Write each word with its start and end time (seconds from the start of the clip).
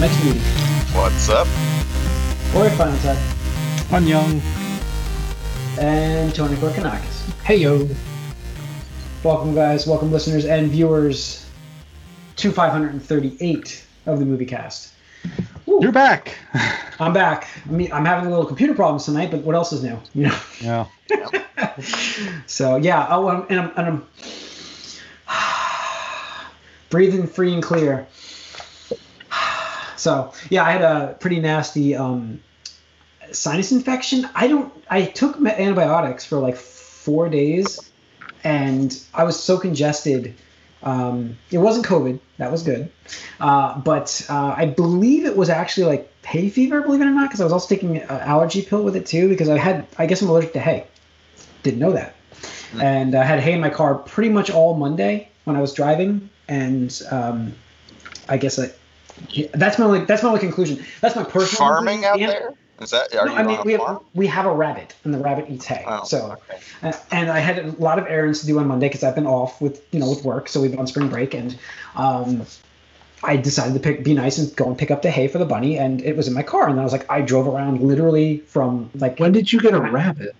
Mixed 0.00 0.24
Media. 0.24 0.40
What's 0.94 1.28
up? 1.28 1.46
Corey 2.52 2.70
Finetech. 2.70 3.92
I'm 3.92 4.06
young. 4.06 4.40
And 5.78 6.34
Tony 6.34 6.56
Gorkanakis. 6.56 7.30
Hey 7.42 7.56
yo. 7.56 7.86
Welcome, 9.22 9.54
guys. 9.54 9.86
Welcome, 9.86 10.10
listeners 10.10 10.46
and 10.46 10.70
viewers, 10.70 11.46
to 12.36 12.50
538 12.50 13.84
of 14.06 14.18
the 14.18 14.24
movie 14.24 14.46
cast. 14.46 14.94
Woo. 15.66 15.80
You're 15.82 15.92
back. 15.92 16.34
I'm 16.98 17.12
back. 17.12 17.48
I 17.68 17.70
mean, 17.70 17.92
I'm 17.92 18.06
having 18.06 18.24
a 18.24 18.30
little 18.30 18.46
computer 18.46 18.72
problems 18.72 19.04
tonight, 19.04 19.30
but 19.30 19.42
what 19.42 19.54
else 19.54 19.70
is 19.70 19.82
new? 19.82 19.98
You 20.14 20.28
know. 20.28 20.38
Yeah. 20.62 20.86
So 22.46 22.76
yeah, 22.76 23.06
oh, 23.10 23.28
I'm, 23.28 23.46
and 23.48 23.60
I'm, 23.60 23.72
and 23.76 23.86
I'm 25.28 25.28
breathing 26.90 27.26
free 27.26 27.52
and 27.52 27.62
clear. 27.62 28.06
So 30.00 30.32
yeah, 30.48 30.64
I 30.64 30.72
had 30.72 30.82
a 30.82 31.16
pretty 31.20 31.40
nasty 31.40 31.94
um, 31.94 32.40
sinus 33.32 33.70
infection. 33.70 34.28
I 34.34 34.48
don't. 34.48 34.72
I 34.88 35.02
took 35.04 35.36
antibiotics 35.36 36.24
for 36.24 36.38
like 36.38 36.56
four 36.56 37.28
days, 37.28 37.78
and 38.42 38.98
I 39.12 39.24
was 39.24 39.40
so 39.40 39.58
congested. 39.58 40.34
Um, 40.82 41.36
it 41.50 41.58
wasn't 41.58 41.84
COVID. 41.84 42.18
That 42.38 42.50
was 42.50 42.62
good. 42.62 42.90
Uh, 43.38 43.78
but 43.78 44.24
uh, 44.30 44.54
I 44.56 44.64
believe 44.64 45.26
it 45.26 45.36
was 45.36 45.50
actually 45.50 45.86
like 45.86 46.10
hay 46.24 46.48
fever. 46.48 46.80
Believe 46.80 47.02
it 47.02 47.04
or 47.04 47.10
not, 47.10 47.28
because 47.28 47.42
I 47.42 47.44
was 47.44 47.52
also 47.52 47.68
taking 47.68 47.98
an 47.98 48.08
allergy 48.08 48.62
pill 48.62 48.82
with 48.82 48.96
it 48.96 49.04
too. 49.04 49.28
Because 49.28 49.50
I 49.50 49.58
had. 49.58 49.86
I 49.98 50.06
guess 50.06 50.22
I'm 50.22 50.30
allergic 50.30 50.54
to 50.54 50.60
hay. 50.60 50.86
Didn't 51.62 51.78
know 51.78 51.92
that. 51.92 52.14
And 52.80 53.14
I 53.14 53.24
had 53.24 53.40
hay 53.40 53.52
in 53.52 53.60
my 53.60 53.68
car 53.68 53.96
pretty 53.96 54.30
much 54.30 54.48
all 54.48 54.74
Monday 54.76 55.28
when 55.44 55.56
I 55.56 55.60
was 55.60 55.74
driving, 55.74 56.30
and 56.48 57.02
um, 57.10 57.54
I 58.28 58.38
guess 58.38 58.58
I, 58.58 58.70
yeah, 59.30 59.46
that's 59.54 59.78
my 59.78 59.84
only 59.84 60.04
that's 60.04 60.22
my 60.22 60.28
only 60.28 60.40
conclusion. 60.40 60.84
That's 61.00 61.16
my 61.16 61.24
personal 61.24 61.68
Farming 61.68 62.04
out 62.04 62.18
conclusion. 62.18 62.40
there? 62.40 62.54
Is 62.80 62.90
that? 62.92 63.14
Are 63.14 63.26
No, 63.26 63.32
you 63.32 63.38
I 63.38 63.42
mean, 63.42 63.58
on 63.58 63.66
we 63.66 63.74
a 63.74 63.78
have, 63.78 63.86
farm? 63.86 64.04
we 64.14 64.26
have 64.26 64.46
a 64.46 64.54
rabbit, 64.54 64.94
and 65.04 65.12
the 65.12 65.18
rabbit 65.18 65.46
eats 65.50 65.66
hay. 65.66 65.84
Oh, 65.86 66.02
so, 66.04 66.32
okay. 66.50 66.60
uh, 66.82 66.92
and 67.10 67.30
I 67.30 67.38
had 67.38 67.58
a 67.58 67.72
lot 67.72 67.98
of 67.98 68.06
errands 68.06 68.40
to 68.40 68.46
do 68.46 68.58
on 68.58 68.66
Monday 68.66 68.88
because 68.88 69.04
I've 69.04 69.14
been 69.14 69.26
off 69.26 69.60
with 69.60 69.82
you 69.92 70.00
know 70.00 70.08
with 70.08 70.24
work, 70.24 70.48
so 70.48 70.62
we've 70.62 70.70
been 70.70 70.80
on 70.80 70.86
spring 70.86 71.08
break, 71.08 71.34
and 71.34 71.58
um, 71.94 72.46
I 73.22 73.36
decided 73.36 73.74
to 73.74 73.80
pick 73.80 74.02
be 74.02 74.14
nice 74.14 74.38
and 74.38 74.54
go 74.56 74.66
and 74.66 74.78
pick 74.78 74.90
up 74.90 75.02
the 75.02 75.10
hay 75.10 75.28
for 75.28 75.36
the 75.36 75.44
bunny, 75.44 75.78
and 75.78 76.00
it 76.02 76.16
was 76.16 76.26
in 76.26 76.32
my 76.32 76.42
car, 76.42 76.68
and 76.70 76.80
I 76.80 76.84
was 76.84 76.92
like, 76.92 77.04
I 77.10 77.20
drove 77.20 77.46
around 77.46 77.82
literally 77.82 78.38
from 78.38 78.88
like 78.94 79.18
When 79.18 79.32
did 79.32 79.52
you 79.52 79.60
get 79.60 79.74
a 79.74 79.80
rabbit? 79.80 80.34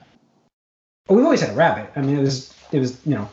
Oh, 1.11 1.17
we've 1.17 1.25
always 1.25 1.43
had 1.43 1.51
a 1.51 1.55
rabbit. 1.55 1.91
I 1.95 2.01
mean, 2.01 2.17
it 2.17 2.23
was 2.23 2.55
it 2.73 2.79
was 2.79 3.05
you 3.05 3.17
know 3.17 3.29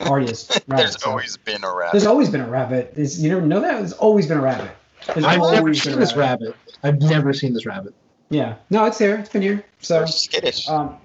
already 0.00 0.30
as 0.30 0.48
rabbit. 0.66 0.82
There's 0.82 1.02
so- 1.02 1.10
always 1.10 1.36
been 1.36 1.64
a 1.64 1.74
rabbit. 1.74 1.92
there's 1.92 2.06
always 2.06 2.30
been 2.30 2.40
a 2.40 2.48
rabbit. 2.48 2.92
Is 2.96 3.22
you 3.22 3.30
never 3.30 3.46
know 3.46 3.60
that? 3.60 3.78
There's 3.78 3.92
always 3.94 4.26
been 4.26 4.38
a 4.38 4.42
rabbit. 4.42 4.70
There's 5.06 5.24
I've 5.24 5.40
never 5.40 5.74
seen 5.74 5.94
a 5.94 5.96
this 5.96 6.16
rabbit. 6.16 6.56
I've 6.82 7.00
never 7.00 7.32
seen 7.32 7.52
this 7.54 7.66
rabbit. 7.66 7.94
Yeah, 8.28 8.56
no, 8.70 8.84
it's 8.86 8.98
there. 8.98 9.18
It's 9.18 9.28
been 9.28 9.42
here. 9.42 9.64
So. 9.80 9.98
They're 9.98 10.06
skittish. 10.08 10.68
Um, 10.68 10.96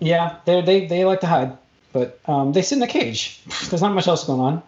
yeah, 0.00 0.36
they 0.44 0.60
they 0.62 0.86
they 0.86 1.04
like 1.04 1.20
to 1.20 1.26
hide, 1.26 1.58
but 1.92 2.20
um, 2.26 2.52
they 2.52 2.62
sit 2.62 2.76
in 2.76 2.82
a 2.82 2.86
cage. 2.86 3.40
There's 3.68 3.82
not 3.82 3.92
much 3.94 4.06
else 4.06 4.24
going 4.24 4.40
on. 4.40 4.62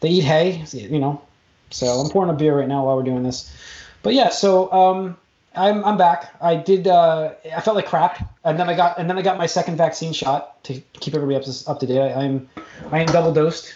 They 0.00 0.08
eat 0.08 0.24
hay, 0.24 0.64
you 0.72 0.98
know. 0.98 1.22
So 1.70 1.86
I'm 1.86 2.10
pouring 2.10 2.30
a 2.30 2.34
beer 2.34 2.58
right 2.58 2.68
now 2.68 2.84
while 2.84 2.96
we're 2.96 3.04
doing 3.04 3.22
this. 3.22 3.54
But 4.02 4.14
yeah, 4.14 4.30
so 4.30 4.70
um, 4.72 5.16
I'm 5.54 5.84
I'm 5.84 5.96
back. 5.96 6.34
I 6.40 6.56
did. 6.56 6.86
Uh, 6.86 7.32
I 7.54 7.60
felt 7.60 7.76
like 7.76 7.86
crap, 7.86 8.28
and 8.44 8.58
then 8.58 8.68
I 8.68 8.74
got 8.74 8.98
and 8.98 9.08
then 9.08 9.18
I 9.18 9.22
got 9.22 9.38
my 9.38 9.46
second 9.46 9.76
vaccine 9.76 10.12
shot 10.12 10.62
to 10.64 10.80
keep 10.94 11.14
everybody 11.14 11.36
up 11.36 11.44
to, 11.44 11.70
up 11.70 11.80
to 11.80 11.86
date. 11.86 12.00
I, 12.00 12.12
I'm 12.24 12.48
I 12.90 13.00
am 13.00 13.06
double 13.06 13.32
dosed. 13.32 13.72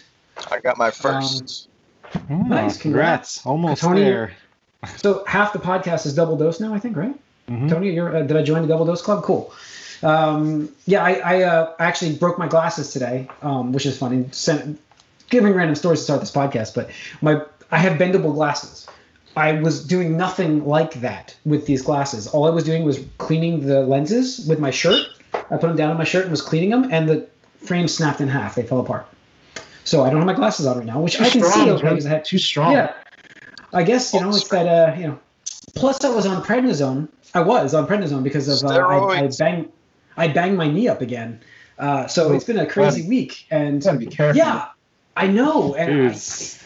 I 0.51 0.61
got 0.61 0.79
my 0.79 0.91
first. 0.91 1.69
Hmm, 2.13 2.48
Nice, 2.48 2.79
congrats. 2.79 3.45
Almost 3.45 3.83
Tony- 3.83 4.03
there. 4.03 4.33
So 4.97 5.25
half 5.27 5.53
the 5.53 5.59
podcast 5.59 6.07
is 6.07 6.15
double 6.15 6.36
dose 6.36 6.61
now, 6.61 6.73
I 6.73 6.79
think, 6.79 6.97
right? 6.97 7.15
Mhm. 7.48 7.69
Tony, 7.69 7.91
you're, 7.91 8.15
uh, 8.17 8.23
did 8.23 8.36
I 8.36 8.42
join 8.42 8.63
the 8.63 8.69
double 8.69 8.85
dose 8.86 9.03
club? 9.03 9.25
Cool. 9.25 9.53
Um, 10.03 10.69
yeah, 10.86 11.03
I, 11.03 11.13
I 11.15 11.42
uh, 11.42 11.73
actually 11.79 12.15
broke 12.17 12.39
my 12.39 12.47
glasses 12.47 12.92
today, 12.92 13.29
um, 13.42 13.73
which 13.73 13.86
is 13.86 13.98
funny. 13.98 14.27
Sent, 14.31 14.79
giving 15.31 15.55
random 15.55 15.75
stories 15.75 16.01
to 16.01 16.05
start 16.05 16.20
this 16.20 16.31
podcast, 16.31 16.75
but 16.75 16.91
my 17.23 17.41
I 17.70 17.79
have 17.79 17.98
bendable 17.98 18.35
glasses. 18.35 18.86
I 19.36 19.52
was 19.61 19.85
doing 19.85 20.17
nothing 20.17 20.64
like 20.64 20.95
that 20.95 21.36
with 21.45 21.67
these 21.67 21.83
glasses. 21.83 22.27
All 22.27 22.47
I 22.47 22.51
was 22.51 22.64
doing 22.64 22.85
was 22.85 23.05
cleaning 23.19 23.67
the 23.67 23.83
lenses 23.83 24.47
with 24.48 24.58
my 24.58 24.70
shirt. 24.70 25.07
I 25.35 25.57
put 25.58 25.63
them 25.69 25.77
down 25.77 25.91
on 25.91 25.98
my 25.98 26.05
shirt 26.05 26.23
and 26.23 26.30
was 26.30 26.41
cleaning 26.42 26.70
them, 26.70 26.89
and 26.91 27.08
the 27.08 27.29
frame 27.58 27.86
snapped 27.89 28.20
in 28.20 28.29
half. 28.29 28.55
They 28.55 28.63
fell 28.63 28.80
apart. 28.80 29.07
So 29.85 30.02
I 30.05 30.11
don't 30.11 30.19
have 30.19 30.27
my 30.27 30.35
glasses 30.35 30.67
on 30.67 30.79
right 30.79 30.86
now, 30.86 31.01
which 31.01 31.17
Too 31.19 31.24
I 31.24 31.29
can 31.29 31.42
see 31.42 31.51
strong, 31.51 31.69
okay 31.69 31.83
man. 31.85 31.92
because 31.95 32.07
I 32.07 32.11
had 32.11 32.24
Too 32.24 32.39
strong. 32.39 32.73
yeah. 32.73 32.95
I 33.73 33.83
guess 33.83 34.14
you 34.14 34.20
know 34.20 34.30
it's 34.30 34.48
that 34.48 34.67
uh 34.67 34.97
you 34.98 35.07
know. 35.08 35.19
Plus, 35.74 36.03
I 36.03 36.08
was 36.08 36.24
on 36.24 36.42
prednisone. 36.42 37.08
I 37.35 37.41
was 37.41 37.74
on 37.74 37.86
prednisone 37.86 38.23
because 38.23 38.48
of 38.48 38.68
uh, 38.70 38.74
I, 38.74 39.24
I 39.24 39.29
banged 39.39 39.70
I 40.17 40.29
banged 40.29 40.57
my 40.57 40.68
knee 40.68 40.89
up 40.89 41.03
again. 41.03 41.41
Uh, 41.79 42.07
so 42.07 42.33
it's 42.33 42.45
been 42.45 42.58
a 42.58 42.67
crazy 42.67 43.07
week, 43.07 43.47
and 43.51 43.85
be 43.98 44.07
careful. 44.07 44.39
yeah, 44.39 44.68
I 45.14 45.27
know. 45.27 45.74
And 45.74 46.11
I, 46.11 46.18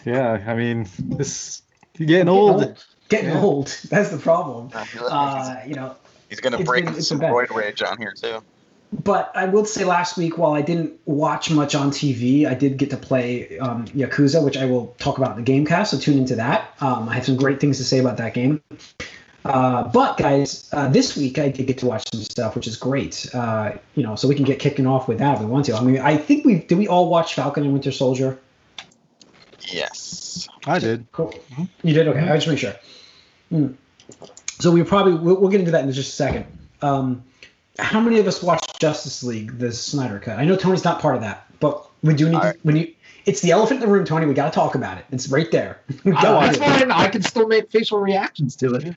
yeah, 0.08 0.44
I 0.46 0.54
mean, 0.54 0.86
this 1.00 1.62
you're 2.00 2.06
getting 2.06 2.26
getting 2.26 2.28
old. 2.28 2.84
Getting 3.08 3.28
Yeah. 3.30 3.40
old. 3.42 3.66
That's 3.90 4.10
the 4.10 4.18
problem. 4.18 4.70
I 4.74 4.84
feel 4.84 5.02
like 5.04 5.12
Uh, 5.12 5.56
you 5.66 5.74
know, 5.74 5.94
he's 6.28 6.40
gonna 6.40 6.58
break 6.64 6.86
been- 6.86 7.02
some 7.02 7.18
been 7.18 7.32
roid 7.32 7.50
rage 7.54 7.82
on 7.82 7.98
here 7.98 8.12
too. 8.20 8.38
but 9.04 9.30
I 9.34 9.44
will 9.46 9.64
say 9.64 9.84
last 9.84 10.16
week, 10.16 10.38
while 10.38 10.52
I 10.52 10.62
didn't 10.62 10.92
watch 11.06 11.50
much 11.50 11.74
on 11.74 11.90
TV, 11.90 12.46
I 12.46 12.54
did 12.54 12.76
get 12.76 12.90
to 12.90 12.96
play 12.96 13.58
um, 13.58 13.84
Yakuza, 13.88 14.42
which 14.44 14.56
I 14.56 14.64
will 14.66 14.94
talk 14.98 15.18
about 15.18 15.36
in 15.38 15.44
the 15.44 15.52
Gamecast. 15.52 15.88
So 15.88 15.98
tune 15.98 16.18
into 16.18 16.34
that. 16.36 16.74
Um, 16.80 17.08
I 17.08 17.14
have 17.14 17.24
some 17.24 17.36
great 17.36 17.60
things 17.60 17.76
to 17.78 17.84
say 17.84 17.98
about 17.98 18.16
that 18.16 18.34
game. 18.34 18.60
Uh, 19.44 19.84
but 19.88 20.16
guys, 20.18 20.68
uh, 20.72 20.86
this 20.88 21.16
week 21.16 21.38
I 21.38 21.48
did 21.48 21.66
get 21.66 21.78
to 21.78 21.86
watch 21.86 22.04
some 22.12 22.22
stuff, 22.22 22.54
which 22.54 22.66
is 22.66 22.76
great. 22.76 23.26
Uh, 23.34 23.72
you 23.94 24.02
know, 24.02 24.14
so 24.14 24.28
we 24.28 24.34
can 24.34 24.44
get 24.44 24.58
kicking 24.58 24.86
off 24.86 25.08
with 25.08 25.18
that 25.18 25.34
if 25.36 25.40
we 25.40 25.46
want 25.46 25.64
to. 25.66 25.74
I 25.76 25.80
mean, 25.82 25.98
I 25.98 26.16
think 26.16 26.44
we 26.44 26.56
did. 26.56 26.76
We 26.76 26.86
all 26.88 27.08
watch 27.08 27.34
Falcon 27.34 27.64
and 27.64 27.72
Winter 27.72 27.90
Soldier. 27.92 28.38
Yes. 29.62 30.48
I 30.66 30.78
did. 30.78 31.06
Cool. 31.12 31.34
You 31.82 31.94
did 31.94 32.08
okay. 32.08 32.20
I 32.20 32.34
just 32.36 32.48
make 32.48 32.58
sure. 32.58 32.74
Hmm. 33.50 33.68
So 34.58 34.70
we 34.70 34.82
probably 34.82 35.14
we'll, 35.14 35.40
we'll 35.40 35.50
get 35.50 35.60
into 35.60 35.72
that 35.72 35.84
in 35.84 35.92
just 35.92 36.10
a 36.10 36.12
second. 36.12 36.46
Um, 36.82 37.22
how 37.78 38.00
many 38.00 38.18
of 38.18 38.26
us 38.26 38.42
watched 38.42 38.80
Justice 38.80 39.22
League, 39.22 39.58
the 39.58 39.72
Snyder 39.72 40.18
cut? 40.18 40.38
I 40.38 40.44
know 40.44 40.56
Tony's 40.56 40.84
not 40.84 41.00
part 41.00 41.14
of 41.16 41.22
that, 41.22 41.46
but 41.60 41.86
we 42.02 42.14
do 42.14 42.28
need 42.28 42.36
I- 42.36 42.52
to. 42.52 42.58
When 42.62 42.76
you, 42.76 42.94
it's 43.26 43.40
the 43.42 43.50
elephant 43.50 43.82
in 43.82 43.86
the 43.88 43.92
room, 43.92 44.04
Tony. 44.04 44.26
We 44.26 44.34
got 44.34 44.46
to 44.46 44.54
talk 44.54 44.74
about 44.74 44.98
it. 44.98 45.04
It's 45.10 45.28
right 45.28 45.50
there. 45.50 45.80
We 46.04 46.12
Oh, 46.12 46.40
that's 46.40 46.58
fine. 46.58 46.90
I 46.90 47.08
can 47.08 47.22
still 47.22 47.46
make 47.46 47.70
facial 47.70 47.98
reactions 47.98 48.56
to 48.56 48.74
it. 48.74 48.96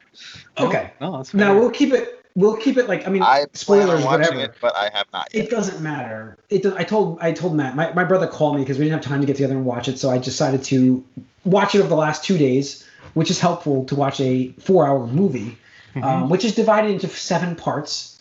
Okay. 0.57 0.91
No, 1.01 1.17
that's 1.17 1.33
Now 1.33 1.53
we'll 1.53 1.71
keep 1.71 1.93
it. 1.93 2.22
We'll 2.35 2.57
keep 2.57 2.77
it 2.77 2.87
like 2.87 3.05
I 3.07 3.11
mean, 3.11 3.21
I 3.21 3.39
plan 3.39 3.49
spoilers, 3.53 3.99
on 3.99 4.05
watching 4.05 4.21
whatever. 4.21 4.39
it, 4.39 4.55
but 4.59 4.75
I 4.75 4.89
have 4.93 5.05
not 5.13 5.29
yet. 5.33 5.45
It 5.45 5.49
doesn't 5.51 5.81
matter. 5.81 6.37
It 6.49 6.63
does, 6.63 6.73
I 6.73 6.83
told 6.83 7.19
I 7.21 7.31
told 7.31 7.55
Matt. 7.55 7.75
My, 7.75 7.93
my 7.93 8.03
brother 8.03 8.25
called 8.25 8.55
me 8.55 8.63
because 8.63 8.79
we 8.79 8.85
didn't 8.85 9.03
have 9.03 9.07
time 9.07 9.21
to 9.21 9.27
get 9.27 9.35
together 9.35 9.53
and 9.55 9.65
watch 9.65 9.87
it, 9.87 9.99
so 9.99 10.09
I 10.09 10.17
decided 10.17 10.63
to 10.65 11.03
watch 11.45 11.75
it 11.75 11.79
over 11.79 11.89
the 11.89 11.95
last 11.95 12.23
two 12.23 12.37
days, 12.37 12.87
which 13.13 13.29
is 13.29 13.39
helpful 13.39 13.85
to 13.85 13.95
watch 13.95 14.19
a 14.19 14.51
four-hour 14.53 15.05
movie, 15.07 15.57
um, 16.01 16.29
which 16.29 16.43
is 16.43 16.55
divided 16.55 16.89
into 16.89 17.07
seven 17.07 17.55
parts. 17.55 18.17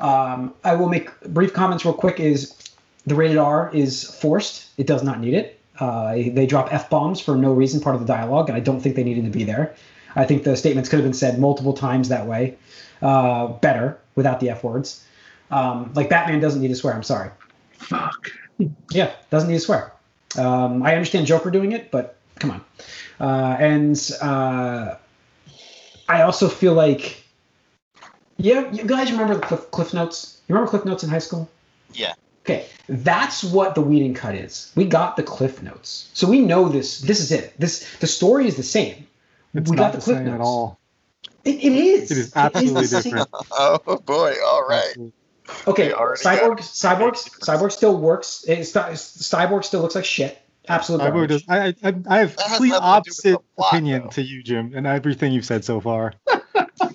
Um, 0.00 0.54
I 0.64 0.74
will 0.74 0.88
make 0.88 1.20
brief 1.20 1.52
comments 1.52 1.84
real 1.84 1.94
quick. 1.94 2.20
Is 2.20 2.54
the 3.04 3.14
rated 3.14 3.36
R 3.36 3.70
is 3.74 4.04
forced? 4.04 4.68
It 4.78 4.86
does 4.86 5.02
not 5.02 5.20
need 5.20 5.34
it. 5.34 5.60
Uh, 5.78 6.14
they 6.14 6.46
drop 6.46 6.72
f 6.72 6.88
bombs 6.88 7.20
for 7.20 7.36
no 7.36 7.52
reason, 7.52 7.80
part 7.80 7.94
of 7.94 8.00
the 8.00 8.06
dialogue, 8.06 8.48
and 8.48 8.56
I 8.56 8.60
don't 8.60 8.80
think 8.80 8.96
they 8.96 9.04
needed 9.04 9.24
to 9.24 9.30
be 9.30 9.44
there. 9.44 9.74
I 10.16 10.24
think 10.24 10.44
the 10.44 10.56
statements 10.56 10.88
could 10.88 10.96
have 10.98 11.04
been 11.04 11.14
said 11.14 11.38
multiple 11.38 11.72
times 11.72 12.08
that 12.08 12.26
way, 12.26 12.56
uh, 13.00 13.48
better 13.48 13.98
without 14.14 14.40
the 14.40 14.50
f 14.50 14.64
words. 14.64 15.04
Um, 15.50 15.92
like 15.94 16.08
Batman 16.08 16.40
doesn't 16.40 16.60
need 16.60 16.68
to 16.68 16.74
swear. 16.74 16.94
I'm 16.94 17.02
sorry. 17.02 17.30
Fuck. 17.78 18.30
Yeah, 18.90 19.12
doesn't 19.30 19.48
need 19.48 19.56
to 19.56 19.60
swear. 19.60 19.92
Um, 20.36 20.82
I 20.82 20.94
understand 20.94 21.26
Joker 21.26 21.50
doing 21.50 21.72
it, 21.72 21.90
but 21.90 22.16
come 22.38 22.50
on. 22.50 22.64
Uh, 23.20 23.56
and 23.58 24.10
uh, 24.20 24.96
I 26.08 26.22
also 26.22 26.48
feel 26.48 26.74
like, 26.74 27.22
yeah, 28.36 28.70
you 28.72 28.84
guys 28.84 29.12
remember 29.12 29.34
the 29.34 29.40
Cliff, 29.40 29.70
Cliff 29.70 29.94
Notes? 29.94 30.40
You 30.48 30.54
remember 30.54 30.70
Cliff 30.70 30.84
Notes 30.84 31.04
in 31.04 31.10
high 31.10 31.18
school? 31.18 31.50
Yeah. 31.92 32.14
Okay, 32.44 32.66
that's 32.88 33.44
what 33.44 33.76
the 33.76 33.80
Whedon 33.80 34.14
cut 34.14 34.34
is. 34.34 34.72
We 34.74 34.84
got 34.84 35.16
the 35.16 35.22
Cliff 35.22 35.62
Notes, 35.62 36.10
so 36.12 36.28
we 36.28 36.40
know 36.40 36.68
this. 36.68 37.00
This 37.00 37.20
is 37.20 37.30
it. 37.30 37.54
This 37.56 37.88
the 38.00 38.08
story 38.08 38.48
is 38.48 38.56
the 38.56 38.64
same. 38.64 39.06
It's 39.54 39.70
we 39.70 39.76
got 39.76 39.82
not 39.84 39.92
the 39.92 39.98
the 39.98 40.04
Cliff 40.04 40.16
same 40.18 40.24
Notes. 40.26 40.34
at 40.34 40.40
all. 40.40 40.78
It, 41.44 41.56
it 41.56 41.72
is. 41.72 42.10
It 42.10 42.18
is 42.18 42.30
the 42.32 42.38
absolutely 42.38 42.84
same- 42.84 43.02
different. 43.02 43.28
Oh 43.50 43.98
boy. 44.04 44.34
All 44.44 44.66
right. 44.68 44.94
Okay, 45.66 45.88
They 45.88 45.94
Cyborg, 45.94 46.58
Cyborg, 46.60 47.14
Cyborg 47.40 47.72
still 47.72 47.98
works. 47.98 48.44
It, 48.48 48.60
Cyborg 48.60 49.64
still 49.64 49.82
looks 49.82 49.94
like 49.94 50.04
shit. 50.04 50.38
Absolutely. 50.68 51.08
I, 51.08 51.10
would 51.10 51.28
just, 51.28 51.50
I, 51.50 51.74
I, 51.82 51.94
I 52.08 52.18
have 52.20 52.36
That 52.36 52.46
has 52.46 52.58
complete 52.58 52.68
nothing 52.70 52.70
to 52.70 52.70
do 52.70 52.70
with 52.70 52.70
the 52.70 52.80
opposite 52.82 53.38
plot, 53.56 53.72
opinion 53.72 54.02
though. 54.04 54.08
to 54.10 54.22
you, 54.22 54.42
Jim, 54.44 54.72
and 54.76 54.86
everything 54.86 55.32
you've 55.32 55.44
said 55.44 55.64
so 55.64 55.80
far. 55.80 56.12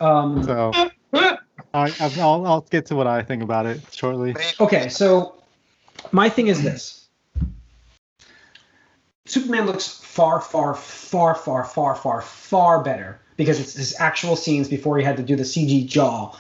Um, 0.02 0.44
So 0.44 0.72
I, 1.14 1.94
I'll, 2.20 2.46
I'll 2.46 2.62
get 2.70 2.86
to 2.88 2.96
what 2.96 3.08
I 3.08 3.24
think 3.24 3.42
about 3.44 3.66
it 3.66 3.82
shortly. 3.92 4.36
Okay, 4.60 4.90
so 4.90 5.36
my 6.12 6.30
thing 6.30 6.48
is 6.48 6.62
this. 6.62 6.97
Superman 9.28 9.66
looks 9.66 9.88
far, 9.88 10.40
far, 10.42 10.74
far, 10.74 11.36
far, 11.36 11.64
far, 11.66 11.96
far, 11.96 12.22
far 12.22 12.82
better 12.82 13.20
because 13.36 13.60
it's 13.60 13.74
his 13.74 13.96
actual 14.00 14.36
scenes 14.36 14.68
before 14.68 14.98
he 14.98 15.04
had 15.04 15.18
to 15.18 15.24
do 15.24 15.36
the 15.36 15.44
CG 15.44 15.86
jaw. 15.86 16.36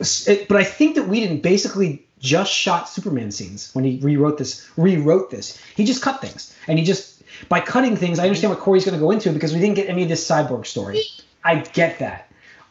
It- 0.00 0.48
but 0.48 0.56
I 0.56 0.64
think 0.64 0.96
that 0.96 1.08
Whedon 1.08 1.40
basically 1.40 2.04
just 2.20 2.52
shot 2.52 2.88
Superman 2.88 3.30
scenes 3.30 3.70
when 3.72 3.84
he 3.84 3.98
rewrote 4.02 4.38
this. 4.38 4.66
Rewrote 4.76 5.30
this. 5.30 5.58
He 5.76 5.84
just 5.84 6.02
cut 6.02 6.20
things, 6.20 6.52
and 6.66 6.78
he 6.78 6.84
just 6.84 7.22
by 7.48 7.60
cutting 7.60 7.96
things. 7.96 8.18
I 8.18 8.24
understand 8.24 8.50
what 8.52 8.60
Corey's 8.60 8.84
going 8.84 8.98
to 8.98 9.00
go 9.00 9.10
into 9.12 9.32
because 9.32 9.54
we 9.54 9.60
didn't 9.60 9.76
get 9.76 9.88
any 9.88 10.02
of 10.02 10.08
this 10.08 10.28
cyborg 10.28 10.66
story. 10.66 11.02
I 11.44 11.56
get 11.72 12.00
that, 12.00 12.28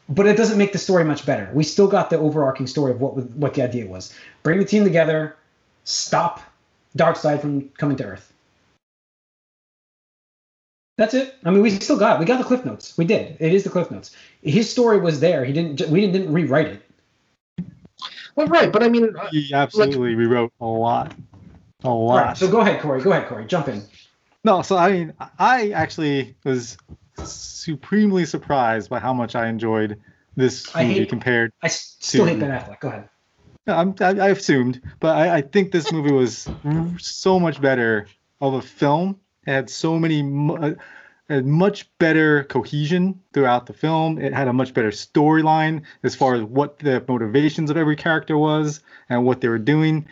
but 0.10 0.28
it 0.28 0.36
doesn't 0.36 0.58
make 0.58 0.74
the 0.74 0.78
story 0.78 1.06
much 1.06 1.26
better. 1.26 1.50
We 1.54 1.64
still 1.64 1.88
got 1.88 2.10
the 2.10 2.18
overarching 2.18 2.68
story 2.68 2.92
of 2.92 3.00
what 3.00 3.16
what 3.16 3.54
the 3.54 3.62
idea 3.62 3.88
was: 3.88 4.14
bring 4.44 4.60
the 4.60 4.66
team 4.66 4.84
together, 4.84 5.36
stop 5.86 6.42
Darkseid 6.98 7.40
from 7.40 7.70
coming 7.78 7.96
to 7.98 8.04
Earth. 8.04 8.34
That's 10.98 11.14
it. 11.14 11.36
I 11.46 11.52
mean, 11.52 11.62
we 11.62 11.70
still 11.70 11.98
got 11.98 12.16
it. 12.16 12.20
We 12.20 12.26
got 12.26 12.40
the 12.40 12.44
cliff 12.44 12.66
notes. 12.66 12.98
We 12.98 13.06
did. 13.06 13.38
It 13.40 13.54
is 13.54 13.64
the 13.64 13.70
cliff 13.70 13.92
notes. 13.92 14.16
His 14.42 14.70
story 14.70 15.00
was 15.00 15.20
there. 15.20 15.46
He 15.46 15.54
didn't. 15.54 15.88
We 15.90 16.02
didn't 16.10 16.34
rewrite 16.34 16.68
it. 16.68 16.82
Well, 18.36 18.48
right, 18.48 18.72
but 18.72 18.84
I 18.84 18.90
mean, 18.90 19.16
uh, 19.16 19.28
He 19.32 19.52
absolutely 19.54 20.14
rewrote 20.16 20.52
a 20.62 20.66
lot, 20.66 21.16
a 21.84 21.90
lot. 21.90 22.26
Right. 22.26 22.38
So 22.38 22.50
go 22.50 22.60
ahead, 22.62 22.82
Corey. 22.82 23.02
Go 23.02 23.12
ahead, 23.12 23.28
Corey. 23.28 23.46
Jump 23.46 23.68
in. 23.68 23.82
No, 24.44 24.62
so 24.62 24.78
I 24.78 24.92
mean, 24.92 25.14
I 25.40 25.72
actually 25.72 26.36
was 26.44 26.78
supremely 27.24 28.26
surprised 28.26 28.90
by 28.90 29.00
how 29.00 29.14
much 29.14 29.36
I 29.36 29.48
enjoyed 29.48 30.00
this 30.36 30.68
I 30.76 30.84
movie 30.84 31.00
hate- 31.00 31.10
compared. 31.10 31.52
I 31.64 31.68
s- 31.68 31.96
still 32.00 32.26
To- 32.26 32.32
hate 32.32 32.40
Ben 32.40 32.52
Affleck. 32.52 32.80
Go 32.80 32.90
ahead. 32.90 33.10
I'm, 33.70 33.96
I, 34.00 34.28
I 34.28 34.30
assumed, 34.30 34.82
but 35.02 35.16
I, 35.18 35.38
I 35.38 35.42
think 35.42 35.72
this 35.72 35.92
movie 35.92 36.14
was 36.14 36.48
so 37.00 37.40
much 37.40 37.60
better 37.60 38.08
of 38.40 38.54
a 38.54 38.62
film. 38.62 39.20
Had 39.48 39.70
so 39.70 39.98
many, 39.98 40.22
uh, 40.22 40.74
had 41.30 41.46
much 41.46 41.90
better 42.00 42.44
cohesion 42.44 43.20
throughout 43.34 43.66
the 43.66 43.74
film. 43.74 44.20
It 44.20 44.34
had 44.34 44.48
a 44.48 44.54
much 44.54 44.74
better 44.74 44.92
storyline 44.92 45.84
as 46.04 46.16
far 46.16 46.36
as 46.36 46.44
what 46.44 46.80
the 46.80 47.04
motivations 47.08 47.70
of 47.70 47.78
every 47.78 47.96
character 47.96 48.38
was 48.38 48.82
and 49.10 49.26
what 49.26 49.42
they 49.42 49.48
were 49.48 49.58
doing. 49.58 50.08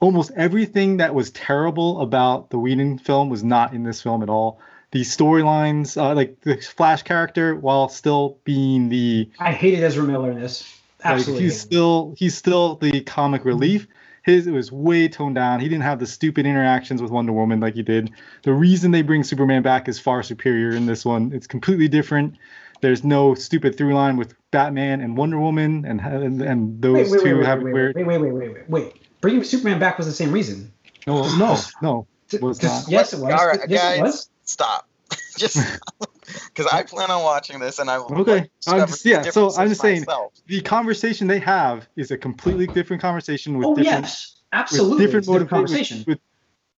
Almost 0.00 0.30
everything 0.36 0.98
that 0.98 1.14
was 1.14 1.30
terrible 1.30 2.00
about 2.00 2.50
the 2.50 2.58
Whedon 2.58 2.98
film 2.98 3.30
was 3.30 3.42
not 3.42 3.72
in 3.72 3.82
this 3.82 4.02
film 4.02 4.22
at 4.22 4.28
all. 4.28 4.60
The 4.92 5.00
storylines, 5.00 6.00
uh, 6.00 6.14
like 6.14 6.40
the 6.42 6.56
Flash 6.58 7.02
character, 7.02 7.56
while 7.56 7.88
still 7.88 8.38
being 8.44 8.88
the 8.88 9.28
I 9.38 9.52
hated 9.52 9.82
Ezra 9.82 10.04
Miller 10.04 10.30
in 10.30 10.40
this. 10.40 10.64
like, 11.04 11.14
Absolutely. 11.14 11.44
he's 11.44 11.60
still 11.60 12.14
he's 12.16 12.36
still 12.36 12.76
the 12.76 13.00
comic 13.00 13.44
relief. 13.44 13.88
His 14.26 14.48
it 14.48 14.50
was 14.50 14.72
way 14.72 15.06
toned 15.06 15.36
down. 15.36 15.60
He 15.60 15.68
didn't 15.68 15.84
have 15.84 16.00
the 16.00 16.06
stupid 16.06 16.46
interactions 16.46 17.00
with 17.00 17.12
Wonder 17.12 17.32
Woman 17.32 17.60
like 17.60 17.74
he 17.74 17.82
did. 17.84 18.10
The 18.42 18.52
reason 18.52 18.90
they 18.90 19.02
bring 19.02 19.22
Superman 19.22 19.62
back 19.62 19.88
is 19.88 20.00
far 20.00 20.24
superior 20.24 20.70
in 20.76 20.84
this 20.86 21.04
one. 21.04 21.30
It's 21.32 21.46
completely 21.46 21.86
different. 21.86 22.34
There's 22.80 23.04
no 23.04 23.34
stupid 23.36 23.78
through 23.78 23.94
line 23.94 24.16
with 24.16 24.34
Batman 24.50 25.00
and 25.00 25.16
Wonder 25.16 25.38
Woman 25.38 25.84
and 25.86 26.00
and, 26.00 26.42
and 26.42 26.82
those 26.82 26.94
wait, 26.94 27.04
wait, 27.04 27.10
wait, 27.12 27.22
two 27.30 27.36
wait, 27.38 27.46
have 27.46 27.62
wait, 27.62 27.72
weird. 27.72 27.94
wait, 27.96 28.04
wait, 28.06 28.18
wait, 28.18 28.32
wait, 28.32 28.52
wait, 28.54 28.68
wait. 28.68 28.96
Bringing 29.20 29.44
Superman 29.44 29.78
back 29.78 29.96
was 29.96 30.06
the 30.08 30.12
same 30.12 30.32
reason. 30.32 30.72
No, 31.06 31.22
no, 31.38 31.56
no. 31.80 32.06
T- 32.28 32.38
Was 32.38 32.58
'cause- 32.58 32.82
not. 32.86 32.90
Yes, 32.92 33.12
it 33.12 33.20
was. 33.20 33.32
All 33.32 33.46
right, 33.46 33.60
yes, 33.68 33.80
guys. 33.80 33.98
it 33.98 34.02
was. 34.02 34.28
Stop. 34.42 34.88
just 35.38 35.56
because 36.48 36.66
I 36.72 36.82
plan 36.82 37.10
on 37.10 37.22
watching 37.22 37.58
this 37.60 37.78
and 37.78 37.88
I 37.90 37.98
will 37.98 38.12
Okay, 38.20 38.32
like, 38.32 38.50
I'm 38.66 38.86
just- 38.88 39.04
yeah, 39.04 39.22
so 39.22 39.54
I'm 39.56 39.68
just 39.68 39.80
saying- 39.80 40.00
myself. 40.00 40.32
The 40.46 40.60
conversation 40.60 41.26
they 41.26 41.38
have 41.40 41.88
is 41.96 42.10
a 42.10 42.18
completely 42.18 42.66
different 42.66 43.02
conversation 43.02 43.58
with 43.58 43.66
Oh 43.66 43.74
different 43.74 44.04
yes, 44.04 44.36
with 44.36 44.58
absolutely. 44.58 45.04
different 45.06 45.24
it's 45.24 45.28
a 45.28 45.32
different 45.32 45.46
motiva- 45.48 45.50
conversation. 45.50 46.04
with- 46.06 46.18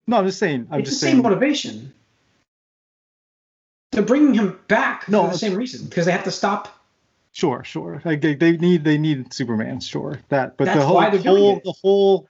no, 0.07 0.17
I'm 0.17 0.25
just 0.25 0.39
saying. 0.39 0.67
I'm 0.71 0.79
it's 0.81 0.89
just 0.89 1.01
the 1.01 1.05
saying. 1.07 1.15
same 1.17 1.23
motivation. 1.23 1.94
They're 3.91 4.03
bringing 4.03 4.33
him 4.33 4.59
back 4.67 5.07
No, 5.09 5.25
for 5.25 5.31
the 5.31 5.38
same 5.38 5.55
reason 5.55 5.88
because 5.88 6.05
they 6.05 6.11
have 6.11 6.23
to 6.25 6.31
stop. 6.31 6.73
Sure, 7.31 7.63
sure. 7.63 8.01
Like 8.05 8.21
they, 8.21 8.35
they 8.35 8.57
need 8.57 8.83
they 8.83 8.97
need 8.97 9.33
Superman, 9.33 9.79
sure. 9.79 10.19
That 10.29 10.57
but 10.57 10.65
That's 10.65 10.79
the 10.79 10.85
whole 10.85 10.95
why 10.95 11.15
whole 11.17 11.61
the 11.63 11.73
whole 11.81 12.27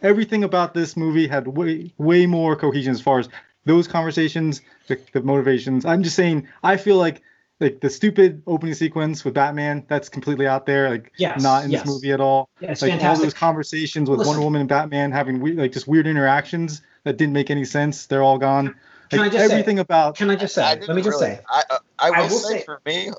everything 0.00 0.44
about 0.44 0.74
this 0.74 0.96
movie 0.96 1.26
had 1.26 1.46
way 1.48 1.92
way 1.98 2.26
more 2.26 2.56
cohesion 2.56 2.92
as 2.92 3.00
far 3.00 3.18
as 3.20 3.28
those 3.64 3.86
conversations, 3.88 4.60
the, 4.88 4.98
the 5.12 5.22
motivations. 5.22 5.84
I'm 5.84 6.02
just 6.02 6.16
saying 6.16 6.48
I 6.62 6.76
feel 6.76 6.96
like 6.96 7.22
like 7.60 7.80
the 7.80 7.90
stupid 7.90 8.42
opening 8.48 8.74
sequence 8.74 9.24
with 9.24 9.34
Batman, 9.34 9.84
that's 9.86 10.08
completely 10.08 10.48
out 10.48 10.66
there, 10.66 10.90
like 10.90 11.12
Yes, 11.16 11.40
not 11.40 11.64
in 11.64 11.70
yes. 11.70 11.82
this 11.82 11.90
movie 11.92 12.10
at 12.10 12.20
all. 12.20 12.48
Yeah, 12.60 12.72
it's 12.72 12.82
like 12.82 13.00
all 13.04 13.16
those 13.16 13.34
conversations 13.34 14.10
with 14.10 14.18
Listen. 14.18 14.30
Wonder 14.32 14.44
Woman 14.44 14.60
and 14.62 14.68
Batman 14.68 15.12
having 15.12 15.40
we, 15.40 15.52
like 15.52 15.70
just 15.72 15.86
weird 15.86 16.06
interactions 16.08 16.82
that 17.04 17.16
didn't 17.18 17.32
make 17.34 17.50
any 17.50 17.64
sense. 17.64 18.06
They're 18.06 18.22
all 18.22 18.38
gone. 18.38 18.74
Can 19.10 19.20
Like 19.20 19.28
I 19.28 19.34
just 19.34 19.46
say- 19.48 19.52
everything 19.52 19.78
about 19.78 20.16
Can 20.16 20.30
I 20.30 20.36
just 20.36 20.54
say? 20.54 20.62
I 20.64 20.74
Let 20.74 20.88
me 20.96 21.02
just 21.02 21.20
really- 21.20 21.34
say. 21.36 21.40
I, 21.48 21.62
uh, 21.70 21.78
I, 21.98 22.10
will 22.10 22.16
I 22.16 22.20
will 22.22 22.28
say, 22.30 22.58
say- 22.58 22.64
for 22.64 22.80
me 22.86 23.10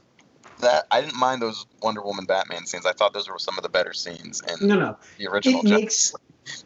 that 0.64 0.88
I 0.92 1.02
didn't 1.02 1.18
mind 1.20 1.42
those 1.42 1.66
Wonder 1.82 2.02
Woman 2.02 2.26
Batman 2.26 2.66
scenes. 2.66 2.86
I 2.86 2.94
thought 2.94 3.14
those 3.14 3.30
were 3.30 3.40
some 3.40 3.58
of 3.58 3.64
the 3.64 3.70
better 3.70 3.94
scenes 3.94 4.42
in 4.42 4.68
No, 4.68 4.80
no. 4.80 4.98
the 5.18 5.28
original. 5.28 5.62
It 5.62 5.70
makes 5.70 6.14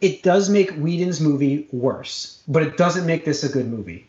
it 0.00 0.22
does 0.22 0.48
make 0.50 0.70
Whedon's 0.72 1.20
movie 1.20 1.68
worse, 1.72 2.42
but 2.48 2.62
it 2.62 2.76
doesn't 2.76 3.06
make 3.06 3.24
this 3.24 3.44
a 3.44 3.48
good 3.48 3.66
movie. 3.66 4.06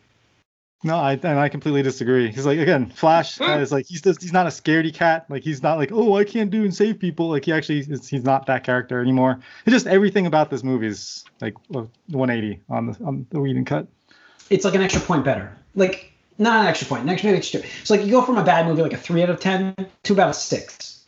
No, 0.82 0.96
I 0.96 1.12
and 1.12 1.38
I 1.38 1.50
completely 1.50 1.82
disagree. 1.82 2.32
He's 2.32 2.46
like 2.46 2.58
again, 2.58 2.86
Flash 2.90 3.38
is 3.40 3.70
like 3.70 3.86
he's 3.86 4.00
just 4.00 4.22
he's 4.22 4.32
not 4.32 4.46
a 4.46 4.50
scaredy 4.50 4.92
cat. 4.92 5.26
Like 5.28 5.42
he's 5.44 5.62
not 5.62 5.76
like 5.76 5.92
oh 5.92 6.16
I 6.16 6.24
can't 6.24 6.50
do 6.50 6.62
and 6.64 6.74
save 6.74 6.98
people. 6.98 7.28
Like 7.28 7.44
he 7.44 7.52
actually 7.52 7.80
is, 7.80 8.08
he's 8.08 8.24
not 8.24 8.46
that 8.46 8.64
character 8.64 9.00
anymore. 9.00 9.38
It's 9.66 9.74
just 9.74 9.86
everything 9.86 10.24
about 10.26 10.48
this 10.50 10.64
movie 10.64 10.86
is 10.86 11.24
like 11.42 11.54
180 11.68 12.60
on 12.70 12.86
the 12.86 13.04
on 13.04 13.26
the 13.30 13.40
Whedon 13.40 13.66
cut. 13.66 13.86
It's 14.48 14.64
like 14.64 14.74
an 14.74 14.80
extra 14.80 15.02
point 15.02 15.22
better. 15.24 15.54
Like 15.74 16.09
not 16.40 16.60
an 16.62 16.66
extra 16.66 16.88
point, 16.88 17.02
an 17.04 17.08
extra 17.10 17.28
maybe 17.28 17.38
extra 17.38 17.60
two. 17.60 17.68
So 17.84 17.94
like 17.94 18.04
you 18.04 18.10
go 18.10 18.22
from 18.22 18.36
a 18.38 18.42
bad 18.44 18.66
movie 18.66 18.82
like 18.82 18.92
a 18.92 18.96
three 18.96 19.22
out 19.22 19.30
of 19.30 19.38
ten 19.40 19.74
to 20.04 20.12
about 20.12 20.30
a 20.30 20.34
six. 20.34 21.04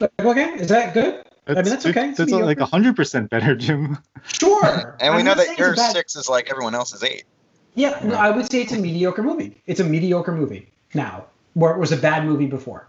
Like, 0.00 0.12
okay, 0.20 0.54
is 0.54 0.68
that 0.68 0.92
good? 0.94 1.24
I 1.46 1.54
mean, 1.54 1.64
that's 1.64 1.84
okay. 1.86 2.10
It's 2.10 2.18
That's 2.18 2.30
like 2.30 2.42
mediocre. 2.58 2.64
hundred 2.70 2.96
percent 2.96 3.30
better, 3.30 3.54
Jim. 3.56 3.98
Sure. 4.26 4.96
And 5.00 5.14
we 5.14 5.20
I'm 5.20 5.24
know 5.24 5.34
that 5.34 5.58
your 5.58 5.74
bad- 5.74 5.92
six 5.92 6.14
is 6.16 6.28
like 6.28 6.50
everyone 6.50 6.74
else's 6.74 7.02
eight. 7.02 7.24
Yeah, 7.74 7.98
no, 8.04 8.14
I 8.14 8.30
would 8.30 8.50
say 8.50 8.62
it's 8.62 8.72
a 8.72 8.78
mediocre 8.78 9.22
movie. 9.22 9.62
It's 9.66 9.80
a 9.80 9.84
mediocre 9.84 10.32
movie 10.32 10.70
now, 10.94 11.26
where 11.54 11.72
it 11.72 11.78
was 11.78 11.92
a 11.92 11.96
bad 11.96 12.24
movie 12.26 12.46
before. 12.46 12.88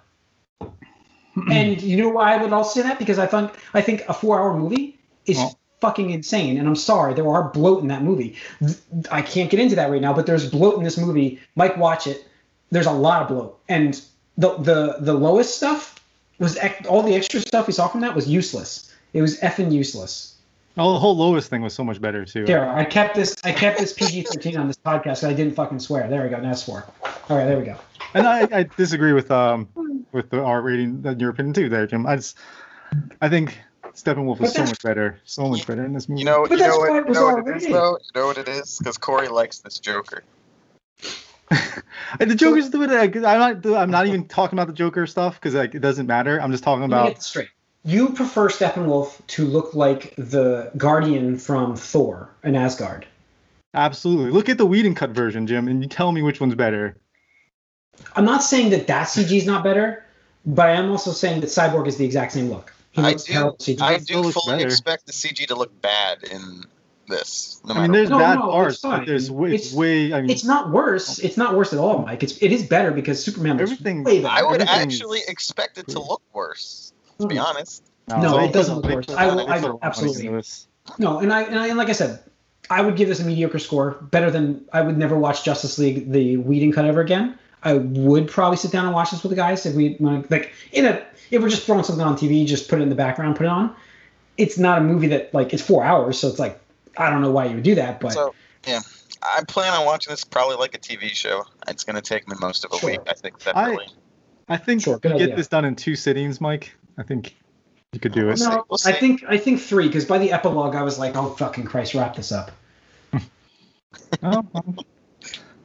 and 1.49 1.81
you 1.81 1.97
know 1.97 2.09
why 2.09 2.33
I 2.35 2.37
would 2.41 2.51
also 2.53 2.81
say 2.81 2.87
that? 2.87 2.99
Because 2.99 3.17
I 3.19 3.25
think 3.27 3.51
I 3.73 3.81
think 3.81 4.03
a 4.09 4.13
four-hour 4.13 4.57
movie 4.57 4.99
is 5.25 5.37
Well- 5.37 5.57
fucking 5.81 6.11
insane. 6.11 6.57
And 6.57 6.67
I'm 6.67 6.75
sorry, 6.75 7.13
there 7.13 7.27
are 7.27 7.49
bloat 7.49 7.81
in 7.81 7.87
that 7.89 8.03
movie. 8.03 8.37
I 9.11 9.21
can't 9.21 9.49
get 9.49 9.59
into 9.59 9.75
that 9.75 9.89
right 9.89 10.01
now, 10.01 10.13
but 10.13 10.25
there's 10.25 10.49
bloat 10.49 10.77
in 10.77 10.83
this 10.83 10.97
movie. 10.97 11.39
Mike, 11.55 11.75
watch 11.77 12.07
it. 12.07 12.25
There's 12.69 12.85
a 12.85 12.91
lot 12.91 13.23
of 13.23 13.27
bloat, 13.27 13.59
and 13.67 14.01
the 14.37 14.55
the 14.57 14.97
the 15.01 15.13
lowest 15.13 15.57
stuff 15.57 15.99
was 16.39 16.57
all 16.87 17.03
the 17.03 17.15
extra 17.15 17.41
stuff 17.41 17.67
we 17.67 17.73
saw 17.73 17.89
from 17.89 17.99
that 18.01 18.15
was 18.15 18.29
useless. 18.29 18.93
It 19.13 19.21
was 19.21 19.39
effing 19.41 19.73
useless. 19.73 20.35
Oh, 20.77 20.93
the 20.93 20.99
whole 20.99 21.17
lowest 21.17 21.49
thing 21.49 21.61
was 21.61 21.73
so 21.73 21.83
much 21.83 21.99
better 21.99 22.23
too. 22.23 22.45
Here, 22.45 22.63
I 22.63 22.85
kept 22.85 23.13
this. 23.13 23.35
I 23.43 23.51
kept 23.51 23.77
this 23.77 23.91
PG-13 23.91 24.57
on 24.57 24.67
this 24.67 24.77
podcast, 24.77 25.27
I 25.27 25.33
didn't 25.33 25.53
fucking 25.53 25.79
swear. 25.79 26.07
There 26.07 26.23
we 26.23 26.29
go. 26.29 26.39
Now 26.39 26.51
it's 26.51 26.63
four. 26.63 26.85
All 27.29 27.37
right, 27.37 27.45
there 27.45 27.57
we 27.57 27.65
go. 27.65 27.75
And 28.13 28.25
I, 28.25 28.47
I 28.51 28.63
disagree 28.63 29.11
with 29.11 29.29
um 29.31 29.67
with 30.13 30.29
the 30.29 30.41
R 30.41 30.61
rating 30.61 31.03
in 31.05 31.19
your 31.19 31.31
opinion 31.31 31.53
too, 31.53 31.67
there, 31.67 31.87
Jim. 31.87 32.05
I 32.05 32.15
just 32.15 32.37
I 33.19 33.27
think 33.27 33.59
Steppenwolf 33.95 34.39
was 34.39 34.53
But 34.53 34.53
so 34.53 34.63
much 34.65 34.83
better, 34.83 35.19
so 35.25 35.49
much 35.49 35.67
better 35.67 35.83
in 35.85 35.93
this 35.93 36.07
movie. 36.07 36.21
You 36.21 36.25
know, 36.25 36.45
But 36.47 36.57
you 36.59 36.67
know 36.67 36.77
what, 36.77 37.07
you 37.07 37.13
know 37.13 37.25
what 37.25 37.47
it 37.47 37.57
is 37.57 37.67
though. 37.67 37.97
You 37.97 38.21
know 38.21 38.27
what 38.27 38.37
it 38.37 38.47
is 38.47 38.77
because 38.77 38.97
Corey 38.97 39.27
likes 39.27 39.59
this 39.59 39.79
Joker. 39.79 40.23
And 42.19 42.31
the 42.31 42.35
Joker's 42.35 42.69
doing 42.69 42.89
it. 42.89 43.15
I'm 43.25 43.61
not. 43.61 43.65
I'm 43.65 43.91
not 43.91 44.07
even 44.07 44.27
talking 44.27 44.57
about 44.57 44.67
the 44.67 44.73
Joker 44.73 45.05
stuff 45.05 45.35
because 45.35 45.53
like 45.53 45.75
it 45.75 45.79
doesn't 45.79 46.07
matter. 46.07 46.41
I'm 46.41 46.51
just 46.51 46.63
talking 46.63 46.81
Let 46.81 46.89
me 46.89 46.95
about. 46.95 47.07
get 47.13 47.23
straight. 47.23 47.49
You 47.83 48.09
prefer 48.09 48.47
Steppenwolf 48.47 49.25
to 49.27 49.45
look 49.45 49.73
like 49.73 50.13
the 50.15 50.71
Guardian 50.77 51.37
from 51.37 51.75
Thor 51.75 52.29
in 52.43 52.55
Asgard. 52.55 53.07
Absolutely. 53.73 54.31
Look 54.31 54.49
at 54.49 54.57
the 54.57 54.65
Whedon 54.65 54.95
cut 54.95 55.11
version, 55.11 55.47
Jim, 55.47 55.67
and 55.67 55.81
you 55.81 55.89
tell 55.89 56.11
me 56.11 56.21
which 56.21 56.39
one's 56.39 56.55
better. 56.55 56.95
I'm 58.15 58.25
not 58.25 58.43
saying 58.43 58.69
that 58.69 58.87
that 58.87 59.07
CG 59.07 59.31
is 59.35 59.45
not 59.45 59.63
better, 59.63 60.05
but 60.45 60.69
I 60.69 60.73
am 60.73 60.91
also 60.91 61.11
saying 61.11 61.41
that 61.41 61.47
Cyborg 61.47 61.87
is 61.87 61.97
the 61.97 62.05
exact 62.05 62.33
same 62.33 62.49
look. 62.49 62.71
He 62.91 63.01
I 63.01 63.13
do- 63.13 63.55
I 63.81 63.97
do 63.99 64.31
fully 64.31 64.57
better. 64.57 64.67
expect 64.67 65.05
the 65.05 65.13
CG 65.13 65.45
to 65.47 65.55
look 65.55 65.81
bad 65.81 66.23
in 66.23 66.63
this. 67.07 67.61
No 67.65 67.73
I 67.73 67.81
mean, 67.81 67.91
matter 67.91 67.93
there's 67.99 68.09
No, 68.09 68.19
bad 68.19 68.39
no, 68.39 68.45
it's 68.45 68.79
parts, 68.81 68.81
but 68.81 69.05
there's 69.05 69.31
way, 69.31 69.53
it's 69.53 69.65
It's- 69.67 69.75
way. 69.77 70.13
I 70.13 70.21
mean, 70.21 70.29
it's 70.29 70.43
not 70.43 70.71
worse. 70.71 71.19
It's 71.19 71.37
not 71.37 71.55
worse 71.55 71.71
at 71.73 71.79
all, 71.79 71.99
Mike. 71.99 72.23
It's 72.23 72.37
it 72.41 72.51
is 72.51 72.63
better 72.63 72.91
because 72.91 73.23
Superman 73.23 73.59
Everything- 73.61 74.03
way 74.03 74.21
better. 74.21 74.33
I 74.33 74.43
would 74.43 74.61
actually 74.61 75.21
expect 75.27 75.77
it 75.77 75.87
to 75.89 75.99
look 75.99 76.21
worse. 76.33 76.91
To 77.19 77.27
be 77.27 77.35
Mm. 77.35 77.45
honest. 77.45 77.83
No, 78.09 78.37
they 78.37 78.45
it 78.45 78.53
doesn't 78.53 78.75
look 78.75 78.85
worse. 78.91 79.05
put 79.05 79.15
I 79.17 79.25
a 79.25 79.35
will- 79.35 79.39
I 79.39 79.43
will- 79.43 79.45
lot 79.45 79.55
of 79.57 79.61
money 79.63 79.79
absolutely. 79.83 80.43
No, 80.99 81.19
and 81.19 81.31
I, 81.31 81.43
and 81.43 81.59
I 81.59 81.67
and 81.67 81.77
like 81.77 81.89
I 81.89 81.93
said, 81.93 82.19
I 82.69 82.81
would 82.81 82.95
give 82.97 83.07
this 83.07 83.19
a 83.19 83.23
mediocre 83.23 83.59
score. 83.59 83.91
Better 84.11 84.29
than 84.31 84.65
I 84.73 84.81
would 84.81 84.97
never 84.97 85.17
watch 85.17 85.43
Justice 85.43 85.77
League 85.77 86.11
the 86.11 86.37
Whedon 86.37 86.71
cut 86.73 86.85
ever 86.85 86.99
again. 87.01 87.37
I 87.63 87.73
would 87.75 88.27
probably 88.29 88.57
sit 88.57 88.71
down 88.71 88.85
and 88.85 88.93
watch 88.93 89.11
this 89.11 89.21
with 89.23 89.29
the 89.29 89.35
guys 89.35 89.65
if 89.65 89.75
we 89.75 89.95
wanna- 89.99 90.23
like 90.29 90.51
in 90.71 90.85
a 90.85 91.01
if 91.29 91.41
we're 91.41 91.49
just 91.49 91.65
throwing 91.65 91.83
something 91.83 92.05
on 92.05 92.17
TV, 92.17 92.45
just 92.45 92.67
put 92.69 92.79
it 92.79 92.83
in 92.83 92.89
the 92.89 92.95
background, 92.95 93.35
put 93.37 93.45
it 93.45 93.49
on. 93.49 93.73
It's 94.37 94.57
not 94.57 94.79
a 94.79 94.81
movie 94.81 95.07
that 95.07 95.33
like 95.33 95.53
it's 95.53 95.61
four 95.63 95.83
hours, 95.83 96.19
so 96.19 96.27
it's 96.27 96.39
like 96.39 96.59
I 96.97 97.09
don't 97.09 97.21
know 97.21 97.31
why 97.31 97.45
you 97.45 97.55
would 97.55 97.63
do 97.63 97.75
that, 97.75 97.99
but 97.99 98.11
So 98.13 98.33
yeah, 98.67 98.79
I 99.21 99.43
plan 99.47 99.73
on 99.73 99.85
watching 99.85 100.11
this 100.11 100.23
probably 100.23 100.55
like 100.57 100.75
a 100.75 100.79
TV 100.79 101.09
show. 101.09 101.45
It's 101.67 101.83
going 101.83 101.95
to 101.95 102.01
take 102.01 102.27
me 102.27 102.35
most 102.41 102.65
of 102.65 102.71
a 102.73 102.77
Sure. 102.77 102.89
week. 102.91 102.99
I 103.07 103.13
think 103.13 103.39
that 103.43 103.55
I- 103.55 103.69
really. 103.69 103.87
I 104.49 104.57
think 104.57 104.81
Sure, 104.81 104.95
you 104.95 104.99
good 104.99 105.11
get 105.13 105.21
idea. 105.21 105.35
this 105.37 105.47
done 105.47 105.63
in 105.63 105.75
two 105.75 105.95
sittings, 105.95 106.41
Mike. 106.41 106.73
I 106.97 107.03
think 107.03 107.35
you 107.93 107.99
could 108.01 108.11
do 108.11 108.29
it. 108.29 108.37
see. 108.39 108.49
No, 108.49 108.65
We'll 108.69 108.79
I 108.85 108.91
think 108.91 109.23
I 109.27 109.37
think 109.37 109.61
three 109.61 109.87
because 109.87 110.03
by 110.05 110.17
the 110.17 110.31
epilogue 110.33 110.75
I 110.75 110.81
was 110.83 110.99
like, 110.99 111.15
oh 111.15 111.29
fucking 111.35 111.63
Christ, 111.65 111.93
wrap 111.93 112.15
this 112.15 112.31
up. 112.33 112.51
Oh, 114.23 114.45
well, 114.53 114.75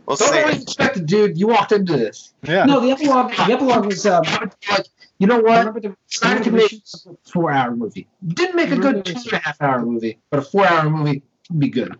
We'll 0.07 0.17
Don't 0.17 0.33
see. 0.33 0.41
always 0.41 0.63
expect 0.63 0.97
it, 0.99 1.07
dude. 1.07 1.37
You 1.39 1.49
walked 1.49 1.73
into 1.73 1.97
this. 1.97 2.33
yeah. 2.43 2.65
No, 2.65 2.81
the 2.81 2.91
epilogue. 2.93 3.33
The 3.33 3.53
epilogue 3.53 3.87
was. 3.87 4.07
Um, 4.07 4.23
Like, 4.71 4.87
you 5.19 5.27
know 5.27 5.39
what? 5.41 5.59
remember 5.67 5.81
the, 5.81 5.97
Snyder 6.07 6.41
remember 6.45 6.69
can 6.69 6.79
the 6.79 7.11
make 7.11 7.17
a 7.27 7.31
four-hour 7.31 7.75
movie. 7.75 8.07
Didn't 8.27 8.55
make 8.55 8.71
a 8.71 8.77
good 8.77 9.05
two 9.05 9.15
and 9.17 9.33
a 9.33 9.39
half 9.39 9.61
hour 9.63 9.85
movie, 9.85 10.19
but 10.31 10.39
a 10.41 10.43
four-hour 10.43 10.91
movie 10.91 11.23
would 11.51 11.59
be 11.61 11.69
good. 11.71 11.97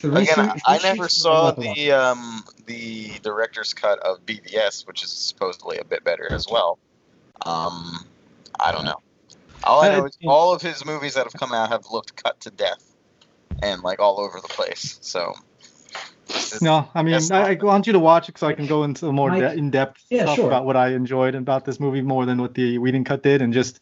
The 0.00 0.10
Again, 0.14 0.34
reshoot- 0.34 0.60
I 0.66 0.78
never 0.82 1.08
saw 1.08 1.50
the 1.52 1.92
um, 1.92 2.44
the 2.66 3.12
director's 3.22 3.74
cut 3.74 3.98
of 4.00 4.24
BVS, 4.26 4.86
which 4.86 5.02
is 5.02 5.10
supposedly 5.10 5.78
a 5.78 5.84
bit 5.84 6.04
better 6.04 6.30
as 6.32 6.46
well. 6.50 6.78
Um, 7.44 8.06
I 8.58 8.72
don't 8.72 8.84
know. 8.84 9.00
All 9.64 9.82
I 9.82 9.96
know 9.96 10.04
is 10.06 10.16
all 10.24 10.54
of 10.54 10.62
his 10.62 10.84
movies 10.86 11.14
that 11.14 11.24
have 11.24 11.32
come 11.34 11.52
out 11.52 11.70
have 11.70 11.84
looked 11.90 12.22
cut 12.22 12.38
to 12.40 12.50
death, 12.50 12.94
and 13.62 13.82
like 13.82 13.98
all 14.00 14.20
over 14.20 14.40
the 14.40 14.48
place. 14.48 14.98
So. 15.00 15.34
This 16.26 16.54
is- 16.54 16.62
No, 16.62 16.88
I 16.94 17.02
mean, 17.02 17.14
I, 17.32 17.50
I 17.52 17.54
want 17.60 17.86
you 17.86 17.92
to 17.94 17.98
watch 17.98 18.28
it 18.28 18.38
so 18.38 18.46
I 18.46 18.52
can 18.54 18.66
go 18.66 18.84
into 18.84 19.10
more 19.12 19.30
de- 19.30 19.52
in-depth 19.54 20.04
Yeah, 20.10 20.24
stuff 20.24 20.36
sure. 20.36 20.46
about 20.46 20.64
what 20.64 20.76
I 20.76 20.88
enjoyed 20.94 21.34
about 21.34 21.64
this 21.64 21.80
movie 21.80 22.00
more 22.02 22.26
than 22.26 22.40
what 22.40 22.54
the 22.54 22.78
Whedon 22.78 23.04
cut 23.04 23.22
did, 23.22 23.42
and 23.42 23.52
just 23.52 23.80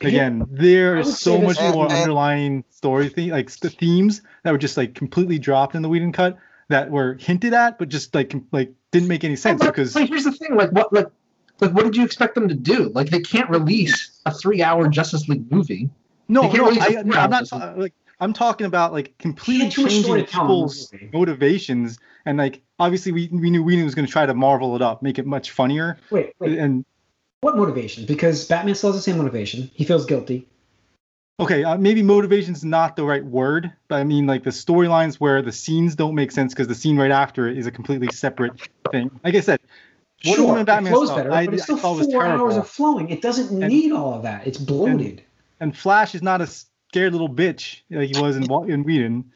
again, 0.00 0.46
there 0.50 0.98
I 0.98 1.02
so 1.02 1.40
much 1.40 1.58
this- 1.58 1.74
more 1.74 1.84
And- 1.84 1.92
and- 1.92 2.00
underlying 2.02 2.64
story 2.70 3.08
theme, 3.08 3.30
like 3.32 3.50
the 3.50 3.70
themes 3.70 4.22
that 4.42 4.50
were 4.52 4.58
just 4.58 4.76
like 4.76 4.94
completely 4.94 5.38
dropped 5.38 5.74
in 5.74 5.82
the 5.82 5.88
Whedon 5.88 6.12
cut 6.12 6.38
that 6.68 6.90
were 6.90 7.14
hinted 7.20 7.52
at, 7.54 7.78
but 7.78 7.88
just 7.88 8.14
like 8.14 8.34
like 8.52 8.72
didn't 8.90 9.08
make 9.08 9.24
any 9.24 9.36
sense 9.36 9.60
But, 9.60 9.66
because 9.68 9.94
like, 9.94 10.08
here's 10.08 10.24
the 10.24 10.32
thing: 10.32 10.54
like, 10.56 10.70
what, 10.72 10.92
like, 10.92 11.06
like, 11.60 11.72
what 11.72 11.84
did 11.84 11.96
you 11.96 12.04
expect 12.04 12.34
them 12.34 12.48
to 12.48 12.54
do? 12.54 12.90
Like, 12.94 13.08
they 13.10 13.20
can't 13.20 13.48
release 13.50 14.20
a 14.26 14.32
three-hour 14.34 14.88
Justice 14.88 15.28
League 15.28 15.50
movie. 15.50 15.88
no, 16.28 16.42
They 16.42 16.48
can't 16.48 16.58
no, 16.58 16.64
release 16.68 16.82
a 16.82 16.86
I, 16.98 17.02
four 17.02 17.16
I'm 17.16 17.30
not 17.30 17.78
like 17.78 17.94
I'm 18.22 18.32
talking 18.32 18.66
about 18.66 18.92
like 18.92 19.18
completely 19.18 19.68
too 19.68 19.82
much 19.82 19.92
story 19.92 20.20
changing 20.20 20.26
to 20.26 20.32
tell 20.32 20.42
in 20.42 20.48
the 20.48 20.52
people's 20.54 20.92
motivations 21.12 21.98
and 22.24 22.38
like 22.38 22.62
obviously 22.78 23.10
we 23.12 23.28
we 23.32 23.50
knew 23.50 23.62
Whedon 23.64 23.84
was 23.84 23.94
going 23.96 24.06
to 24.06 24.12
try 24.12 24.26
to 24.26 24.32
marvel 24.34 24.76
it 24.76 24.82
up, 24.82 25.02
make 25.02 25.18
it 25.18 25.26
much 25.26 25.50
funnier, 25.50 25.98
Wait, 26.10 26.32
wait. 26.38 26.56
and 26.58 26.84
What 27.40 27.56
motivation? 27.56 28.06
Because 28.06 28.46
Batman 28.46 28.74
still 28.76 28.92
has 28.92 28.98
the 28.98 29.02
same 29.10 29.18
motivation. 29.18 29.70
He 29.74 29.84
feels 29.84 30.06
guilty. 30.06 30.46
okay, 31.40 31.64
uh, 31.64 31.76
maybe 31.76 32.02
motivation's 32.02 32.62
not 32.64 32.94
the 32.94 33.04
right 33.04 33.24
word, 33.24 33.72
but 33.88 33.96
I 33.96 34.04
mean 34.04 34.26
like 34.28 34.44
the 34.44 34.50
storylines 34.50 35.16
where 35.16 35.42
the 35.42 35.50
scenes 35.52 35.96
don't 35.96 36.14
make 36.14 36.30
sense 36.30 36.54
because 36.54 36.68
the 36.68 36.76
scene 36.76 36.96
right 36.96 37.10
after 37.10 37.48
it 37.48 37.58
is 37.58 37.66
a 37.66 37.72
completely 37.72 38.08
separate 38.12 38.52
thing. 38.92 39.10
Like 39.24 39.34
I 39.34 39.40
said, 39.40 39.58
Wonder 40.24 40.36
sure, 40.36 40.46
Woman 40.46 40.64
Batman 40.64 40.92
it 40.92 40.94
flows 40.94 41.08
stuff, 41.08 41.18
better, 41.18 41.32
I- 41.32 41.46
but 41.46 41.54
it's 41.54 41.64
still 41.64 41.76
four 41.76 42.24
hours 42.24 42.56
of 42.56 42.68
flowing. 42.68 43.08
It 43.10 43.20
doesn't 43.20 43.50
And- 43.60 43.72
need 43.72 43.90
all 43.90 44.14
of 44.14 44.22
that. 44.22 44.46
It's 44.46 44.58
bloated. 44.58 45.22
and 45.58 45.76
Flash 45.76 46.14
is 46.14 46.22
not 46.22 46.40
a 46.40 46.46
scared 46.92 47.12
little 47.12 47.28
bitch 47.28 47.80
like 47.90 48.14
he 48.14 48.20
was 48.20 48.36
in 48.36 48.46
Wa- 48.46 48.64
in 48.64 48.84
Whedon. 48.84 49.32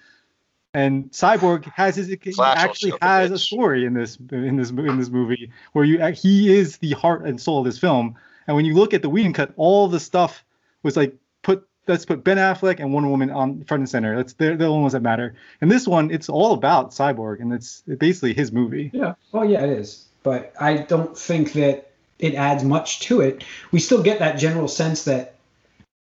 And 0.75 1.11
Cyborg 1.11 1.65
has 1.73 1.97
his 1.97 2.15
Flash 2.35 2.59
actually 2.59 2.91
show 2.91 2.99
the 3.01 3.07
has 3.07 3.31
a 3.31 3.35
bitch. 3.35 3.39
story 3.39 3.87
in 3.87 3.95
this 3.95 4.19
in 4.31 4.57
this 4.57 4.71
in 4.71 4.99
this 4.99 5.09
movie 5.09 5.51
where 5.73 5.85
you 5.85 6.05
he 6.13 6.55
is 6.55 6.77
the 6.79 6.93
heart 6.93 7.25
and 7.25 7.41
soul 7.41 7.61
of 7.61 7.65
this 7.65 7.79
film. 7.79 8.17
And 8.47 8.55
when 8.55 8.67
you 8.67 8.75
look 8.75 8.93
at 8.93 9.01
the 9.01 9.09
Whedon 9.09 9.33
cut, 9.33 9.53
all 9.57 9.89
the 9.89 9.99
stuff 9.99 10.45
was 10.83 10.97
like 10.97 11.17
put 11.43 11.67
let's 11.87 12.05
put 12.05 12.23
Ben 12.23 12.37
Affleck 12.37 12.79
and 12.79 12.93
Wonder 12.93 13.09
Woman 13.09 13.31
on 13.31 13.65
front 13.65 13.81
and 13.81 13.89
center. 13.89 14.17
That's 14.17 14.35
they're, 14.35 14.51
they're 14.51 14.67
the 14.67 14.73
only 14.73 14.83
ones 14.83 14.93
that 14.93 15.01
matter. 15.01 15.35
And 15.63 15.71
this 15.71 15.89
one, 15.89 16.11
it's 16.11 16.29
all 16.29 16.53
about 16.53 16.91
Cyborg, 16.91 17.41
and 17.41 17.55
it's 17.55 17.83
basically 17.83 18.35
his 18.35 18.53
movie. 18.53 18.91
Yeah. 18.93 19.15
Well, 19.33 19.47
yeah, 19.47 19.63
it 19.63 19.71
is. 19.71 20.05
But 20.23 20.53
I 20.61 20.77
don't 20.77 21.17
think 21.17 21.55
that 21.55 21.91
it 22.19 22.35
adds 22.35 22.65
much 22.65 23.01
to 23.01 23.21
it. 23.23 23.45
We 23.73 23.81
still 23.81 24.03
get 24.03 24.19
that 24.19 24.37
general 24.39 24.69
sense 24.69 25.05
that, 25.05 25.36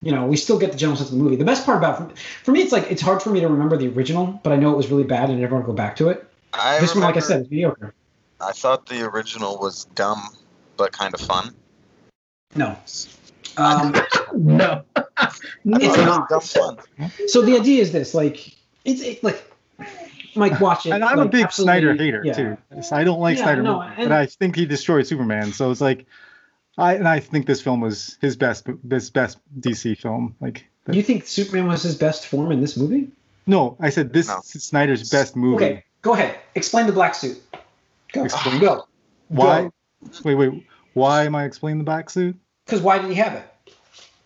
you 0.05 0.13
know, 0.13 0.27
we 0.27 0.37
still 0.37 0.59
get 0.59 0.71
the 0.73 0.79
general 0.79 0.97
sense 0.97 1.11
of 1.11 1.17
the 1.17 1.23
movie. 1.23 1.37
The 1.37 1.45
best 1.45 1.65
part 1.65 1.79
about 1.79 2.17
for 2.19 2.53
me, 2.53 2.61
it's 2.61 2.73
like 2.73 2.91
it's 2.91 3.03
hard 3.03 3.23
for 3.23 3.31
me 3.31 3.41
to 3.41 3.49
remember 3.49 3.77
the 3.77 3.89
original, 3.89 4.39
but 4.43 4.53
I 4.53 4.57
know 4.57 4.71
it 4.73 4.77
was 4.77 4.91
really 4.91 5.05
bad, 5.05 5.31
and 5.31 5.39
I 5.39 5.41
never 5.41 5.55
want 5.55 5.67
to 5.67 5.73
go 5.73 5.77
back 5.77 5.97
to 5.97 6.09
it. 6.11 6.29
I 6.53 6.79
this 6.81 6.95
one, 6.95 7.03
like 7.03 7.17
I 7.17 7.21
said, 7.21 7.43
is 7.43 7.51
mediocre. 7.51 7.95
I 8.41 8.53
thought 8.53 8.87
the 8.87 9.03
original 9.09 9.59
was 9.59 9.87
dumb, 9.95 10.21
but 10.77 10.93
kind 10.93 11.15
of 11.15 11.21
fun. 11.21 11.55
No. 12.55 12.77
Um, 13.57 13.95
No, 14.35 14.83
no. 14.97 15.79
It's 15.79 15.97
not. 15.97 16.29
dumb 16.29 16.41
fun. 16.41 16.79
so 17.29 17.43
the 17.43 17.57
idea 17.57 17.81
is 17.81 17.93
this: 17.93 18.15
like, 18.15 18.53
it's 18.85 19.01
it, 19.01 19.23
like, 19.23 19.43
Mike, 20.35 20.61
watch 20.61 20.87
it. 20.87 20.91
And 20.91 21.05
I'm 21.05 21.21
a 21.21 21.29
big 21.29 21.53
Snyder 21.53 21.95
hater 21.95 22.21
yeah. 22.25 22.33
too. 22.33 22.57
So 22.83 22.97
I 22.97 23.05
don't 23.05 23.21
like 23.21 23.37
Yeah, 23.39 23.45
Snyder, 23.45 23.63
no, 23.63 23.81
movies, 23.81 23.95
and- 23.99 24.09
but 24.09 24.19
I 24.19 24.27
think 24.27 24.57
he 24.57 24.67
destroyed 24.67 25.07
Superman. 25.07 25.53
So 25.53 25.71
it's 25.71 25.81
like, 25.81 26.07
I 26.77 26.95
and 26.95 27.07
I 27.09 27.21
think 27.21 27.47
this 27.47 27.61
film 27.61 27.81
was 27.81 28.19
his 28.21 28.37
best, 28.37 28.67
his 28.91 29.11
best 29.11 29.39
DC 29.61 29.97
film. 29.99 30.35
Like, 30.41 30.67
You 30.91 31.03
think 31.03 31.27
Superman 31.27 31.69
was 31.69 31.83
his 31.83 31.97
best 31.97 32.27
form 32.27 32.51
in 32.53 32.61
this 32.61 32.77
movie? 32.77 33.11
no, 33.47 33.77
I 33.81 33.91
said 33.91 34.13
this 34.13 34.29
No. 34.29 34.39
is 34.39 34.65
Snyder's 34.65 35.11
best 35.11 35.37
movie. 35.37 35.65
Okay, 35.65 35.85
go 36.03 36.15
ahead. 36.15 36.39
Explain 36.55 36.87
the 36.87 36.93
black 36.93 37.15
suit. 37.15 37.41
Go. 38.13 38.25
Explain. 38.25 38.59
Go. 38.61 38.87
Why? 39.29 39.71
Wait, 40.25 40.35
wait. 40.35 40.67
Why 40.95 41.25
am 41.25 41.35
I 41.35 41.45
explaining 41.45 41.79
the 41.79 41.85
black 41.85 42.11
suit? 42.11 42.37
Because 42.65 42.81
why 42.81 42.99
did 42.99 43.09
he 43.09 43.15
have 43.17 43.35
it? 43.35 43.45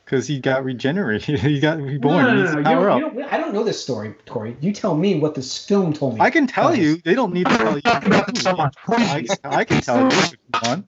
Because 0.04 0.26
he 0.26 0.38
got 0.40 0.64
regenerated. 0.64 1.38
he 1.40 1.60
got 1.60 1.78
reborn. 1.80 2.24
No, 2.24 2.34
no, 2.34 2.34
no, 2.34 2.44
no, 2.44 2.50
to 2.52 2.58
You 2.58 2.64
power 2.64 2.86
don't, 2.86 3.02
up. 3.04 3.14
you 3.14 3.20
don't, 3.20 3.32
I 3.32 3.36
don't 3.36 3.52
know 3.52 3.64
this 3.64 3.82
story, 3.82 4.14
Corey. 4.26 4.56
You 4.60 4.72
tell 4.72 4.96
me 4.96 5.18
what 5.18 5.34
this 5.34 5.66
film 5.66 5.92
told 5.92 6.14
me. 6.14 6.20
I 6.20 6.30
can 6.30 6.46
tell 6.46 6.74
you. 6.74 6.96
They 7.04 7.14
don't 7.14 7.32
need 7.34 7.46
to 7.46 7.56
tell 7.58 7.74
you. 7.74 7.82
Talk 7.82 8.06
about 8.06 8.32
this. 8.34 8.46
I, 8.46 9.26
I 9.44 9.64
can 9.64 9.80
tell 9.82 10.00
you 10.00 10.06
if 10.08 10.32
you 10.32 10.38
want. 10.62 10.86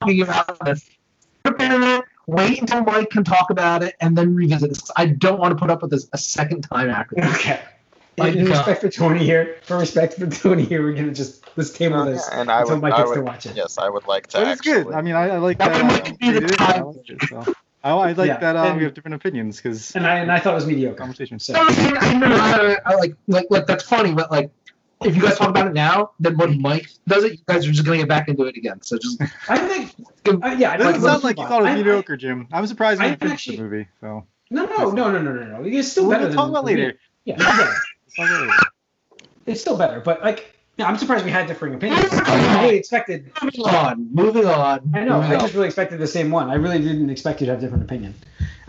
Talking 1.44 1.66
about 1.66 1.70
this. 1.70 1.78
Prepare 1.78 1.98
it. 1.98 2.04
Wait 2.26 2.60
until 2.60 2.82
Mike 2.84 3.10
can 3.10 3.24
talk 3.24 3.50
about 3.50 3.82
it 3.82 3.96
and 4.00 4.16
then 4.16 4.34
revisit 4.34 4.68
this. 4.70 4.90
I 4.96 5.06
don't 5.06 5.40
want 5.40 5.52
to 5.52 5.56
put 5.56 5.70
up 5.70 5.82
with 5.82 5.90
this 5.90 6.08
a 6.12 6.18
second 6.18 6.62
time 6.62 6.88
after. 6.90 7.16
this. 7.16 7.34
Okay. 7.36 7.60
My 8.18 8.28
In 8.28 8.44
God. 8.44 8.58
respect 8.58 8.80
for 8.82 8.88
Tony 8.90 9.24
here, 9.24 9.56
for 9.62 9.78
respect 9.78 10.14
for 10.14 10.26
Tony 10.26 10.64
here, 10.64 10.82
we're 10.82 10.92
gonna 10.92 11.12
just 11.12 11.42
let's 11.56 11.70
table 11.70 12.04
this 12.04 12.28
Uh, 12.28 12.32
and 12.34 12.50
I 12.50 12.60
until 12.60 12.76
would, 12.76 12.82
Mike 12.82 12.92
I 12.92 12.98
gets 12.98 13.12
to 13.12 13.22
watch 13.22 13.46
it. 13.46 13.56
yes, 13.56 13.78
I 13.78 13.88
would 13.88 14.06
like 14.06 14.26
to. 14.28 14.38
But 14.38 14.48
it's 14.48 14.60
actually, 14.60 14.84
good. 14.84 14.94
I 14.94 15.00
mean, 15.02 15.14
I, 15.14 15.30
I 15.30 15.38
like 15.38 15.58
That 15.58 15.72
that. 15.72 15.84
might 15.84 16.02
uh, 16.02 16.12
be 16.20 16.30
the 16.32 16.40
we 16.40 16.46
did 16.48 16.58
time. 16.58 16.76
I 16.76 16.80
liked 16.82 17.10
it, 17.10 17.22
so. 17.28 17.44
I, 17.82 17.90
I 17.92 18.12
like 18.12 18.26
Yeah, 18.28 18.36
that 18.38 18.56
uh, 18.56 18.64
and- 18.64 18.76
we 18.76 18.84
have 18.84 18.92
different 18.94 19.14
opinions 19.14 19.56
because 19.56 19.92
And 19.96 20.06
I 20.06 20.18
and 20.18 20.30
I 20.30 20.38
thought 20.38 20.52
it 20.52 20.56
was 20.56 20.66
mediocre. 20.66 20.96
conversation. 20.98 21.38
So 21.38 21.54
No, 21.54 21.60
I, 21.62 21.96
I, 22.00 22.14
know, 22.18 22.26
I, 22.36 22.76
I 22.84 22.94
like, 22.96 23.14
like, 23.26 23.46
like 23.48 23.66
that's 23.66 23.84
funny, 23.84 24.12
but 24.12 24.30
like, 24.30 24.50
if 25.02 25.16
you 25.16 25.22
guys 25.22 25.38
talk 25.38 25.48
about 25.50 25.66
it 25.68 25.72
now, 25.74 26.10
then 26.20 26.36
when 26.36 26.60
Mike 26.60 26.88
does 27.08 27.24
it, 27.24 27.32
you 27.32 27.38
guys 27.46 27.66
are 27.66 27.72
just 27.72 27.84
gonna 27.84 27.98
get 27.98 28.08
back 28.08 28.28
into 28.28 28.44
it 28.44 28.56
again. 28.56 28.80
So 28.82 28.98
just 28.98 29.20
I 29.48 29.58
think, 29.58 29.94
uh, 30.44 30.48
yeah, 30.58 30.72
I 30.72 30.74
It 30.74 30.78
doesn't 30.78 31.00
sound 31.02 31.24
like 31.24 31.38
you 31.38 31.46
thought 31.46 31.60
it 31.60 31.62
was 31.64 31.70
I- 31.70 31.72
I- 31.72 31.76
mediocre, 31.76 32.16
Jim. 32.16 32.48
I'm 32.52 32.66
surprised 32.66 33.00
you 33.00 33.06
I 33.06 33.10
didn't 33.10 33.20
finish 33.20 33.46
the 33.46 33.56
movie. 33.58 33.88
So 34.00 34.26
No, 34.50 34.64
no, 34.66 34.90
no, 34.90 35.10
no, 35.10 35.22
no, 35.22 35.32
no, 35.32 35.60
no. 35.60 35.64
It's 35.64 35.90
still 35.92 36.04
we're 36.04 36.10
better 36.14 36.24
gonna 36.24 36.28
than 36.30 36.36
talk 36.38 36.48
about 36.50 36.64
later. 36.64 36.94
Yeah, 37.24 37.34
it's 37.36 37.44
better. 37.44 37.72
Let's 37.72 38.16
talk 38.16 38.26
about 38.28 38.42
it 38.42 38.46
later. 38.46 38.58
It's 39.46 39.60
still 39.60 39.76
better, 39.76 40.00
but 40.00 40.22
like, 40.22 40.54
yeah, 40.76 40.86
I'm 40.86 40.96
surprised 40.96 41.24
we 41.24 41.30
had 41.30 41.46
differing 41.46 41.74
opinions. 41.74 42.06
I 42.12 42.62
really 42.62 42.76
expected. 42.76 43.30
moving 43.42 43.60
on, 43.66 44.08
moving 44.12 44.46
on. 44.46 44.90
I 44.94 45.04
know. 45.04 45.16
moving 45.20 45.32
I 45.32 45.34
on. 45.36 45.40
just 45.40 45.54
really 45.54 45.66
expected 45.66 45.98
the 45.98 46.06
same 46.06 46.30
one. 46.30 46.50
I 46.50 46.54
really 46.54 46.78
didn't 46.78 47.10
expect 47.10 47.40
you 47.40 47.46
to 47.46 47.52
have 47.52 47.60
different 47.60 47.84
opinion. 47.84 48.14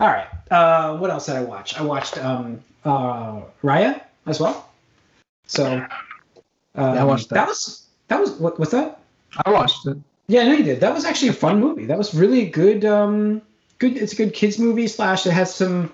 All 0.00 0.08
right. 0.08 0.26
Uh, 0.50 0.96
what 0.98 1.10
else 1.10 1.26
did 1.26 1.36
I 1.36 1.42
watch? 1.42 1.78
I 1.78 1.82
watched 1.82 2.18
um, 2.18 2.60
uh, 2.84 3.42
Raya 3.62 4.00
as 4.26 4.40
well. 4.40 4.68
So. 5.46 5.84
Um, 6.74 6.98
I 6.98 7.04
watched 7.04 7.28
that. 7.28 7.34
That 7.34 7.48
was 7.48 7.86
that 8.08 8.20
was 8.20 8.32
what 8.32 8.58
what's 8.58 8.72
that? 8.72 9.00
I 9.44 9.50
watched 9.50 9.86
it. 9.86 9.96
Yeah, 10.28 10.42
I 10.42 10.44
know 10.44 10.52
you 10.54 10.64
did. 10.64 10.80
That 10.80 10.94
was 10.94 11.04
actually 11.04 11.28
a 11.28 11.34
fun 11.34 11.60
movie. 11.60 11.86
That 11.86 11.98
was 11.98 12.14
really 12.14 12.46
good. 12.46 12.84
Um, 12.84 13.42
good. 13.78 13.96
It's 13.96 14.12
a 14.12 14.16
good 14.16 14.34
kids 14.34 14.58
movie. 14.58 14.86
Slash, 14.86 15.26
it 15.26 15.32
has 15.32 15.54
some 15.54 15.92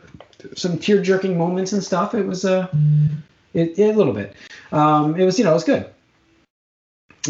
some 0.55 0.79
tear 0.79 1.03
jerking 1.03 1.37
moments 1.37 1.73
and 1.73 1.83
stuff. 1.83 2.15
It 2.15 2.27
was 2.27 2.45
uh, 2.45 2.69
it, 3.55 3.77
yeah, 3.79 3.93
a 3.93 3.95
little 3.95 4.13
bit. 4.13 4.35
Um, 4.73 5.19
it 5.19 5.25
was 5.25 5.39
you 5.39 5.45
know 5.45 5.51
it 5.51 5.55
was 5.55 5.65
good. 5.65 5.91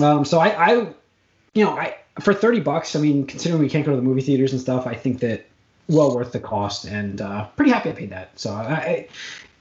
Um, 0.03 0.25
so 0.25 0.39
I 0.39 0.49
I 0.49 0.73
you 1.55 1.65
know 1.65 1.71
I 1.71 1.97
for 2.21 2.35
thirty 2.35 2.61
bucks. 2.61 2.97
I 2.97 3.01
mean, 3.01 3.27
considering 3.27 3.61
we 3.61 3.69
can't 3.69 3.85
go 3.85 3.93
to 3.93 3.97
the 3.97 4.03
movie 4.03 4.23
theaters 4.23 4.53
and 4.53 4.61
stuff, 4.61 4.87
I 4.87 4.95
think 4.95 5.21
that 5.21 5.47
well 5.89 6.15
worth 6.15 6.33
the 6.33 6.41
cost 6.41 6.85
and 6.85 7.21
uh, 7.21 7.47
pretty 7.57 7.71
happy 7.71 7.91
I 7.91 7.93
paid 7.93 8.11
that. 8.11 8.39
So 8.39 8.53
I, 8.53 8.73
I 8.73 9.09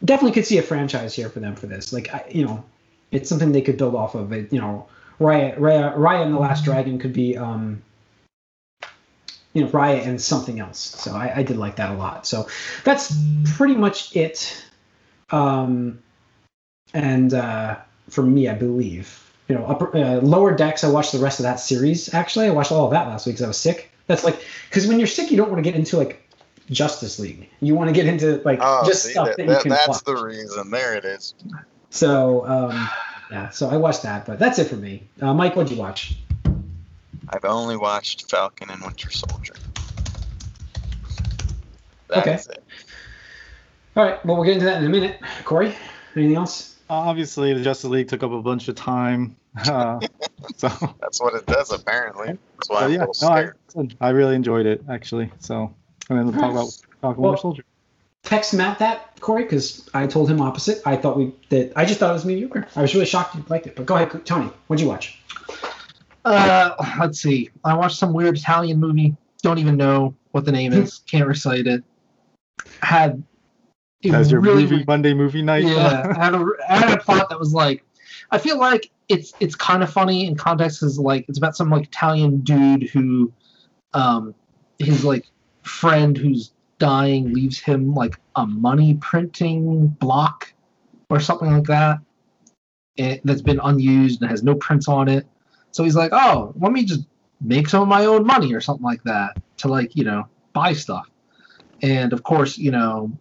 definitely 0.04 0.34
could 0.34 0.46
see 0.46 0.58
a 0.58 0.62
franchise 0.62 1.16
here 1.16 1.30
for 1.30 1.40
them 1.40 1.56
for 1.56 1.68
this. 1.68 1.94
Like 1.94 2.14
I, 2.14 2.26
you 2.30 2.46
know, 2.46 2.64
it's 3.12 3.30
something 3.30 3.52
they 3.52 3.62
could 3.62 3.78
build 3.78 3.96
off 3.96 4.16
of. 4.16 4.32
It 4.34 4.52
you 4.52 4.60
know. 4.60 4.88
Raya, 5.20 5.58
Raya, 5.58 5.98
Raya 5.98 6.26
and 6.26 6.36
the 6.36 6.38
Last 6.38 6.64
Dragon 6.64 7.00
could 7.00 7.12
be, 7.12 7.36
um, 7.36 7.82
you 9.54 9.64
know, 9.64 9.68
Raya 9.70 10.06
and 10.06 10.22
something 10.22 10.60
else. 10.60 10.78
So 10.78 11.12
I, 11.16 11.38
I 11.38 11.42
did 11.42 11.58
like 11.58 11.78
that 11.78 11.90
a 11.90 11.96
lot. 11.96 12.28
So 12.28 12.48
that's 12.84 13.18
pretty 13.56 13.74
much 13.74 14.16
it. 14.16 14.64
Um, 15.32 16.04
and 16.94 17.34
uh, 17.34 17.78
for 18.12 18.22
me, 18.22 18.48
I 18.48 18.54
believe, 18.54 19.34
you 19.48 19.56
know, 19.56 19.66
upper, 19.66 19.98
uh, 19.98 20.22
Lower 20.22 20.56
Decks. 20.56 20.84
I 20.84 20.90
watched 20.90 21.14
the 21.14 21.20
rest 21.20 21.40
of 21.40 21.44
that 21.44 21.60
series. 21.60 22.14
Actually, 22.14 22.46
I 22.46 22.52
watched 22.52 22.72
all 22.72 22.86
of 22.86 22.92
that 22.92 23.08
last 23.08 23.26
week 23.26 23.38
because 23.38 23.46
I 23.46 23.48
was 23.48 23.58
sick. 23.58 23.90
That's 24.06 24.24
like 24.24 24.40
because 24.70 24.86
when 24.86 25.00
you're 25.00 25.08
sick, 25.08 25.32
you 25.32 25.38
don't 25.38 25.50
want 25.50 25.58
to 25.64 25.68
get 25.68 25.76
into 25.76 25.98
like 25.98 26.30
Justice 26.70 27.18
League. 27.18 27.50
You 27.60 27.74
want 27.74 27.90
to 27.90 27.94
get 27.94 28.06
into 28.06 28.40
like 28.46 28.60
Oh, 28.62 28.84
just 28.86 29.04
see, 29.06 29.14
stuff 29.14 29.30
that, 29.30 29.38
that, 29.38 29.48
you 29.48 29.62
can 29.64 29.70
that's 29.70 29.88
watch. 29.88 30.04
the 30.04 30.16
reason. 30.16 30.70
There 30.70 30.94
it 30.94 31.06
is. 31.06 31.34
So 31.90 32.46
um, 32.48 32.90
Yeah, 33.32 33.50
so 33.50 33.70
I 33.70 33.78
watched 33.78 34.04
that, 34.04 34.26
but 34.26 34.40
that's 34.40 34.60
it 34.60 34.66
for 34.68 34.76
me. 34.76 35.04
Uh, 35.22 35.34
Mike, 35.34 35.56
what'd 35.56 35.72
you 35.72 35.78
watch? 35.82 36.18
I've 37.30 37.44
only 37.46 37.76
watched 37.76 38.30
Falcon 38.30 38.70
and 38.70 38.82
Winter 38.82 39.12
Soldier. 39.12 39.54
That 42.10 42.20
Okay. 42.20 42.36
is 42.36 42.48
it. 42.48 42.64
All 43.96 44.04
right, 44.06 44.24
well, 44.26 44.38
we'll 44.38 44.46
get 44.46 44.54
into 44.54 44.66
that 44.66 44.78
in 44.78 44.86
a 44.86 44.90
minute. 44.90 45.20
Corey, 45.44 45.76
anything 46.16 46.36
else? 46.38 46.76
Obviously, 46.90 47.54
the 47.54 47.62
Justice 47.62 47.90
League 47.90 48.08
took 48.08 48.24
up 48.24 48.32
a 48.32 48.42
bunch 48.42 48.68
of 48.70 48.76
time. 48.76 49.36
Uh, 49.68 50.00
so, 50.58 50.70
That's 51.02 51.20
what 51.20 51.34
it 51.34 51.46
does, 51.48 51.72
apparently. 51.74 52.28
That's 52.28 52.70
why 52.70 52.80
so 52.80 52.86
I'm 52.86 52.92
yeah, 52.92 52.98
a 53.04 53.08
little 53.08 53.30
no, 53.76 53.86
I. 54.02 54.08
I 54.08 54.10
really 54.12 54.36
enjoyed 54.36 54.66
it 54.66 54.84
actually. 54.90 55.30
So, 55.40 55.74
and 56.10 56.18
then 56.18 56.28
we'll 56.28 56.40
talk 56.40 56.52
about 56.52 56.72
Falcon 57.02 57.22
Well- 57.22 57.32
Winter 57.32 57.42
Soldier. 57.42 57.64
Text 58.24 58.54
Matt 58.54 58.80
that, 58.80 59.20
Corey, 59.22 59.44
because 59.44 59.90
I 59.94 60.06
told 60.08 60.30
him 60.30 60.42
opposite. 60.42 60.82
I 60.86 60.98
thought 60.98 61.18
we 61.18 61.34
that 61.50 61.72
I 61.76 61.86
just 61.86 62.00
thought 62.00 62.10
it 62.10 62.14
was 62.14 62.26
mediocre. 62.26 62.68
I 62.76 62.82
was 62.82 62.94
really 62.94 63.06
shocked 63.06 63.36
you 63.36 63.46
liked 63.48 63.68
it. 63.68 63.76
But 63.76 63.86
go 63.86 63.96
ahead, 63.96 64.26
Tony. 64.26 64.50
What'd 64.68 64.82
you 64.84 64.90
watch? 64.90 65.20
Uh, 66.26 66.76
let's 67.00 67.22
see. 67.22 67.50
I 67.64 67.74
watched 67.74 67.98
some 67.98 68.12
weird 68.14 68.38
Italian 68.38 68.80
movie. 68.80 69.16
Don't 69.44 69.60
even 69.60 69.78
know 69.78 70.14
what 70.32 70.44
the 70.44 70.52
name 70.52 70.74
is. 70.74 70.98
Can't 71.10 71.26
recite 71.28 71.68
it. 71.68 71.84
Had 72.82 73.24
it 74.02 74.14
As 74.14 74.30
your 74.30 74.42
really, 74.42 74.64
movie 74.64 74.84
Monday 74.86 75.14
movie 75.14 75.42
night. 75.42 75.64
yeah, 75.64 76.14
I 76.16 76.20
had 76.26 76.36
a 76.36 76.46
I 76.68 76.78
had 76.78 76.98
a 77.00 77.02
plot 77.02 77.30
that 77.30 77.40
was 77.40 77.54
like, 77.54 77.86
I 78.30 78.40
feel 78.40 78.60
like 78.60 78.92
it's 79.08 79.34
it's 79.40 79.56
kind 79.56 79.84
of 79.84 79.90
funny 79.90 80.28
in 80.28 80.36
context 80.36 80.84
is 80.84 81.00
like 81.00 81.26
it's 81.30 81.38
about 81.38 81.56
some 81.56 81.70
like 81.70 81.86
Italian 81.86 82.40
dude 82.42 82.90
who, 82.90 83.32
um, 83.94 84.36
his 84.80 85.06
like 85.06 85.28
friend 85.62 86.18
who's 86.18 86.52
dying 86.80 87.34
leaves 87.34 87.60
him 87.60 87.94
like 87.94 88.20
a 88.36 88.46
money 88.46 88.96
printing 88.96 89.88
block 89.88 90.54
or 91.10 91.20
something 91.20 91.52
like 91.52 91.66
that, 91.66 92.00
and 92.98 93.20
that's 93.24 93.42
been 93.42 93.60
unused 93.64 94.22
and 94.22 94.30
has 94.30 94.44
no 94.44 94.56
prints 94.56 94.88
on 94.88 95.08
it. 95.08 95.26
So 95.72 95.84
he's 95.84 95.96
like, 95.96 96.12
oh, 96.14 96.54
let 96.60 96.72
me 96.72 96.86
just 96.86 97.06
make 97.42 97.70
some 97.70 97.82
of 97.82 97.88
my 97.88 98.06
own 98.06 98.26
money 98.26 98.54
or 98.54 98.62
something 98.62 98.84
like 98.84 99.04
that 99.04 99.38
to 99.58 99.68
like 99.68 99.96
you 99.96 100.04
know 100.04 100.28
buy 100.54 100.74
stuff. 100.74 101.10
And 101.82 102.14
of 102.14 102.24
course, 102.24 102.58
you 102.58 102.72
know, 102.72 103.12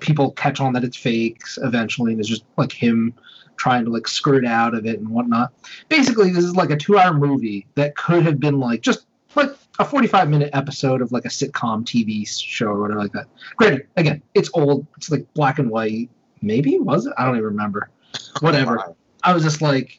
people 0.00 0.32
catch 0.32 0.60
on 0.60 0.72
that 0.74 0.84
it's 0.84 0.96
fakes 0.96 1.58
eventually, 1.62 2.12
and 2.12 2.20
it's 2.20 2.28
just 2.28 2.44
like 2.56 2.72
him 2.72 3.14
trying 3.56 3.84
to 3.84 3.90
like 3.90 4.08
skirt 4.08 4.44
out 4.46 4.74
of 4.74 4.86
it 4.86 4.98
and 4.98 5.08
whatnot. 5.08 5.52
Basically, 5.88 6.30
this 6.30 6.44
is 6.44 6.56
like 6.56 6.70
a 6.70 6.76
two-hour 6.76 7.14
movie 7.14 7.66
that 7.74 7.96
could 7.96 8.24
have 8.24 8.40
been 8.40 8.58
like 8.58 8.80
just 8.80 9.06
like 9.34 9.50
a 9.80 9.84
45-minute 9.84 10.50
episode 10.52 11.00
of 11.00 11.10
like 11.10 11.24
a 11.24 11.28
sitcom 11.28 11.84
TV 11.84 12.28
show 12.28 12.66
or 12.66 12.82
whatever 12.82 13.00
like 13.00 13.12
that. 13.12 13.26
Granted, 13.56 13.86
again, 13.96 14.22
it's 14.34 14.50
old. 14.52 14.86
It's 14.98 15.10
like 15.10 15.26
black 15.32 15.58
and 15.58 15.70
white. 15.70 16.10
Maybe 16.42 16.78
was 16.78 17.06
it? 17.06 17.14
I 17.16 17.24
don't 17.24 17.36
even 17.36 17.46
remember. 17.46 17.88
Whatever. 18.40 18.94
I 19.24 19.32
was 19.32 19.42
just 19.42 19.62
like, 19.62 19.98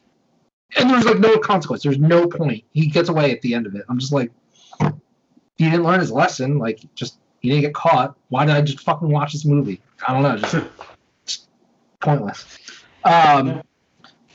and 0.76 0.88
there's 0.88 1.04
like 1.04 1.18
no 1.18 1.36
consequence. 1.38 1.82
There's 1.82 1.98
no 1.98 2.28
point. 2.28 2.64
He 2.70 2.86
gets 2.86 3.08
away 3.08 3.32
at 3.32 3.42
the 3.42 3.54
end 3.54 3.66
of 3.66 3.74
it. 3.74 3.84
I'm 3.88 3.98
just 3.98 4.12
like, 4.12 4.30
he 5.56 5.64
didn't 5.64 5.82
learn 5.82 5.98
his 5.98 6.12
lesson. 6.12 6.58
Like, 6.58 6.80
just 6.94 7.18
he 7.40 7.48
didn't 7.48 7.62
get 7.62 7.74
caught. 7.74 8.16
Why 8.28 8.46
did 8.46 8.54
I 8.54 8.62
just 8.62 8.80
fucking 8.80 9.08
watch 9.08 9.32
this 9.32 9.44
movie? 9.44 9.80
I 10.06 10.12
don't 10.12 10.22
know. 10.22 10.36
Just, 10.36 10.66
just 11.26 11.48
pointless. 12.00 12.58
Um, 13.04 13.62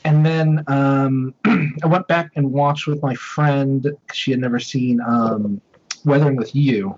and 0.07 0.25
then 0.25 0.63
um, 0.67 1.33
I 1.83 1.87
went 1.87 2.07
back 2.07 2.31
and 2.37 2.49
watched 2.49 2.87
with 2.87 3.03
my 3.03 3.13
friend. 3.15 3.91
She 4.13 4.31
had 4.31 4.39
never 4.39 4.57
seen 4.57 5.01
um, 5.01 5.59
Weathering 6.05 6.37
with 6.37 6.55
You, 6.55 6.95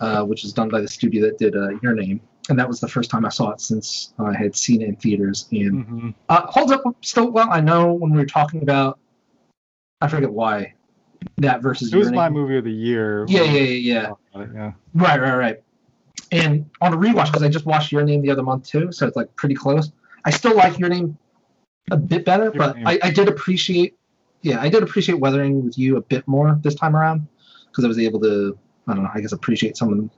uh, 0.00 0.24
which 0.24 0.44
is 0.44 0.52
done 0.52 0.68
by 0.68 0.80
the 0.80 0.88
studio 0.88 1.24
that 1.26 1.38
did 1.38 1.54
uh, 1.56 1.78
Your 1.80 1.94
Name. 1.94 2.20
And 2.48 2.58
that 2.58 2.66
was 2.66 2.80
the 2.80 2.88
first 2.88 3.08
time 3.08 3.24
I 3.24 3.28
saw 3.28 3.50
it 3.50 3.60
since 3.60 4.14
I 4.18 4.36
had 4.36 4.56
seen 4.56 4.82
it 4.82 4.88
in 4.88 4.96
theaters. 4.96 5.46
And 5.52 5.84
hmm 5.84 6.10
uh, 6.28 6.46
holds 6.48 6.72
up 6.72 6.82
still 7.02 7.30
well. 7.30 7.48
I 7.52 7.60
know 7.60 7.92
when 7.92 8.10
we 8.10 8.18
were 8.18 8.26
talking 8.26 8.62
about, 8.62 8.98
I 10.00 10.08
forget 10.08 10.30
why, 10.30 10.74
that 11.38 11.62
versus 11.62 11.92
It 11.92 11.96
was 11.96 12.10
my 12.10 12.28
Name. 12.28 12.32
movie 12.32 12.58
of 12.58 12.64
the 12.64 12.72
year. 12.72 13.26
Yeah, 13.28 13.42
yeah, 13.44 13.52
yeah, 13.52 13.62
yeah. 13.62 14.12
yeah. 14.34 14.46
yeah. 14.52 14.72
Right, 14.94 15.20
right, 15.20 15.36
right. 15.36 15.62
And 16.32 16.68
on 16.80 16.94
a 16.94 16.96
rewatch, 16.96 17.26
because 17.26 17.44
I 17.44 17.48
just 17.48 17.64
watched 17.64 17.92
Your 17.92 18.02
Name 18.02 18.22
the 18.22 18.30
other 18.32 18.42
month 18.42 18.66
too, 18.66 18.90
so 18.90 19.06
it's 19.06 19.16
like 19.16 19.34
pretty 19.36 19.54
close. 19.54 19.92
I 20.24 20.30
still 20.30 20.56
like 20.56 20.80
Your 20.80 20.88
Name 20.88 21.16
a 21.90 21.96
bit 21.96 22.24
better, 22.24 22.50
but 22.50 22.76
I, 22.84 22.98
I 23.02 23.10
did 23.10 23.28
appreciate, 23.28 23.96
yeah, 24.42 24.60
I 24.60 24.68
did 24.68 24.82
appreciate 24.82 25.18
Weathering 25.18 25.64
with 25.64 25.78
You 25.78 25.96
a 25.96 26.00
bit 26.00 26.26
more 26.26 26.58
this 26.62 26.74
time 26.74 26.96
around 26.96 27.26
because 27.70 27.84
I 27.84 27.88
was 27.88 27.98
able 27.98 28.20
to, 28.20 28.58
I 28.86 28.94
don't 28.94 29.04
know, 29.04 29.10
I 29.14 29.20
guess 29.20 29.32
appreciate 29.32 29.76
some 29.76 29.92
of 29.92 29.98
the 29.98 30.10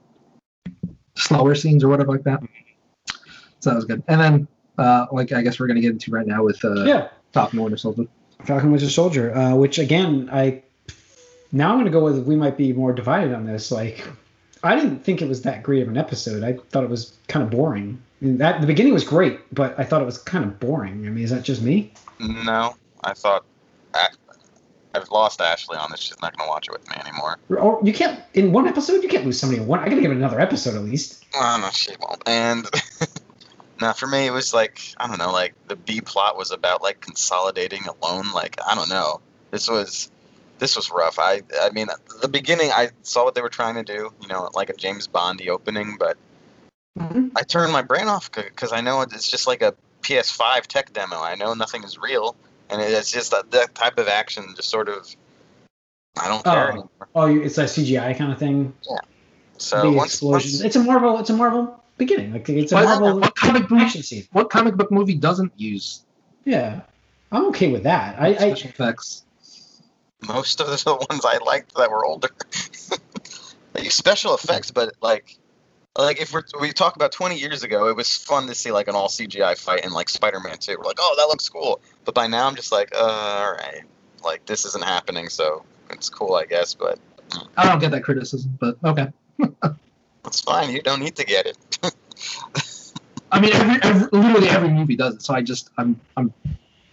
slower 1.15 1.55
scenes 1.55 1.83
or 1.83 1.89
whatever 1.89 2.11
like 2.11 2.23
that. 2.23 2.41
So 3.59 3.71
that 3.71 3.75
was 3.75 3.85
good. 3.85 4.03
And 4.07 4.21
then, 4.21 4.47
uh, 4.77 5.07
like 5.11 5.31
I 5.31 5.41
guess 5.41 5.59
we're 5.59 5.67
gonna 5.67 5.81
get 5.81 5.91
into 5.91 6.11
right 6.11 6.27
now 6.27 6.43
with 6.43 6.63
uh, 6.63 6.83
yeah, 6.83 7.09
Falcon 7.33 7.59
and 7.59 7.65
Winter 7.65 7.77
Soldier. 7.77 8.05
Falcon 8.43 8.71
Winter 8.71 8.89
Soldier, 8.89 9.35
uh, 9.35 9.55
which 9.55 9.79
again, 9.79 10.29
I 10.31 10.63
now 11.51 11.71
I'm 11.71 11.79
gonna 11.79 11.89
go 11.89 12.03
with 12.03 12.25
we 12.25 12.35
might 12.35 12.57
be 12.57 12.73
more 12.73 12.93
divided 12.93 13.33
on 13.33 13.45
this. 13.45 13.71
Like, 13.71 14.07
I 14.67 14.75
didn't 14.75 15.03
think 15.03 15.21
it 15.21 15.27
was 15.27 15.41
that 15.43 15.63
great 15.63 15.81
of 15.81 15.87
an 15.87 15.97
episode. 15.97 16.43
I 16.43 16.53
thought 16.69 16.83
it 16.83 16.89
was 16.89 17.17
kind 17.27 17.43
of 17.43 17.49
boring. 17.49 18.01
I 18.21 18.25
mean, 18.25 18.37
that 18.37 18.61
the 18.61 18.67
beginning 18.67 18.93
was 18.93 19.03
great, 19.03 19.39
but 19.53 19.77
I 19.79 19.83
thought 19.83 20.01
it 20.01 20.05
was 20.05 20.17
kind 20.17 20.43
of 20.43 20.59
boring. 20.59 21.05
I 21.05 21.09
mean, 21.09 21.23
is 21.23 21.29
that 21.29 21.43
just 21.43 21.61
me? 21.61 21.93
No, 22.19 22.75
I 23.03 23.13
thought 23.13 23.45
I, 23.93 24.07
I've 24.95 25.09
lost 25.09 25.39
Ashley 25.41 25.77
on 25.77 25.91
this. 25.91 26.01
She's 26.01 26.19
not 26.21 26.35
gonna 26.35 26.49
watch 26.49 26.67
it 26.67 26.71
with 26.71 26.89
me 26.89 26.95
anymore. 26.99 27.37
Or 27.49 27.79
you 27.83 27.93
can't 27.93 28.19
in 28.33 28.51
one 28.51 28.67
episode 28.67 29.03
you 29.03 29.09
can't 29.09 29.25
lose 29.25 29.39
somebody 29.39 29.61
in 29.61 29.67
one. 29.67 29.79
I 29.79 29.89
gotta 29.89 30.01
give 30.01 30.11
it 30.11 30.17
another 30.17 30.39
episode 30.39 30.75
at 30.75 30.81
least. 30.81 31.25
Oh 31.35 31.59
no, 31.61 31.69
she 31.69 31.91
won't. 31.99 32.23
And 32.25 32.67
now 33.81 33.93
for 33.93 34.07
me, 34.07 34.25
it 34.25 34.31
was 34.31 34.53
like 34.53 34.81
I 34.97 35.07
don't 35.07 35.19
know, 35.19 35.31
like 35.31 35.53
the 35.67 35.75
B 35.75 36.01
plot 36.01 36.37
was 36.37 36.51
about 36.51 36.81
like 36.81 37.01
consolidating 37.01 37.83
a 37.87 38.05
loan. 38.05 38.31
Like 38.33 38.57
I 38.65 38.73
don't 38.73 38.89
know. 38.89 39.21
This 39.51 39.69
was 39.69 40.09
this 40.59 40.75
was 40.75 40.91
rough. 40.91 41.19
I 41.19 41.41
I 41.61 41.69
mean, 41.71 41.87
the 42.21 42.27
beginning 42.27 42.71
I 42.71 42.89
saw 43.03 43.23
what 43.23 43.35
they 43.35 43.41
were 43.41 43.49
trying 43.49 43.75
to 43.75 43.83
do. 43.83 44.11
You 44.21 44.27
know, 44.27 44.49
like 44.53 44.69
a 44.69 44.73
James 44.73 45.07
Bondy 45.07 45.49
opening, 45.49 45.97
but 45.99 46.17
mm-hmm. 46.97 47.29
I 47.35 47.43
turned 47.43 47.71
my 47.71 47.81
brain 47.81 48.07
off 48.07 48.31
because 48.31 48.73
I 48.73 48.81
know 48.81 49.01
it's 49.01 49.29
just 49.29 49.47
like 49.47 49.61
a 49.61 49.73
PS5 50.01 50.61
tech 50.67 50.93
demo. 50.93 51.17
I 51.21 51.35
know 51.35 51.53
nothing 51.53 51.83
is 51.83 51.97
real, 51.97 52.35
and 52.69 52.81
it's 52.81 53.11
just 53.11 53.31
that, 53.31 53.51
that 53.51 53.75
type 53.75 53.97
of 53.97 54.07
action 54.07 54.53
just 54.55 54.69
sort 54.69 54.89
of 54.89 55.07
I 56.19 56.27
don't 56.27 56.43
care 56.43 56.53
Oh. 56.53 56.69
anymore. 56.69 56.89
Oh, 57.15 57.25
it's 57.27 57.57
a 57.57 57.65
CGI 57.65 58.17
kind 58.17 58.31
of 58.31 58.39
thing. 58.39 58.73
Yeah. 58.89 58.97
So 59.57 59.81
Big 59.83 59.95
once, 59.95 60.13
explosions. 60.13 60.53
once 60.53 60.65
It's 60.65 60.75
a 60.75 60.83
Marvel. 60.83 61.19
It's 61.19 61.29
a 61.29 61.33
Marvel 61.35 61.83
beginning. 61.97 62.33
Like 62.33 62.47
it's 62.49 62.71
a 62.71 62.75
What- 62.75 62.85
Marvel 62.85 63.19
what 63.19 63.35
comic 63.35 63.67
book? 63.67 63.79
action 63.79 64.03
scene. 64.03 64.27
What 64.31 64.49
comic 64.49 64.75
book 64.75 64.91
movie 64.91 65.15
doesn't 65.15 65.51
use 65.57 66.01
Yeah, 66.45 66.81
I'm 67.31 67.45
okay 67.47 67.67
with 67.71 67.83
that. 67.83 68.19
I, 68.19 68.27
I 68.27 68.35
special 68.35 68.69
effects? 68.69 69.23
Most 70.25 70.61
of 70.61 70.67
the 70.67 70.95
ones 71.09 71.25
I 71.25 71.37
liked 71.37 71.75
that 71.75 71.91
were 71.91 72.05
older. 72.05 72.29
like 73.73 73.91
special 73.91 74.33
effects, 74.33 74.71
but 74.71 74.93
like 75.01 75.37
like 75.97 76.21
if 76.21 76.31
we're 76.31 76.43
we 76.59 76.71
talk 76.71 76.95
about 76.95 77.11
20 77.11 77.39
years 77.39 77.63
ago, 77.63 77.87
it 77.89 77.95
was 77.95 78.15
fun 78.15 78.47
to 78.47 78.55
see 78.55 78.71
like 78.71 78.87
an 78.87 78.95
all 78.95 79.09
CGI 79.09 79.57
fight 79.57 79.83
in 79.83 79.91
like 79.91 80.09
Spider-Man 80.09 80.57
2. 80.59 80.77
We're 80.77 80.83
like, 80.83 80.99
"Oh, 80.99 81.15
that 81.17 81.27
looks 81.27 81.49
cool." 81.49 81.81
But 82.05 82.15
by 82.15 82.27
now 82.27 82.47
I'm 82.47 82.55
just 82.55 82.71
like, 82.71 82.89
"Uh, 82.95 82.99
all 82.99 83.53
right. 83.53 83.83
Like 84.23 84.45
this 84.45 84.65
isn't 84.65 84.83
happening, 84.83 85.29
so 85.29 85.63
it's 85.89 86.09
cool, 86.09 86.35
I 86.35 86.45
guess, 86.45 86.73
but 86.73 86.99
I 87.57 87.67
don't 87.67 87.79
get 87.79 87.91
that 87.91 88.03
criticism, 88.03 88.57
but 88.59 88.77
okay. 88.83 89.11
it's 90.25 90.41
fine. 90.41 90.71
You 90.71 90.81
don't 90.81 90.99
need 90.99 91.15
to 91.15 91.25
get 91.25 91.45
it." 91.47 91.57
I 93.31 93.41
mean, 93.41 93.53
every, 93.53 93.81
every 93.83 94.19
literally 94.19 94.49
every 94.49 94.69
movie 94.69 94.95
does 94.95 95.15
it. 95.15 95.21
So 95.21 95.33
I 95.33 95.41
just 95.41 95.69
I'm 95.77 95.99
I'm 96.15 96.33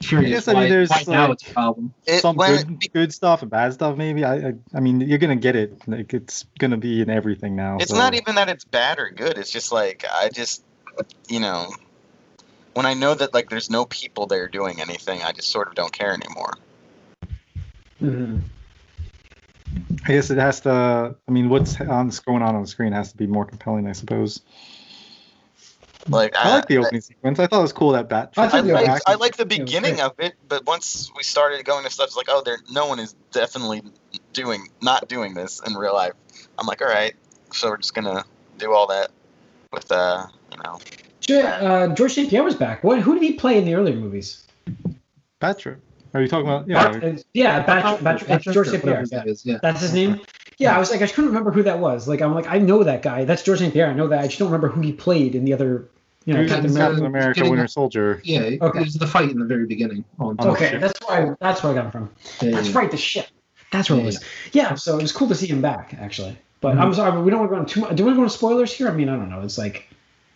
curious 0.09 0.31
guess, 0.31 0.49
I 0.49 0.53
mean, 0.53 0.63
why, 0.63 0.69
there's, 0.69 0.91
why 0.91 1.05
now 1.07 1.29
like- 1.29 1.33
it's 1.33 1.51
a 1.51 1.53
problem. 1.53 1.95
It 2.07 2.21
Some 2.21 2.37
when 2.37 2.79
good, 2.79 2.93
good 2.93 3.13
stuff 3.13 3.43
and 3.43 3.51
bad 3.51 3.73
stuff, 3.73 3.97
maybe. 3.97 4.25
I, 4.25 4.35
I, 4.35 4.55
I 4.75 4.81
mean, 4.81 5.01
you're 5.01 5.19
gonna 5.19 5.37
get 5.37 5.57
it. 5.57 5.87
Like 5.87 6.15
it's 6.15 6.45
gonna 6.59 6.77
be 6.77 7.01
in 7.01 7.11
everything 7.11 7.57
now. 7.57 7.79
it's 7.81 7.91
so. 7.91 7.97
not 7.97 8.15
even 8.15 8.35
that 8.37 8.49
it's 8.49 8.65
bad 8.65 8.99
or 8.99 9.11
good. 9.11 9.39
It's 9.39 9.51
just 9.51 9.73
like 9.73 10.05
I 10.11 10.29
just 10.29 10.65
you 11.29 11.41
know, 11.41 11.73
when 12.75 12.87
I 12.87 12.95
know 12.95 13.15
that 13.15 13.35
like 13.35 13.51
there's 13.51 13.71
no 13.71 13.85
people 13.85 14.27
there 14.27 14.49
doing 14.49 14.81
anything, 14.81 15.23
I 15.23 15.33
just 15.33 15.49
sort 15.49 15.69
of 15.69 15.75
don't 15.75 15.93
care 15.93 16.13
anymore. 16.13 16.55
mhm. 18.01 18.43
I 20.07 20.13
guess 20.13 20.31
it 20.31 20.39
has 20.39 20.61
to. 20.61 21.17
I 21.27 21.31
mean, 21.31 21.49
what's 21.49 21.81
on 21.81 22.11
going 22.25 22.43
on 22.43 22.55
on 22.55 22.63
the 22.63 22.69
screen 22.69 22.93
has 22.93 23.11
to 23.13 23.17
be 23.17 23.27
more 23.27 23.45
compelling, 23.45 23.89
I 23.89 23.93
suppose. 23.93 24.41
Like 26.09 26.37
I 26.37 26.55
like 26.57 26.67
the 26.69 26.79
opening 26.79 27.01
sequence. 27.01 27.39
I 27.39 27.47
thought 27.47 27.61
it 27.61 27.63
was 27.63 27.73
cool 27.73 27.93
that 27.93 28.09
bat. 28.09 28.35
I 28.37 28.45
I 28.47 28.61
like, 28.61 28.89
action- 28.89 29.03
I 29.07 29.15
like 29.15 29.37
the 29.37 29.47
beginning 29.47 29.95
great. 29.95 30.05
of 30.05 30.13
it, 30.19 30.35
but 30.49 30.67
once 30.67 31.11
we 31.17 31.23
started 31.23 31.65
going 31.65 31.85
to 31.85 31.91
stuff, 31.91 32.09
it's 32.09 32.17
like, 32.17 32.27
oh, 32.29 32.43
there, 32.45 32.59
no 32.71 32.87
one 32.87 32.99
is 32.99 33.15
definitely 33.33 33.83
doing, 34.33 34.69
not 34.83 35.09
doing 35.09 35.33
this 35.35 35.61
in 35.67 35.75
real 35.75 35.95
life. 35.95 36.13
I'm 36.59 36.67
like, 36.67 36.83
all 36.83 36.89
right, 36.89 37.15
so 37.53 37.71
we're 37.71 37.79
just 37.79 37.95
gonna 37.95 38.25
do 38.59 38.73
all 38.73 38.87
that 38.89 39.11
with, 39.73 39.91
uh, 39.91 40.27
you 40.53 40.59
know, 40.63 40.79
Ge- 41.21 41.31
uh, 41.45 41.89
George 41.95 42.13
St. 42.13 42.29
Pierre 42.29 42.45
was 42.45 42.55
back. 42.55 42.85
What? 42.85 43.01
Who 43.01 43.15
did 43.15 43.23
he 43.23 43.33
play 43.33 43.57
in 43.57 43.65
the 43.65 43.75
earlier 43.75 43.97
movies? 43.97 44.47
Patrick. 45.41 45.79
Are 46.13 46.21
you 46.21 46.29
talking 46.29 46.47
about? 46.47 46.69
Yeah. 46.69 46.85
Uh, 46.87 47.17
yeah, 47.33 47.63
Patrick, 47.63 48.05
Patrick, 48.05 48.31
it's 48.31 48.45
George 48.45 48.69
St. 48.69 48.83
Pierre. 48.83 49.01
Whatever 49.01 49.27
Yeah. 49.27 49.33
is, 49.33 49.45
yeah. 49.47 49.59
That's 49.63 49.81
his 49.81 49.93
name. 49.95 50.21
Yeah, 50.59 50.77
I 50.77 50.79
was 50.79 50.91
like, 50.93 51.03
I 51.03 51.09
couldn't 51.09 51.27
remember 51.27 51.51
who 51.51 51.65
that 51.65 51.81
was. 51.81 52.07
Like, 52.07 52.21
I'm 52.23 52.33
like, 52.35 52.47
I 52.47 52.59
know 52.59 52.85
that 52.85 53.03
guy. 53.03 53.25
That's 53.25 53.43
George 53.43 53.59
St. 53.59 53.73
Pierre. 53.73 53.89
I 53.89 53.95
know 53.95 54.07
that. 54.09 54.21
I 54.21 54.27
just 54.27 54.39
don't 54.39 54.47
remember 54.49 54.69
who 54.69 54.81
he 54.83 54.93
played 54.93 55.35
in 55.35 55.45
the 55.45 55.53
other 55.53 55.89
You 56.27 56.35
know, 56.35 56.43
He 56.43 56.49
Captain 56.49 56.71
America. 56.71 56.91
Captain 56.93 57.07
America, 57.07 57.35
getting- 57.35 57.51
Winter 57.51 57.67
Soldier. 57.69 58.21
Yeah, 58.25 58.41
it 58.41 58.63
Okay. 58.63 58.81
was 58.81 58.95
the 58.95 59.07
fight 59.07 59.31
in 59.31 59.39
the 59.39 59.45
very 59.45 59.67
beginning. 59.67 60.05
On 60.19 60.37
Oh, 60.39 60.51
Okay, 60.53 60.71
shit. 60.71 60.81
that's 60.81 60.99
why 61.07 61.31
that's 61.41 61.63
where 61.63 61.73
I 61.73 61.75
got 61.75 61.85
him 61.87 61.91
from. 61.91 62.11
Yeah, 62.41 62.51
That's 62.53 62.71
yeah. 62.71 62.79
right, 62.79 62.91
the 62.91 62.97
ship. 62.97 63.27
That's 63.73 63.91
where 63.91 63.99
it 63.99 64.03
Yeah, 64.03 64.07
was. 64.07 64.21
Yeah, 64.53 64.75
so 64.75 64.99
it 64.99 65.03
was 65.03 65.13
cool 65.13 65.29
to 65.29 65.35
see 65.35 65.47
him 65.47 65.61
back, 65.61 65.95
actually. 66.01 66.37
But 66.61 66.77
Mhm. 66.77 66.81
I'm 66.81 66.95
sorry, 66.95 67.13
but 67.13 67.23
we 67.25 67.31
don't 67.31 67.41
want 67.41 67.51
to 67.51 67.55
go 67.57 67.61
into 67.61 67.75
too 67.75 67.81
much. 67.83 67.97
Do 67.97 68.05
we 68.05 68.07
want 68.07 68.15
to 68.15 68.19
go 68.21 68.23
into 68.25 68.35
spoilers 68.37 68.73
here? 68.73 68.89
I 68.89 68.93
mean, 68.93 69.09
I 69.11 69.17
don't 69.17 69.29
know. 69.29 69.41
It's 69.43 69.59
like, 69.59 69.89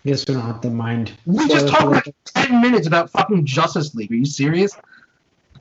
I 0.05 0.09
guess 0.11 0.27
we 0.29 0.35
don't 0.35 0.43
have 0.45 0.61
to 0.61 0.71
mind. 0.71 1.13
We 1.25 1.39
just 1.49 1.69
spoilers 1.69 1.71
talked 1.71 2.07
like 2.07 2.15
ten 2.27 2.61
minutes 2.61 2.87
about 2.87 3.11
fucking 3.11 3.47
Justice 3.47 3.95
League. 3.95 4.13
Are 4.13 4.17
you 4.17 4.27
serious? 4.27 4.77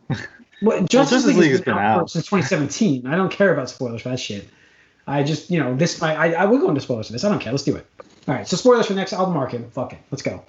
Well, 0.60 0.80
Justice, 0.86 0.92
Justice 1.24 1.26
League, 1.28 1.36
League 1.38 1.50
has 1.52 1.60
has 1.60 1.66
been 1.66 1.76
been 1.76 1.84
out, 1.84 2.00
out. 2.02 2.10
since 2.10 2.26
2017. 2.26 3.06
I 3.06 3.16
don't 3.16 3.32
care 3.32 3.54
about 3.54 3.70
spoilers 3.70 4.02
for 4.02 4.10
that 4.10 4.20
shit. 4.20 4.50
I 5.06 5.22
just, 5.22 5.52
you 5.52 5.60
know, 5.60 5.76
this 5.76 6.02
might. 6.02 6.16
I, 6.18 6.34
I 6.34 6.46
will 6.46 6.58
go 6.58 6.68
into 6.70 6.82
spoilers 6.82 7.06
for 7.06 7.14
this. 7.14 7.24
I 7.24 7.30
don't 7.30 7.38
care. 7.38 7.54
Let's 7.54 7.64
do 7.64 7.76
it. 7.76 7.86
All 8.28 8.36
right. 8.36 8.48
So 8.48 8.58
spoilers 8.58 8.88
for 8.88 8.94
next. 8.94 9.14
I'll 9.14 9.32
mark 9.32 9.54
it. 9.54 9.72
Fuck 9.72 9.94
it. 9.94 10.00
Let's 10.12 10.22
go. 10.22 10.44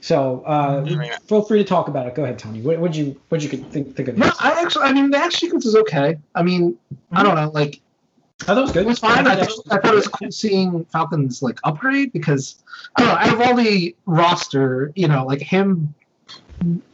So 0.00 0.44
uh, 0.44 0.82
mean, 0.84 1.10
feel 1.26 1.42
free 1.42 1.58
to 1.58 1.64
talk 1.64 1.88
about 1.88 2.06
it. 2.06 2.14
Go 2.14 2.24
ahead, 2.24 2.38
Tony. 2.38 2.60
What 2.60 2.78
would 2.78 2.94
you 2.94 3.18
what 3.30 3.40
you 3.42 3.48
think 3.48 3.96
think 3.96 4.08
of 4.08 4.18
No. 4.18 4.30
I 4.38 4.60
actually, 4.60 4.84
I 4.84 4.92
mean, 4.92 5.10
the 5.10 5.16
action 5.16 5.46
sequence 5.46 5.64
is 5.64 5.74
okay. 5.76 6.18
I 6.34 6.42
mean, 6.42 6.78
I 7.10 7.22
don't 7.22 7.36
know, 7.36 7.50
like 7.50 7.80
I 8.42 8.44
thought 8.44 8.58
it 8.58 8.60
was 8.60 8.72
good. 8.72 8.82
it 8.82 8.88
was 8.88 8.98
fine. 8.98 9.26
I, 9.26 9.36
thought 9.36 9.66
I 9.70 9.78
thought 9.78 9.92
it 9.92 9.94
was 9.94 10.08
cool 10.08 10.30
seeing 10.30 10.84
Falcons 10.86 11.42
like 11.42 11.58
upgrade 11.64 12.12
because 12.12 12.62
I 12.96 13.00
don't 13.00 13.08
know. 13.08 13.14
Out 13.14 13.32
of 13.32 13.40
all 13.40 13.54
the 13.54 13.96
roster, 14.04 14.92
you 14.94 15.08
know, 15.08 15.24
like 15.24 15.40
him, 15.40 15.94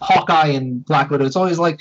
Hawkeye, 0.01 0.49
and 0.49 0.85
Black 0.85 1.11
Widow, 1.11 1.25
it's 1.25 1.35
always 1.35 1.59
like 1.59 1.81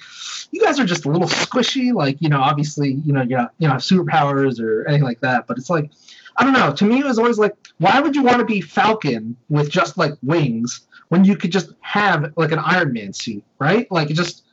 you 0.52 0.62
guys 0.62 0.80
are 0.80 0.86
just 0.86 1.06
a 1.06 1.10
little 1.12 1.28
squishy. 1.28 1.94
Like 1.94 2.18
you 2.22 2.30
know, 2.30 2.40
obviously, 2.40 2.94
you 3.06 3.14
know, 3.14 3.22
you're 3.22 3.38
not, 3.38 3.54
you 3.60 3.68
know, 3.68 3.74
have 3.74 3.82
superpowers 3.82 4.60
or 4.60 4.88
anything 4.88 5.04
like 5.04 5.20
that. 5.20 5.46
But 5.46 5.60
it's 5.60 5.70
like 5.70 5.92
I 6.40 6.46
don't 6.46 6.54
know. 6.54 6.72
To 6.74 6.86
me, 6.86 7.00
it 7.00 7.06
was 7.06 7.20
always 7.20 7.38
like, 7.38 7.54
why 7.80 8.00
would 8.00 8.16
you 8.16 8.24
want 8.24 8.40
to 8.40 8.46
be 8.46 8.62
Falcon 8.62 9.36
with 9.50 9.70
just 9.70 9.98
like 9.98 10.14
wings 10.24 10.88
when 11.10 11.26
you 11.26 11.36
could 11.36 11.52
just 11.52 11.74
have 11.82 12.32
like 12.38 12.54
an 12.54 12.60
Iron 12.60 12.94
Man 12.94 13.12
suit, 13.12 13.44
right? 13.60 13.92
Like 13.92 14.08
just 14.08 14.44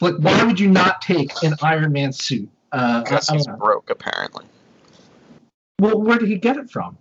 like 0.00 0.14
why 0.18 0.42
would 0.42 0.58
you 0.58 0.68
not 0.68 1.00
take 1.00 1.30
an 1.44 1.54
Iron 1.62 1.92
Man 1.92 2.12
suit? 2.12 2.48
Uh, 2.72 3.02
I, 3.06 3.08
because 3.08 3.30
I 3.30 3.34
he's 3.34 3.46
know. 3.46 3.54
broke 3.56 3.90
apparently. 3.90 4.44
Well, 5.78 6.00
where 6.00 6.18
did 6.18 6.28
he 6.28 6.36
get 6.36 6.56
it 6.56 6.68
from? 6.68 6.98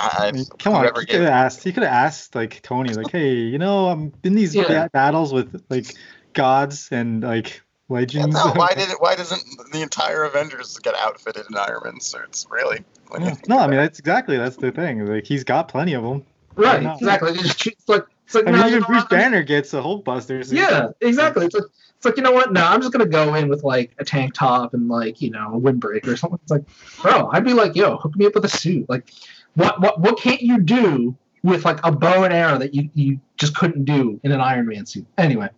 I, 0.00 0.28
I 0.28 0.32
mean, 0.32 0.46
come 0.58 0.74
on, 0.74 0.84
he 0.98 1.06
could 1.06 1.20
have 1.20 1.28
asked. 1.28 1.62
He 1.62 1.72
could 1.72 1.82
have 1.82 1.92
asked 1.92 2.34
like 2.34 2.62
Tony, 2.62 2.94
like, 2.94 3.10
"Hey, 3.10 3.34
you 3.34 3.58
know, 3.58 3.88
I'm 3.88 4.14
in 4.24 4.34
these 4.34 4.54
Yeah. 4.54 4.66
ba- 4.66 4.90
battles 4.92 5.32
with 5.32 5.62
like 5.68 5.94
gods 6.32 6.88
and 6.90 7.22
like 7.22 7.48
Yeah, 7.48 7.67
legends." 7.88 8.34
no, 8.34 8.52
why 8.54 8.74
did 8.74 8.90
it? 8.90 9.00
Why 9.00 9.14
doesn't 9.14 9.42
the 9.72 9.82
entire 9.82 10.24
Avengers 10.24 10.78
get 10.78 10.94
outfitted 10.94 11.46
in 11.50 11.56
Iron 11.56 11.80
Man 11.84 12.00
suits? 12.00 12.46
Really? 12.50 12.84
Yeah. 13.18 13.34
no, 13.48 13.58
I 13.58 13.66
mean 13.66 13.76
that's 13.76 13.98
exactly 13.98 14.36
that's 14.36 14.56
the 14.56 14.70
thing. 14.72 15.06
Like 15.06 15.26
he's 15.26 15.44
got 15.44 15.68
plenty 15.68 15.94
of 15.94 16.02
them. 16.02 16.24
Right, 16.56 16.82
exactly. 16.82 17.30
It's, 17.32 17.42
just- 17.42 17.66
it's 17.66 17.88
like 17.88 18.04
it's 18.26 18.34
like 18.34 18.46
I 18.46 18.50
mean, 18.52 18.60
you 18.60 18.66
even 18.68 18.80
know 18.80 18.86
Bruce 18.86 19.02
what? 19.02 19.10
Banner 19.10 19.42
gets 19.42 19.72
a 19.72 19.80
Hulkbuster. 19.80 20.44
suit. 20.44 20.58
Yeah, 20.58 20.88
exactly. 21.00 21.46
It's 21.46 21.54
like 21.54 21.64
it's 21.96 22.04
like 22.04 22.16
you 22.16 22.22
know 22.22 22.32
what? 22.32 22.52
No, 22.52 22.64
I'm 22.64 22.80
just 22.80 22.92
gonna 22.92 23.06
go 23.06 23.34
in 23.34 23.48
with 23.48 23.62
like 23.64 23.94
a 23.98 24.04
tank 24.04 24.34
top 24.34 24.74
and 24.74 24.88
like 24.88 25.22
you 25.22 25.30
know 25.30 25.54
a 25.54 25.60
windbreaker 25.60 26.08
or 26.08 26.16
something. 26.16 26.38
It's 26.42 26.50
like, 26.50 26.64
bro, 27.00 27.30
I'd 27.32 27.44
be 27.44 27.54
like, 27.54 27.74
yo, 27.74 27.96
hook 27.96 28.14
me 28.16 28.26
up 28.26 28.34
with 28.34 28.44
a 28.44 28.48
suit. 28.48 28.88
Like, 28.88 29.10
what 29.54 29.80
what 29.80 30.00
what 30.00 30.18
can't 30.18 30.42
you 30.42 30.60
do 30.60 31.16
with 31.42 31.64
like 31.64 31.78
a 31.84 31.90
bow 31.92 32.24
and 32.24 32.34
arrow 32.34 32.58
that 32.58 32.74
you 32.74 32.90
you 32.94 33.18
just 33.36 33.56
couldn't 33.56 33.84
do 33.84 34.20
in 34.22 34.32
an 34.32 34.40
Iron 34.40 34.66
Man 34.66 34.84
suit? 34.84 35.06
Anyway, 35.16 35.48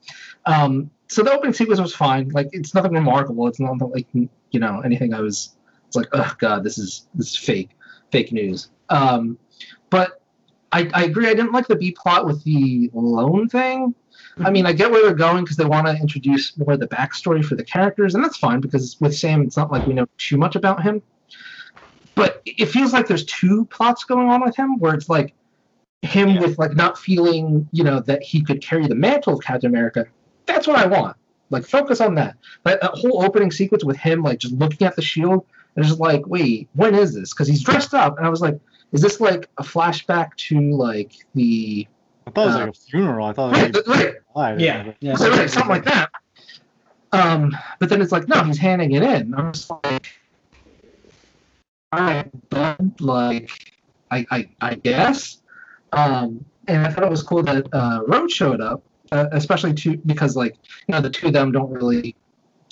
um, 0.46 0.90
so 1.10 1.24
the 1.24 1.32
opening 1.32 1.52
sequence 1.52 1.80
was 1.80 1.94
fine. 1.94 2.28
Like, 2.28 2.48
it's 2.52 2.72
nothing 2.72 2.92
remarkable. 2.92 3.48
It's 3.48 3.58
not 3.58 3.80
like 3.90 4.06
you 4.12 4.60
know 4.60 4.80
anything. 4.80 5.12
I 5.12 5.20
was 5.20 5.56
it's 5.86 5.96
like, 5.96 6.06
oh 6.12 6.32
god, 6.38 6.62
this 6.62 6.78
is 6.78 7.08
this 7.14 7.30
is 7.30 7.36
fake 7.36 7.70
fake 8.12 8.32
news. 8.32 8.70
Um, 8.90 9.36
but 9.90 10.22
I, 10.72 10.88
I 10.94 11.04
agree. 11.04 11.26
I 11.26 11.34
didn't 11.34 11.52
like 11.52 11.66
the 11.66 11.74
B 11.74 11.90
plot 11.90 12.26
with 12.26 12.44
the 12.44 12.90
loan 12.94 13.48
thing. 13.48 13.92
I 14.38 14.50
mean, 14.50 14.66
I 14.66 14.72
get 14.72 14.90
where 14.90 15.02
they're 15.02 15.14
going 15.14 15.42
because 15.44 15.56
they 15.56 15.64
want 15.64 15.88
to 15.88 15.96
introduce 15.96 16.56
more 16.56 16.74
of 16.74 16.80
the 16.80 16.86
backstory 16.86 17.44
for 17.44 17.56
the 17.56 17.64
characters, 17.64 18.14
and 18.14 18.22
that's 18.22 18.36
fine 18.36 18.60
because 18.60 18.96
with 19.00 19.14
Sam, 19.16 19.42
it's 19.42 19.56
not 19.56 19.72
like 19.72 19.86
we 19.86 19.92
know 19.92 20.06
too 20.16 20.36
much 20.36 20.54
about 20.54 20.82
him. 20.82 21.02
But 22.14 22.40
it 22.46 22.66
feels 22.66 22.92
like 22.92 23.08
there's 23.08 23.24
two 23.24 23.64
plots 23.66 24.04
going 24.04 24.28
on 24.28 24.42
with 24.42 24.54
him, 24.56 24.78
where 24.78 24.94
it's 24.94 25.08
like 25.08 25.34
him 26.02 26.30
Yeah. 26.30 26.40
with 26.40 26.58
like 26.58 26.74
not 26.76 26.98
feeling, 26.98 27.68
you 27.72 27.82
know, 27.82 28.00
that 28.00 28.22
he 28.22 28.42
could 28.42 28.62
carry 28.62 28.86
the 28.86 28.94
mantle 28.94 29.34
of 29.34 29.40
Captain 29.40 29.68
America. 29.68 30.06
That's 30.52 30.66
what 30.66 30.76
I 30.78 30.86
want. 30.86 31.16
Like, 31.50 31.64
focus 31.64 32.00
on 32.00 32.14
that. 32.16 32.36
That, 32.64 32.80
that 32.80 32.92
whole 32.92 33.24
opening 33.24 33.50
sequence 33.50 33.84
with 33.84 33.96
him, 33.96 34.22
like, 34.22 34.38
just 34.38 34.54
looking 34.54 34.86
at 34.86 34.96
the 34.96 35.02
shield, 35.02 35.44
and 35.76 35.84
just 35.84 36.00
like, 36.00 36.26
wait, 36.26 36.68
when 36.74 36.94
is 36.94 37.14
this? 37.14 37.32
Because 37.32 37.48
he's 37.48 37.62
dressed 37.62 37.94
up, 37.94 38.18
and 38.18 38.26
I 38.26 38.30
was 38.30 38.40
like, 38.40 38.58
is 38.92 39.00
this 39.00 39.20
like 39.20 39.48
a 39.58 39.62
flashback 39.62 40.34
to 40.48 40.58
like 40.72 41.12
the 41.34 41.86
I 42.26 42.30
thought 42.32 42.42
it 42.42 42.46
was 42.46 42.56
Uh, 42.56 42.58
like 42.58 42.68
a 42.68 42.72
funeral. 42.72 43.26
I 43.26 43.32
thought 43.32 43.52
right, 43.52 43.74
it 43.74 43.86
was 43.86 43.96
right, 43.96 44.14
alive. 44.34 44.60
Yeah, 44.60 44.92
yeah. 45.00 45.14
so, 45.14 45.30
right, 45.30 45.48
something 45.48 45.70
like 45.70 45.84
that. 45.84 46.10
Um, 47.12 47.56
but 47.78 47.88
then 47.88 48.02
it's 48.02 48.12
like, 48.12 48.28
no, 48.28 48.42
he's 48.44 48.58
handing 48.58 48.92
it 48.92 49.02
in. 49.02 49.34
I'm 49.34 49.52
just 49.52 49.70
like, 49.70 50.12
all 51.92 52.00
right, 52.00 52.50
bud, 52.50 53.00
like, 53.00 53.50
I, 54.10 54.26
I, 54.30 54.48
I 54.60 54.74
guess. 54.74 55.40
Um, 55.92 56.44
and 56.68 56.86
I 56.86 56.90
thought 56.90 57.04
it 57.04 57.10
was 57.10 57.22
cool 57.22 57.42
that 57.44 57.66
uh, 57.72 58.02
Road 58.06 58.30
showed 58.30 58.60
up, 58.60 58.82
uh, 59.12 59.26
especially 59.32 59.74
to 59.74 59.96
because 60.06 60.36
like 60.36 60.56
you 60.86 60.92
know 60.92 61.00
the 61.00 61.10
two 61.10 61.28
of 61.28 61.32
them 61.32 61.52
don't 61.52 61.70
really 61.70 62.14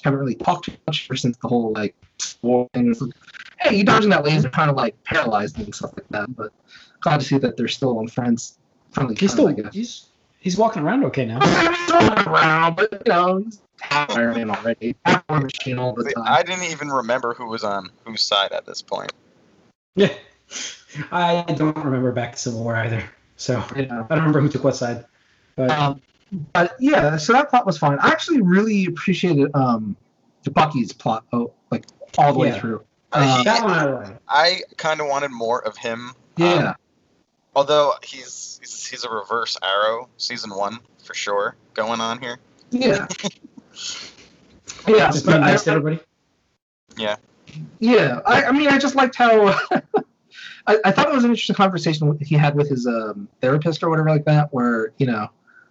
haven't 0.04 0.20
really 0.20 0.34
talked 0.34 0.66
too 0.66 0.72
much 0.86 1.06
ever 1.08 1.16
since 1.16 1.36
the 1.38 1.48
whole 1.48 1.72
like 1.72 1.94
war 2.42 2.68
thing. 2.74 2.90
It's 2.90 3.00
like, 3.00 3.12
hey, 3.60 3.76
you 3.76 3.84
dodging 3.84 4.10
that 4.10 4.24
laser, 4.24 4.48
kind 4.50 4.70
of 4.70 4.76
like 4.76 5.02
paralyzed 5.04 5.58
and 5.58 5.74
stuff 5.74 5.92
like 5.96 6.08
that. 6.10 6.34
But 6.36 6.52
glad 7.00 7.20
to 7.20 7.26
see 7.26 7.38
that 7.38 7.56
they're 7.56 7.68
still 7.68 7.98
on 7.98 8.08
friends, 8.08 8.58
friendly. 8.90 9.14
He's 9.14 9.30
terms, 9.30 9.32
still 9.32 9.48
I 9.48 9.52
guess. 9.52 9.74
he's 9.74 10.06
he's 10.40 10.56
walking 10.56 10.82
around 10.82 11.04
okay 11.06 11.26
now. 11.26 11.40
He's 11.70 11.90
rolling 11.90 12.28
around, 12.28 12.76
but 12.76 12.92
you 12.92 13.12
know, 13.12 13.38
he's 13.38 13.60
half 13.80 14.10
Iron 14.10 14.34
Man 14.34 14.50
already, 14.50 14.94
half 15.04 15.24
War 15.28 15.40
Machine 15.40 15.78
all 15.78 15.94
the 15.94 16.04
time. 16.04 16.24
I 16.26 16.42
didn't 16.42 16.70
even 16.70 16.88
remember 16.88 17.34
who 17.34 17.46
was 17.46 17.64
on 17.64 17.90
whose 18.04 18.22
side 18.22 18.52
at 18.52 18.66
this 18.66 18.82
point. 18.82 19.12
Yeah. 19.94 20.12
I 21.12 21.42
don't 21.56 21.76
remember 21.76 22.12
back 22.12 22.32
to 22.32 22.38
Civil 22.38 22.64
War 22.64 22.76
either. 22.76 23.04
So 23.36 23.62
you 23.76 23.86
know. 23.86 24.06
I 24.08 24.14
don't 24.14 24.24
remember 24.24 24.40
who 24.40 24.48
took 24.48 24.64
what 24.64 24.76
side. 24.76 25.04
But 25.56 25.70
Um, 25.70 26.00
but 26.52 26.76
yeah, 26.78 27.16
so 27.16 27.32
that 27.32 27.50
plot 27.50 27.66
was 27.66 27.78
fine. 27.78 27.98
I 28.00 28.08
actually 28.08 28.40
really 28.42 28.86
appreciated 28.86 29.50
um, 29.54 29.96
the 30.44 30.50
Bucky's 30.50 30.92
plot, 30.92 31.24
oh, 31.32 31.52
like 31.70 31.86
all 32.16 32.32
the 32.32 32.38
way 32.38 32.58
through. 32.58 32.84
Uh, 33.12 33.36
Um, 33.38 33.44
that 33.44 33.64
one 33.64 34.18
I. 34.28 34.44
I 34.46 34.60
kind 34.76 35.00
of 35.00 35.06
wanted 35.06 35.30
more 35.30 35.66
of 35.66 35.76
him. 35.76 36.12
yeah, 36.36 36.70
um, 36.70 36.74
although 37.56 37.94
he's, 38.02 38.58
he's 38.60 38.86
he's 38.86 39.04
a 39.04 39.10
reverse 39.10 39.56
Arrow 39.62 40.08
season 40.18 40.50
one 40.50 40.78
for 41.02 41.14
sure 41.14 41.56
going 41.74 42.00
on 42.00 42.20
here. 42.20 42.38
yeah, 42.70 43.06
yeah. 44.86 45.10
Just 45.10 45.24
but 45.24 45.32
being 45.32 45.42
I- 45.44 45.50
nice 45.52 45.64
to 45.64 45.70
everybody. 45.70 46.00
Yeah, 47.80 48.20
I, 48.26 48.44
I 48.44 48.52
mean, 48.52 48.68
I 48.68 48.76
just 48.78 48.94
liked 48.94 49.14
how 49.14 49.48
I, 50.66 50.78
I 50.84 50.90
thought 50.92 51.08
it 51.08 51.14
was 51.14 51.24
an 51.24 51.30
interesting 51.30 51.56
conversation 51.56 52.18
he 52.20 52.34
had 52.34 52.54
with 52.54 52.68
his 52.68 52.86
um, 52.86 53.26
therapist 53.40 53.82
or 53.82 53.88
whatever 53.88 54.10
like 54.10 54.26
that, 54.26 54.52
where 54.52 54.92
you 54.98 55.06
know, 55.06 55.28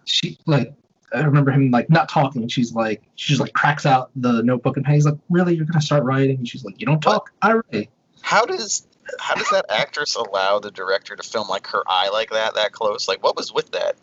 she 0.08 0.38
like 0.46 0.72
I 1.14 1.20
remember 1.22 1.50
him 1.50 1.70
like 1.70 1.88
not 1.88 2.08
talking. 2.08 2.42
and 2.42 2.52
She's 2.52 2.72
like 2.74 3.02
she 3.14 3.28
just 3.30 3.40
like 3.40 3.52
cracks 3.54 3.86
out 3.86 4.10
the 4.16 4.42
notebook 4.42 4.76
and 4.76 4.86
he's 4.86 5.06
like, 5.06 5.16
"Really, 5.30 5.54
you're 5.54 5.64
gonna 5.66 5.80
start 5.80 6.04
writing?" 6.04 6.36
And 6.38 6.48
she's 6.48 6.64
like, 6.64 6.78
"You 6.80 6.86
don't 6.86 7.00
talk, 7.00 7.30
I 7.42 7.54
write." 7.54 7.90
How 8.20 8.44
does 8.44 8.86
how 9.20 9.34
does 9.34 9.48
that 9.50 9.64
actress 9.70 10.16
allow 10.16 10.58
the 10.58 10.70
director 10.70 11.16
to 11.16 11.22
film 11.22 11.48
like 11.48 11.66
her 11.68 11.82
eye 11.86 12.10
like 12.12 12.30
that 12.30 12.54
that 12.56 12.72
close? 12.72 13.08
Like 13.08 13.22
what 13.24 13.36
was 13.36 13.52
with 13.52 13.70
that? 13.72 13.96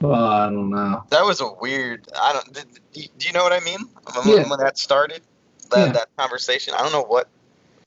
Well, 0.00 0.14
I 0.24 0.44
don't 0.50 0.70
know. 0.70 1.02
That 1.10 1.24
was 1.24 1.40
a 1.40 1.50
weird. 1.60 2.06
I 2.20 2.32
don't. 2.34 2.52
did- 2.52 2.80
Do 2.92 3.02
do 3.18 3.26
you 3.26 3.32
know 3.32 3.42
what 3.42 3.52
I 3.52 3.60
mean? 3.60 3.78
When, 4.14 4.28
Yeah. 4.36 4.48
when 4.48 4.60
that 4.60 4.78
started, 4.78 5.22
that 5.70 5.86
Yeah. 5.86 5.92
that 5.92 6.08
conversation. 6.16 6.74
I 6.74 6.82
don't 6.82 6.92
know 6.92 7.02
what. 7.04 7.28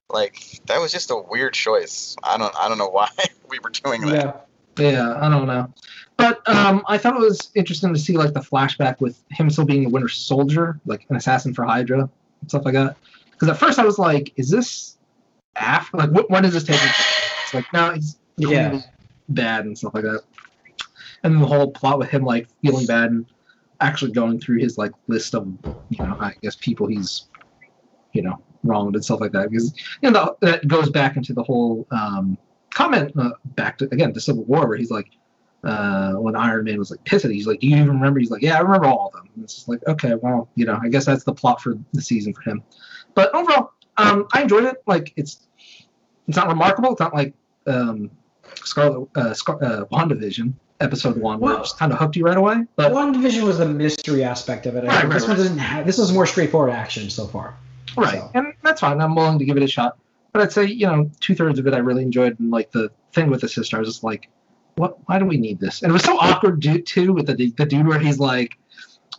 Like 0.10 0.60
that 0.66 0.82
was 0.82 0.92
just 0.92 1.12
a 1.12 1.16
weird 1.16 1.54
choice. 1.54 2.16
I 2.24 2.38
don't. 2.38 2.54
I 2.60 2.68
don't 2.68 2.80
know 2.80 2.90
why 2.90 3.08
we 3.50 3.60
were 3.60 3.70
doing 3.70 4.02
that. 4.08 4.48
Yeah. 4.78 4.92
Yeah, 4.92 5.18
I 5.22 5.30
don't 5.30 5.46
know. 5.46 5.72
But 6.20 6.48
um, 6.50 6.84
I 6.86 6.98
thought 6.98 7.16
it 7.16 7.22
was 7.22 7.50
interesting 7.56 7.94
to 7.94 8.00
see 8.00 8.18
like 8.18 8.34
the 8.34 8.42
flashback 8.42 9.00
with 9.00 9.24
him 9.32 9.50
still 9.50 9.64
being 9.64 9.86
the 9.86 9.90
Winter 9.90 10.10
Soldier, 10.10 10.78
like 10.86 11.06
an 11.10 11.16
assassin 11.16 11.54
for 11.54 11.64
Hydra 11.64 12.02
and 12.02 12.50
stuff 12.50 12.66
like 12.66 12.74
that. 12.74 12.98
Because 13.32 13.48
at 13.48 13.58
first 13.58 13.80
I 13.80 13.86
was 13.86 13.98
like, 13.98 14.34
is 14.36 14.50
this 14.50 14.98
after? 15.56 15.96
Like, 15.96 16.10
what, 16.12 16.30
when 16.30 16.44
is 16.44 16.54
this 16.54 16.66
taking? 16.66 16.90
It's 17.44 17.54
like, 17.54 17.72
no, 17.72 17.94
he's 17.94 18.18
Yeah. 18.36 18.82
bad 19.30 19.64
and 19.64 19.78
stuff 19.78 19.94
like 19.94 20.04
that. 20.04 20.24
And 21.24 21.34
then 21.36 21.42
the 21.42 21.48
whole 21.48 21.72
plot 21.72 22.00
with 22.00 22.10
him 22.10 22.26
like 22.26 22.50
feeling 22.62 22.86
bad 22.86 23.12
and 23.12 23.26
actually 23.80 24.12
going 24.12 24.42
through 24.42 24.60
his 24.60 24.78
like 24.78 24.92
list 25.08 25.34
of 25.34 25.48
you 25.88 26.04
know 26.04 26.18
I 26.20 26.34
guess 26.42 26.58
people 26.58 26.88
he's 26.88 27.28
you 28.12 28.22
know 28.24 28.44
wronged 28.64 28.96
and 28.96 29.06
stuff 29.06 29.22
like 29.22 29.32
that 29.32 29.50
because 29.50 29.74
you 30.02 30.12
know 30.12 30.36
that 30.42 30.68
goes 30.68 30.90
back 30.90 31.16
into 31.16 31.32
the 31.32 31.44
whole 31.44 31.88
um, 31.92 32.38
comment 32.72 33.14
uh, 33.18 33.30
back 33.56 33.78
to 33.78 33.86
again 33.94 34.14
to 34.14 34.20
Civil 34.20 34.44
War 34.44 34.68
where 34.68 34.78
he's 34.78 34.92
like 34.92 35.08
uh, 35.64 36.14
when 36.14 36.36
Iron 36.36 36.64
Man 36.66 36.78
was 36.80 36.90
like 36.92 37.04
pissed 37.04 37.26
at 37.26 37.32
he's 37.32 37.48
like, 37.48 37.60
Do 37.60 37.68
you 37.68 37.76
even 37.78 37.90
remember? 37.90 38.20
He's 38.20 38.32
like, 38.32 38.42
Yeah, 38.42 38.58
I 38.58 38.62
remember 38.62 38.88
all 38.88 39.08
of 39.08 39.14
them. 39.14 39.30
And 39.36 39.44
it's 39.44 39.56
just 39.56 39.68
like, 39.70 39.86
okay, 39.88 40.16
well, 40.16 40.50
you 40.56 40.66
know, 40.66 40.80
I 40.82 40.88
guess 40.90 41.06
that's 41.06 41.24
the 41.24 41.34
plot 41.34 41.62
for 41.62 41.76
the 41.94 42.02
season 42.02 42.34
for 42.34 42.42
him. 42.50 42.64
But 43.14 43.34
overall, 43.36 43.72
um, 43.98 44.28
I 44.34 44.42
enjoyed 44.44 44.64
it. 44.66 44.78
Like 44.88 45.12
it's 45.18 45.48
it's 46.28 46.38
not 46.38 46.48
remarkable. 46.48 46.92
It's 46.92 47.00
not 47.00 47.14
like 47.14 47.34
um, 47.68 48.10
Scarlet 48.56 49.08
uh, 49.16 49.34
Scar- 49.34 49.62
uh, 49.64 49.86
WandaVision 49.92 50.54
episode 50.80 51.18
one, 51.18 51.40
Well- 51.40 51.60
which 51.60 51.72
kind 51.78 51.92
of 51.92 52.00
hooked 52.00 52.16
you 52.16 52.24
right 52.24 52.38
away. 52.38 52.64
But 52.78 52.92
WandaVision 52.94 53.44
was 53.44 53.58
the 53.58 53.66
mystery 53.68 54.24
aspect 54.24 54.66
of 54.66 54.76
it. 54.76 54.86
I 54.86 54.88
Right, 54.88 55.02
think. 55.02 55.04
right, 55.12 55.20
this 55.20 55.28
one 55.28 55.38
doesn't 55.38 55.58
have. 55.58 55.86
This 55.86 55.98
was 55.98 56.14
more 56.14 56.26
straightforward 56.26 56.72
action 56.72 57.10
so 57.10 57.28
far. 57.28 57.56
right, 57.98 58.20
So. 58.20 58.32
and 58.36 58.54
that's 58.64 58.80
fine. 58.82 59.02
I'm 59.02 59.16
willing 59.16 59.40
to 59.40 59.46
give 59.46 59.58
it 59.58 59.64
a 59.64 59.68
shot. 59.68 59.98
But 60.32 60.44
I'd 60.44 60.52
say 60.52 60.66
you 60.66 60.86
know 60.86 61.10
two 61.20 61.34
thirds 61.36 61.58
of 61.60 61.66
it 61.68 61.74
I 61.74 61.80
really 61.80 62.04
enjoyed, 62.04 62.40
and 62.40 62.52
like 62.52 62.72
the 62.72 62.92
thing 63.14 63.30
with 63.32 63.42
the 63.42 63.50
sister, 63.50 63.76
I 63.78 63.80
was 63.80 63.90
just 63.90 64.04
like, 64.04 64.30
what? 64.80 64.98
Why 65.08 65.20
do 65.20 65.26
we 65.26 65.38
need 65.38 65.60
this? 65.60 65.82
And 65.82 65.92
it 65.92 65.94
was 65.94 66.04
so 66.04 66.18
awkward 66.18 66.60
dude, 66.62 66.86
too 66.86 67.14
with 67.14 67.28
the 67.28 67.52
the 67.52 67.66
dude 67.66 67.88
where 67.88 68.00
he's 68.00 68.20
like, 68.20 68.58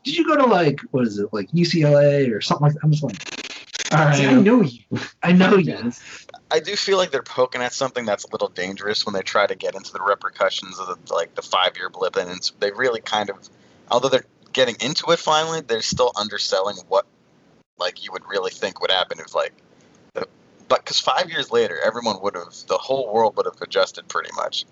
did 0.04 0.16
you 0.16 0.26
go 0.26 0.36
to 0.36 0.46
like 0.46 0.80
what 0.90 1.06
is 1.06 1.18
it 1.18 1.32
like 1.32 1.50
UCLA 1.50 2.34
or 2.34 2.40
something 2.40 2.66
like 2.66 2.74
that? 2.74 2.80
I'm 2.82 2.90
just 2.90 3.02
like, 3.02 3.40
all 3.92 4.12
See, 4.14 4.26
I 4.26 4.40
know 4.40 4.62
you. 4.62 4.82
I 5.22 5.32
know 5.32 5.56
you. 5.56 5.92
I 6.50 6.60
do 6.60 6.74
feel 6.76 6.96
like 6.96 7.10
they're 7.10 7.22
poking 7.22 7.60
at 7.62 7.72
something 7.72 8.04
that's 8.04 8.24
a 8.24 8.28
little 8.32 8.48
dangerous 8.48 9.04
when 9.04 9.14
they 9.14 9.22
try 9.22 9.46
to 9.46 9.54
get 9.54 9.74
into 9.74 9.92
the 9.92 10.00
repercussions 10.00 10.78
of 10.78 10.86
the, 10.86 11.14
like 11.14 11.34
the 11.34 11.42
five 11.42 11.76
year 11.76 11.90
blip, 11.90 12.16
and 12.16 12.30
it's, 12.30 12.50
they 12.58 12.72
really 12.72 13.00
kind 13.00 13.30
of, 13.30 13.48
although 13.90 14.08
they're 14.08 14.24
getting 14.52 14.76
into 14.80 15.10
it 15.10 15.18
finally, 15.18 15.60
they're 15.60 15.82
still 15.82 16.12
underselling 16.16 16.76
what 16.88 17.06
like 17.78 18.04
you 18.04 18.12
would 18.12 18.22
really 18.28 18.50
think 18.50 18.80
would 18.80 18.90
happen 18.90 19.18
if 19.20 19.34
like, 19.34 19.52
but 20.14 20.84
because 20.84 21.00
five 21.00 21.28
years 21.28 21.50
later, 21.50 21.78
everyone 21.84 22.20
would 22.22 22.36
have, 22.36 22.54
the 22.68 22.78
whole 22.78 23.12
world 23.12 23.36
would 23.36 23.46
have 23.46 23.60
adjusted 23.60 24.06
pretty 24.08 24.30
much, 24.36 24.64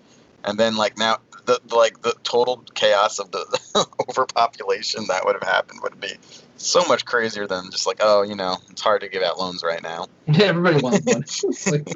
and 0.43 0.57
then 0.59 0.75
like 0.75 0.97
now 0.97 1.17
the, 1.45 1.59
the 1.65 1.75
like 1.75 2.01
the 2.01 2.13
total 2.23 2.63
chaos 2.73 3.19
of 3.19 3.31
the 3.31 3.87
overpopulation 4.09 5.05
that 5.07 5.25
would 5.25 5.35
have 5.35 5.47
happened 5.47 5.79
would 5.83 5.99
be 5.99 6.13
so 6.57 6.83
much 6.85 7.05
crazier 7.05 7.47
than 7.47 7.71
just 7.71 7.87
like 7.87 7.97
oh 8.01 8.21
you 8.21 8.35
know 8.35 8.57
it's 8.69 8.81
hard 8.81 9.01
to 9.01 9.09
give 9.09 9.23
out 9.23 9.39
loans 9.39 9.63
right 9.63 9.81
now. 9.81 10.07
Yeah, 10.27 10.45
everybody 10.45 10.81
wants 10.81 11.43
one. 11.43 11.53
Like, 11.67 11.93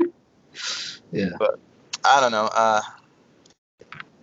yeah. 1.12 1.29
But 1.39 1.60
I 2.06 2.19
don't 2.19 2.32
know. 2.32 2.49
Uh, 2.53 2.82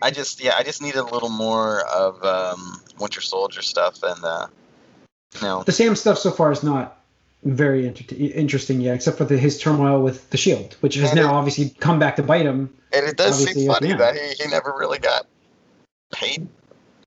I 0.02 0.10
just 0.10 0.42
yeah, 0.42 0.54
I 0.56 0.62
just 0.62 0.80
needed 0.80 0.98
a 0.98 1.04
little 1.04 1.28
more 1.28 1.86
of 1.86 2.22
um, 2.24 2.80
Winter 2.98 3.20
Soldier 3.20 3.62
stuff, 3.62 4.02
and 4.02 4.24
uh, 4.24 4.46
you 5.34 5.42
know, 5.42 5.62
The 5.62 5.72
Sam 5.72 5.96
stuff 5.96 6.18
so 6.18 6.30
far 6.30 6.52
is 6.52 6.62
not 6.62 6.99
very 7.44 7.86
inter- 7.86 8.14
interesting 8.16 8.80
yeah. 8.80 8.92
except 8.94 9.16
for 9.18 9.24
the, 9.24 9.38
his 9.38 9.58
turmoil 9.58 10.02
with 10.02 10.28
the 10.30 10.36
Shield, 10.36 10.74
which 10.80 10.94
has 10.96 11.10
And 11.10 11.20
now 11.20 11.30
it- 11.34 11.38
obviously 11.38 11.70
come 11.80 11.98
back 11.98 12.16
to 12.16 12.22
bite 12.22 12.46
him. 12.46 12.72
and 12.92 13.06
it 13.06 13.16
does 13.16 13.40
Obviously, 13.40 13.62
seem 13.62 13.72
funny 13.72 13.92
that 13.94 14.16
he, 14.16 14.42
he 14.44 14.50
never 14.50 14.74
really 14.78 14.98
got 14.98 15.26
paid 16.12 16.46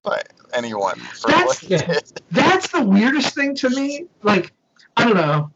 by 0.03 0.21
anyone 0.53 0.95
for 0.99 1.27
That's- 1.29 1.45
what 1.45 1.57
he 1.59 1.67
yeah. 1.67 1.85
did. 1.93 2.21
That's 2.31 2.67
the 2.69 2.81
weirdest 2.83 3.35
thing 3.35 3.55
to 3.55 3.69
me. 3.69 4.05
Like, 4.23 4.51
I 4.97 5.05
don't 5.05 5.15
know. 5.17 5.51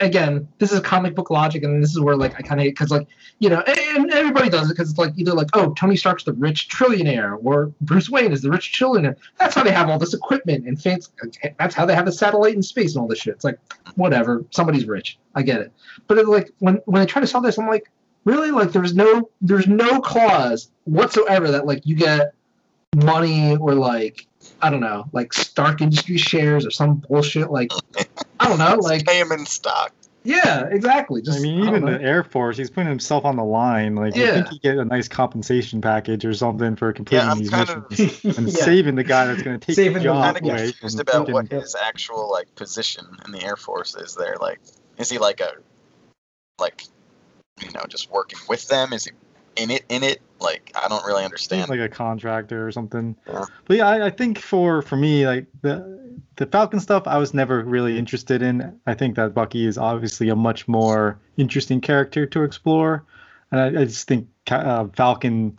Again, 0.00 0.48
this 0.58 0.72
is 0.72 0.80
comic 0.80 1.14
book 1.14 1.30
logic, 1.30 1.62
and 1.62 1.80
this 1.82 1.90
is 1.90 2.00
where 2.00 2.16
like 2.16 2.34
I 2.36 2.42
kind 2.42 2.60
of 2.60 2.64
because 2.64 2.90
like 2.90 3.06
you 3.38 3.48
know, 3.48 3.60
and- 3.60 4.10
everybody 4.10 4.48
does 4.48 4.68
it 4.68 4.74
because 4.74 4.90
it's 4.90 4.98
like 4.98 5.12
either 5.16 5.32
like 5.32 5.48
oh 5.54 5.72
Tony 5.74 5.94
Stark's 5.96 6.24
the 6.24 6.32
rich 6.32 6.68
trillionaire 6.68 7.38
or 7.44 7.72
Bruce 7.80 8.10
Wayne 8.10 8.32
is 8.32 8.42
the 8.42 8.50
rich 8.50 8.72
trillionaire. 8.72 9.14
That's 9.38 9.54
how 9.54 9.62
they 9.62 9.70
have 9.70 9.88
all 9.88 9.98
this 9.98 10.14
equipment 10.14 10.66
and 10.66 10.80
fancy. 10.80 11.10
That's 11.58 11.74
how 11.74 11.86
they 11.86 11.94
have 11.94 12.08
a 12.08 12.12
satellite 12.12 12.54
in 12.54 12.62
space 12.62 12.94
and 12.94 13.02
all 13.02 13.08
this 13.08 13.20
shit. 13.20 13.34
It's 13.34 13.44
like 13.44 13.58
whatever, 13.94 14.44
somebody's 14.50 14.86
rich. 14.86 15.18
I 15.34 15.42
get 15.42 15.60
it, 15.60 15.72
but 16.08 16.18
it, 16.18 16.26
like 16.26 16.50
when 16.58 16.76
when 16.86 17.00
they 17.00 17.06
try 17.06 17.20
to 17.20 17.26
sell 17.28 17.40
this, 17.40 17.58
I'm 17.58 17.68
like, 17.68 17.88
really? 18.24 18.50
Like 18.50 18.72
there's 18.72 18.94
no 18.94 19.30
there's 19.40 19.68
no 19.68 20.00
clause 20.00 20.70
whatsoever 20.84 21.52
that 21.52 21.66
like 21.66 21.86
you 21.86 21.94
get 21.94 22.32
money 22.96 23.56
or 23.56 23.74
like 23.74 24.26
I 24.60 24.70
don't 24.70 24.80
know, 24.80 25.04
like 25.12 25.32
Stark 25.32 25.80
Industries 25.80 26.20
shares 26.20 26.66
or 26.66 26.70
some 26.70 26.96
bullshit. 27.08 27.50
Like 27.50 27.70
I 28.40 28.48
don't 28.48 28.58
know, 28.58 28.76
like 28.80 29.04
pay 29.06 29.20
him 29.20 29.30
in 29.32 29.46
stock. 29.46 29.92
yeah, 30.24 30.66
exactly. 30.70 31.22
Just 31.22 31.38
I 31.38 31.42
mean, 31.42 31.58
don't 31.64 31.68
even 31.68 31.84
know. 31.84 31.96
the 31.96 32.02
Air 32.04 32.24
Force, 32.24 32.56
he's 32.56 32.68
putting 32.70 32.88
himself 32.88 33.24
on 33.24 33.36
the 33.36 33.44
line. 33.44 33.94
Like, 33.94 34.16
you 34.16 34.24
Yeah. 34.24 34.34
think 34.34 34.48
he 34.48 34.58
get 34.58 34.76
a 34.76 34.84
nice 34.84 35.06
compensation 35.08 35.80
package 35.80 36.24
or 36.24 36.34
something 36.34 36.74
for 36.76 36.92
completing 36.92 37.24
Yeah, 37.26 37.32
I'm 37.32 37.38
these 37.38 37.50
kind 37.50 37.70
of 37.70 37.88
missions 37.90 38.24
and 38.38 38.48
Yeah. 38.48 38.64
saving 38.64 38.96
the 38.96 39.04
guy 39.04 39.26
that's 39.26 39.42
going 39.42 39.58
to 39.58 39.64
take 39.64 39.76
Saving 39.76 39.92
the 39.94 39.98
the- 40.00 40.04
job 40.06 40.24
kind 40.34 40.36
of 40.36 40.42
away 40.42 40.72
confused 40.72 41.00
about 41.00 41.14
fucking- 41.14 41.34
what 41.34 41.48
his 41.50 41.74
actual 41.76 42.28
like 42.30 42.52
position 42.56 43.06
in 43.24 43.30
the 43.32 43.42
Air 43.44 43.56
Force 43.56 43.94
is. 43.94 44.14
There, 44.16 44.36
like, 44.40 44.60
is 44.98 45.08
he 45.08 45.18
like 45.18 45.40
a 45.40 45.52
like 46.58 46.82
you 47.62 47.70
know 47.70 47.84
just 47.88 48.10
working 48.10 48.40
with 48.48 48.66
them? 48.68 48.92
Is 48.92 49.04
he 49.04 49.12
in 49.58 49.70
it? 49.70 49.84
In 49.88 50.02
it? 50.02 50.20
Like, 50.40 50.70
I 50.80 50.86
don't 50.88 51.04
really 51.04 51.24
understand. 51.24 51.68
like 51.68 51.80
a 51.80 51.88
contractor 51.88 52.66
or 52.66 52.70
something. 52.72 53.16
Yeah. 53.26 53.44
But 53.66 53.76
yeah, 53.78 53.88
I, 53.88 54.06
I 54.06 54.10
think 54.10 54.38
for 54.38 54.82
for 54.82 54.96
me, 54.96 55.26
like 55.26 55.46
the 55.62 55.98
the 56.36 56.46
Falcon 56.46 56.78
stuff, 56.80 57.02
I 57.06 57.18
was 57.18 57.34
never 57.34 57.62
really 57.64 57.98
interested 57.98 58.42
in. 58.42 58.78
I 58.86 58.94
think 58.94 59.16
that 59.16 59.34
Bucky 59.34 59.66
is 59.66 59.76
obviously 59.78 60.28
a 60.28 60.36
much 60.36 60.68
more 60.68 61.18
interesting 61.36 61.80
character 61.80 62.24
to 62.26 62.44
explore, 62.44 63.04
and 63.50 63.60
I, 63.60 63.80
I 63.80 63.84
just 63.84 64.06
think 64.06 64.28
uh, 64.50 64.86
Falcon, 64.94 65.58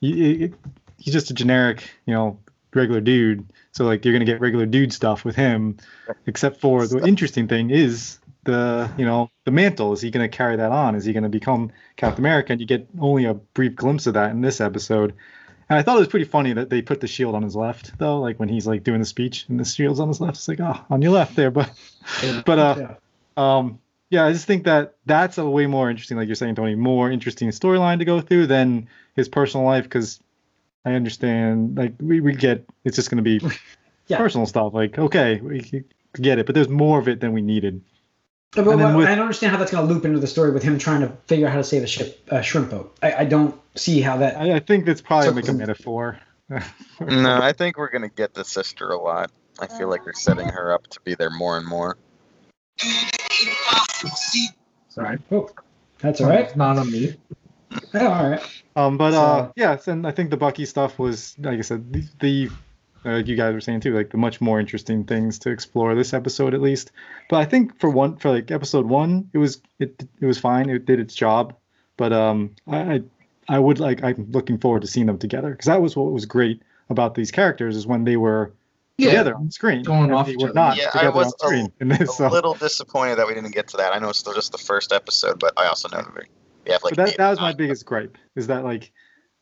he, 0.00 0.38
he- 0.38 0.54
he's 0.98 1.12
just 1.14 1.30
a 1.30 1.34
generic, 1.34 1.88
you 2.06 2.14
know, 2.14 2.38
regular 2.74 3.00
dude. 3.00 3.46
So 3.70 3.84
like 3.84 4.04
you're 4.04 4.12
gonna 4.14 4.24
get 4.24 4.40
regular 4.40 4.66
dude 4.66 4.92
stuff 4.92 5.24
with 5.24 5.36
him, 5.36 5.76
except 6.26 6.60
for 6.60 6.86
the 6.88 6.98
interesting 7.06 7.46
thing 7.46 7.70
is 7.70 8.18
the 8.46 8.90
you 8.96 9.04
know 9.04 9.30
the 9.44 9.50
mantle. 9.50 9.92
Is 9.92 10.00
he 10.00 10.10
gonna 10.10 10.28
carry 10.28 10.56
that 10.56 10.72
on? 10.72 10.94
Is 10.94 11.04
he 11.04 11.12
gonna 11.12 11.28
become 11.28 11.70
Captain 11.96 12.22
America? 12.22 12.52
And 12.52 12.60
you 12.60 12.66
get 12.66 12.88
only 12.98 13.26
a 13.26 13.34
brief 13.34 13.74
glimpse 13.76 14.06
of 14.06 14.14
that 14.14 14.30
in 14.30 14.40
this 14.40 14.60
episode. 14.60 15.12
And 15.68 15.76
I 15.78 15.82
thought 15.82 15.96
it 15.96 16.00
was 16.00 16.08
pretty 16.08 16.26
funny 16.26 16.52
that 16.52 16.70
they 16.70 16.80
put 16.80 17.00
the 17.00 17.08
shield 17.08 17.34
on 17.34 17.42
his 17.42 17.56
left, 17.56 17.98
though, 17.98 18.20
like 18.20 18.38
when 18.38 18.48
he's 18.48 18.66
like 18.68 18.84
doing 18.84 19.00
the 19.00 19.04
speech 19.04 19.46
and 19.48 19.58
the 19.58 19.64
shield's 19.64 19.98
on 19.98 20.06
his 20.08 20.20
left. 20.20 20.36
It's 20.36 20.46
like, 20.46 20.60
oh, 20.60 20.80
on 20.90 21.02
your 21.02 21.10
left 21.10 21.34
there, 21.34 21.50
but, 21.50 21.70
Yeah. 22.22 22.42
but 22.46 22.58
uh, 22.58 22.74
Yeah. 22.78 22.94
um, 23.58 23.80
yeah, 24.08 24.24
I 24.24 24.32
just 24.32 24.46
think 24.46 24.62
that 24.64 24.94
that's 25.06 25.38
a 25.38 25.44
way 25.50 25.66
more 25.66 25.90
interesting, 25.90 26.16
like 26.16 26.28
you're 26.28 26.36
saying, 26.36 26.54
Tony, 26.54 26.76
more 26.76 27.10
interesting 27.10 27.48
storyline 27.48 27.98
to 27.98 28.04
go 28.04 28.20
through 28.20 28.46
than 28.46 28.86
his 29.16 29.28
personal 29.28 29.66
life, 29.66 29.82
because 29.82 30.20
I 30.84 30.92
understand, 30.92 31.76
like 31.76 31.94
we, 32.00 32.20
we 32.20 32.32
get 32.36 32.64
it's 32.84 32.94
just 32.94 33.10
going 33.10 33.24
to 33.24 33.40
be 33.40 33.44
Yeah. 34.06 34.18
personal 34.18 34.46
stuff. 34.46 34.72
Like, 34.72 34.96
okay, 35.00 35.40
we 35.40 35.82
get 36.14 36.38
it, 36.38 36.46
but 36.46 36.54
there's 36.54 36.68
more 36.68 37.00
of 37.00 37.08
it 37.08 37.18
than 37.18 37.32
we 37.32 37.42
needed. 37.42 37.82
But, 38.52 38.64
but 38.64 38.76
with- 38.96 39.06
I 39.06 39.14
don't 39.14 39.22
understand 39.24 39.52
how 39.52 39.58
that's 39.58 39.70
going 39.70 39.86
to 39.86 39.92
loop 39.92 40.04
into 40.04 40.18
the 40.18 40.26
story 40.26 40.50
with 40.50 40.62
him 40.62 40.78
trying 40.78 41.02
to 41.02 41.08
figure 41.26 41.46
out 41.46 41.52
how 41.52 41.58
to 41.58 41.64
save 41.64 41.82
a 41.82 41.86
ship, 41.86 42.26
uh, 42.30 42.40
shrimp 42.40 42.70
boat. 42.70 42.96
I, 43.02 43.12
I 43.12 43.24
don't 43.24 43.54
see 43.74 44.00
how 44.00 44.16
that. 44.18 44.36
I, 44.40 44.54
I 44.54 44.58
think 44.60 44.86
that's 44.86 45.00
probably 45.00 45.28
So- 45.28 45.34
like 45.34 45.48
a 45.48 45.52
metaphor. 45.52 46.18
no, 47.00 47.40
I 47.42 47.52
think 47.52 47.76
we're 47.76 47.90
gonna 47.90 48.08
get 48.08 48.32
the 48.34 48.44
sister 48.44 48.88
a 48.90 48.96
lot. 48.98 49.32
I 49.58 49.66
feel 49.66 49.88
like 49.88 50.04
they're 50.04 50.12
setting 50.12 50.48
her 50.48 50.72
up 50.72 50.86
to 50.88 51.00
be 51.00 51.14
there 51.16 51.30
more 51.30 51.56
and 51.58 51.66
more. 51.66 51.96
Sorry, 54.88 55.18
Oh, 55.32 55.50
that's 55.98 56.20
all 56.20 56.28
right. 56.28 56.54
Not 56.56 56.78
on 56.78 56.90
me. 56.90 57.16
Yeah, 57.92 58.06
all 58.06 58.30
right. 58.30 58.62
Um, 58.76 58.96
but 58.96 59.12
uh, 59.14 59.50
yes, 59.56 59.88
and 59.88 60.06
I 60.06 60.12
think 60.12 60.30
the 60.30 60.36
Bucky 60.36 60.66
stuff 60.66 60.98
was, 60.98 61.34
like 61.38 61.58
I 61.58 61.62
said, 61.62 61.92
the, 61.92 62.04
the 62.20 62.50
uh, 63.06 63.16
you 63.16 63.36
guys 63.36 63.54
were 63.54 63.60
saying 63.60 63.80
too, 63.80 63.94
like 63.94 64.10
the 64.10 64.16
much 64.18 64.40
more 64.40 64.58
interesting 64.60 65.04
things 65.04 65.38
to 65.40 65.50
explore 65.50 65.94
this 65.94 66.12
episode 66.12 66.54
at 66.54 66.60
least. 66.60 66.90
But 67.30 67.36
I 67.38 67.44
think 67.44 67.78
for 67.78 67.88
one, 67.88 68.16
for 68.16 68.30
like 68.30 68.50
episode 68.50 68.86
one, 68.86 69.30
it 69.32 69.38
was 69.38 69.60
it 69.78 70.02
it 70.20 70.26
was 70.26 70.38
fine. 70.38 70.68
It 70.68 70.84
did 70.86 71.00
its 71.00 71.14
job. 71.14 71.54
But 71.96 72.12
um, 72.12 72.56
I 72.66 72.78
I, 72.78 73.00
I 73.48 73.58
would 73.58 73.78
like 73.80 74.02
I'm 74.02 74.30
looking 74.32 74.58
forward 74.58 74.82
to 74.82 74.88
seeing 74.88 75.06
them 75.06 75.18
together 75.18 75.50
because 75.50 75.66
that 75.66 75.80
was 75.80 75.96
what 75.96 76.12
was 76.12 76.26
great 76.26 76.62
about 76.90 77.14
these 77.14 77.30
characters 77.30 77.76
is 77.76 77.86
when 77.86 78.04
they 78.04 78.16
were 78.16 78.52
Yeah, 78.98 79.10
together 79.10 79.34
on 79.36 79.50
screen. 79.50 79.82
Going 79.82 80.12
off 80.12 80.26
they 80.26 80.32
each 80.32 80.38
were 80.40 80.48
other. 80.48 80.54
not 80.54 80.76
Yeah, 80.76 80.90
I 80.94 81.08
was 81.08 81.26
on 81.28 81.32
a- 81.32 81.46
screen 81.46 81.72
in 81.80 81.88
this. 81.88 82.18
A 82.20 82.28
little 82.28 82.54
disappointed 82.54 83.16
that 83.16 83.26
we 83.26 83.34
didn't 83.34 83.52
get 83.52 83.68
to 83.68 83.76
that. 83.78 83.94
I 83.94 83.98
know 83.98 84.08
it's 84.10 84.18
still 84.18 84.34
just 84.34 84.52
the 84.52 84.58
first 84.58 84.92
episode, 84.92 85.38
but 85.38 85.52
I 85.56 85.66
also 85.66 85.88
know 85.88 85.98
that 85.98 86.14
we 86.14 86.22
we 86.64 86.72
have 86.72 86.82
like 86.82 86.96
but 86.96 87.06
that, 87.06 87.16
that 87.16 87.30
was 87.30 87.40
my 87.40 87.52
biggest 87.52 87.86
gripe 87.86 88.18
is 88.34 88.48
that 88.48 88.64
like 88.64 88.92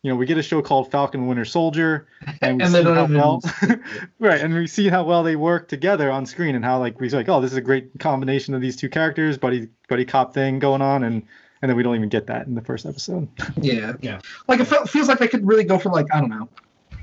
you 0.05 0.11
know 0.11 0.17
we 0.17 0.27
get 0.27 0.37
a 0.39 0.43
show 0.43 0.61
called 0.63 0.91
falcon 0.93 1.27
winter 1.27 1.45
soldier 1.47 2.07
and 2.43 2.59
we 2.59 2.65
And 2.65 2.73
see 2.73 2.83
how 2.85 3.07
well 3.07 3.43
right 4.21 4.41
and 4.41 4.55
we 4.55 4.67
see 4.67 4.89
how 4.89 5.03
well 5.03 5.23
they 5.25 5.35
work 5.35 5.67
together 5.67 6.11
on 6.13 6.27
screen 6.27 6.55
and 6.55 6.65
how 6.65 6.79
like 6.79 7.01
we're 7.01 7.11
like 7.11 7.29
oh 7.29 7.41
this 7.41 7.51
is 7.53 7.57
a 7.57 7.63
great 7.63 7.99
combination 7.99 8.55
of 8.55 8.61
these 8.61 8.77
two 8.77 8.89
characters 8.91 9.39
buddy 9.39 9.69
buddy 9.89 10.05
cop 10.05 10.35
thing 10.35 10.59
going 10.59 10.83
on 10.83 11.03
and 11.03 11.23
and 11.63 11.71
then 11.71 11.77
we 11.77 11.83
don't 11.83 11.97
even 11.97 12.11
get 12.11 12.27
that 12.27 12.47
in 12.47 12.55
the 12.55 12.61
first 12.61 12.85
episode 12.87 13.27
Yeah, 13.61 13.95
Yeah. 14.03 14.21
Like 14.47 14.61
it 14.61 14.67
felt, 14.67 14.91
feels 14.91 15.09
like 15.09 15.19
they 15.19 15.29
could 15.29 15.47
really 15.49 15.65
go 15.65 15.79
for 15.79 15.89
like 15.89 16.07
I 16.13 16.21
don't 16.21 16.29
know, 16.29 16.47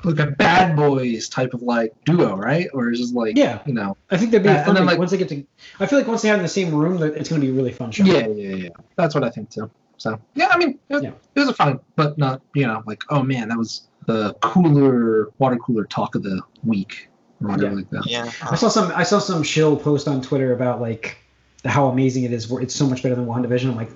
like 0.04 0.20
a 0.20 0.30
Bad 0.32 0.76
Boys 0.76 1.28
type 1.30 1.56
of 1.56 1.64
like 1.64 1.94
duo, 2.06 2.36
right? 2.36 2.68
Or 2.74 2.92
is 2.92 3.00
just 3.00 3.16
like 3.16 3.36
Yeah. 3.36 3.62
you 3.66 3.74
know, 3.74 3.98
I 4.12 4.18
think 4.18 4.30
that'd 4.32 4.44
be 4.44 4.50
Uh, 4.50 4.64
fun. 4.64 4.76
then, 4.76 4.86
like, 4.86 4.94
like- 4.94 5.00
once 5.00 5.10
they 5.12 5.18
get 5.18 5.30
to, 5.30 5.44
I 5.80 5.88
feel 5.88 5.98
like 5.98 6.08
once 6.08 6.22
they 6.22 6.28
have 6.28 6.38
in 6.38 6.44
the 6.44 6.50
same 6.50 6.74
room, 6.76 6.98
that 7.00 7.16
it's 7.16 7.30
going 7.30 7.42
to 7.42 7.48
be 7.48 7.52
a 7.52 7.56
really 7.56 7.72
fun 7.72 7.90
show. 7.92 8.04
yeah, 8.04 8.28
yeah, 8.28 8.56
yeah. 8.56 8.70
That's 8.96 9.16
what 9.16 9.24
I 9.24 9.30
think 9.32 9.50
too. 9.50 9.72
So 10.02 10.20
yeah, 10.34 10.48
I 10.52 10.58
mean, 10.58 10.80
it, 10.90 11.04
Yeah. 11.04 11.12
it 11.36 11.40
was 11.40 11.50
a 11.50 11.54
fun, 11.54 11.80
but 11.96 12.18
not 12.18 12.42
you 12.56 12.66
know 12.66 12.82
like 12.86 13.04
oh 13.10 13.22
man, 13.24 13.50
that 13.50 13.58
was 13.58 13.88
the 14.08 14.34
cooler 14.42 15.30
water 15.38 15.58
cooler 15.58 15.86
talk 15.86 16.16
of 16.16 16.24
the 16.24 16.42
week 16.64 17.08
or 17.42 17.50
whatever 17.50 17.72
Yeah. 17.72 17.76
like 17.78 17.90
that. 17.92 18.06
Yeah, 18.08 18.32
I 18.42 18.56
saw 18.56 18.68
some. 18.70 18.92
I 18.96 19.04
saw 19.04 19.20
some 19.20 19.44
shill 19.44 19.78
post 19.78 20.08
on 20.08 20.22
Twitter 20.22 20.54
about 20.54 20.82
like 20.82 21.18
how 21.66 21.88
amazing 21.88 22.24
it 22.24 22.34
is. 22.34 22.52
It's 22.52 22.74
so 22.76 22.88
much 22.88 23.04
better 23.04 23.14
than 23.16 23.28
WandaVision. 23.28 23.70
I'm 23.70 23.76
like, 23.76 23.92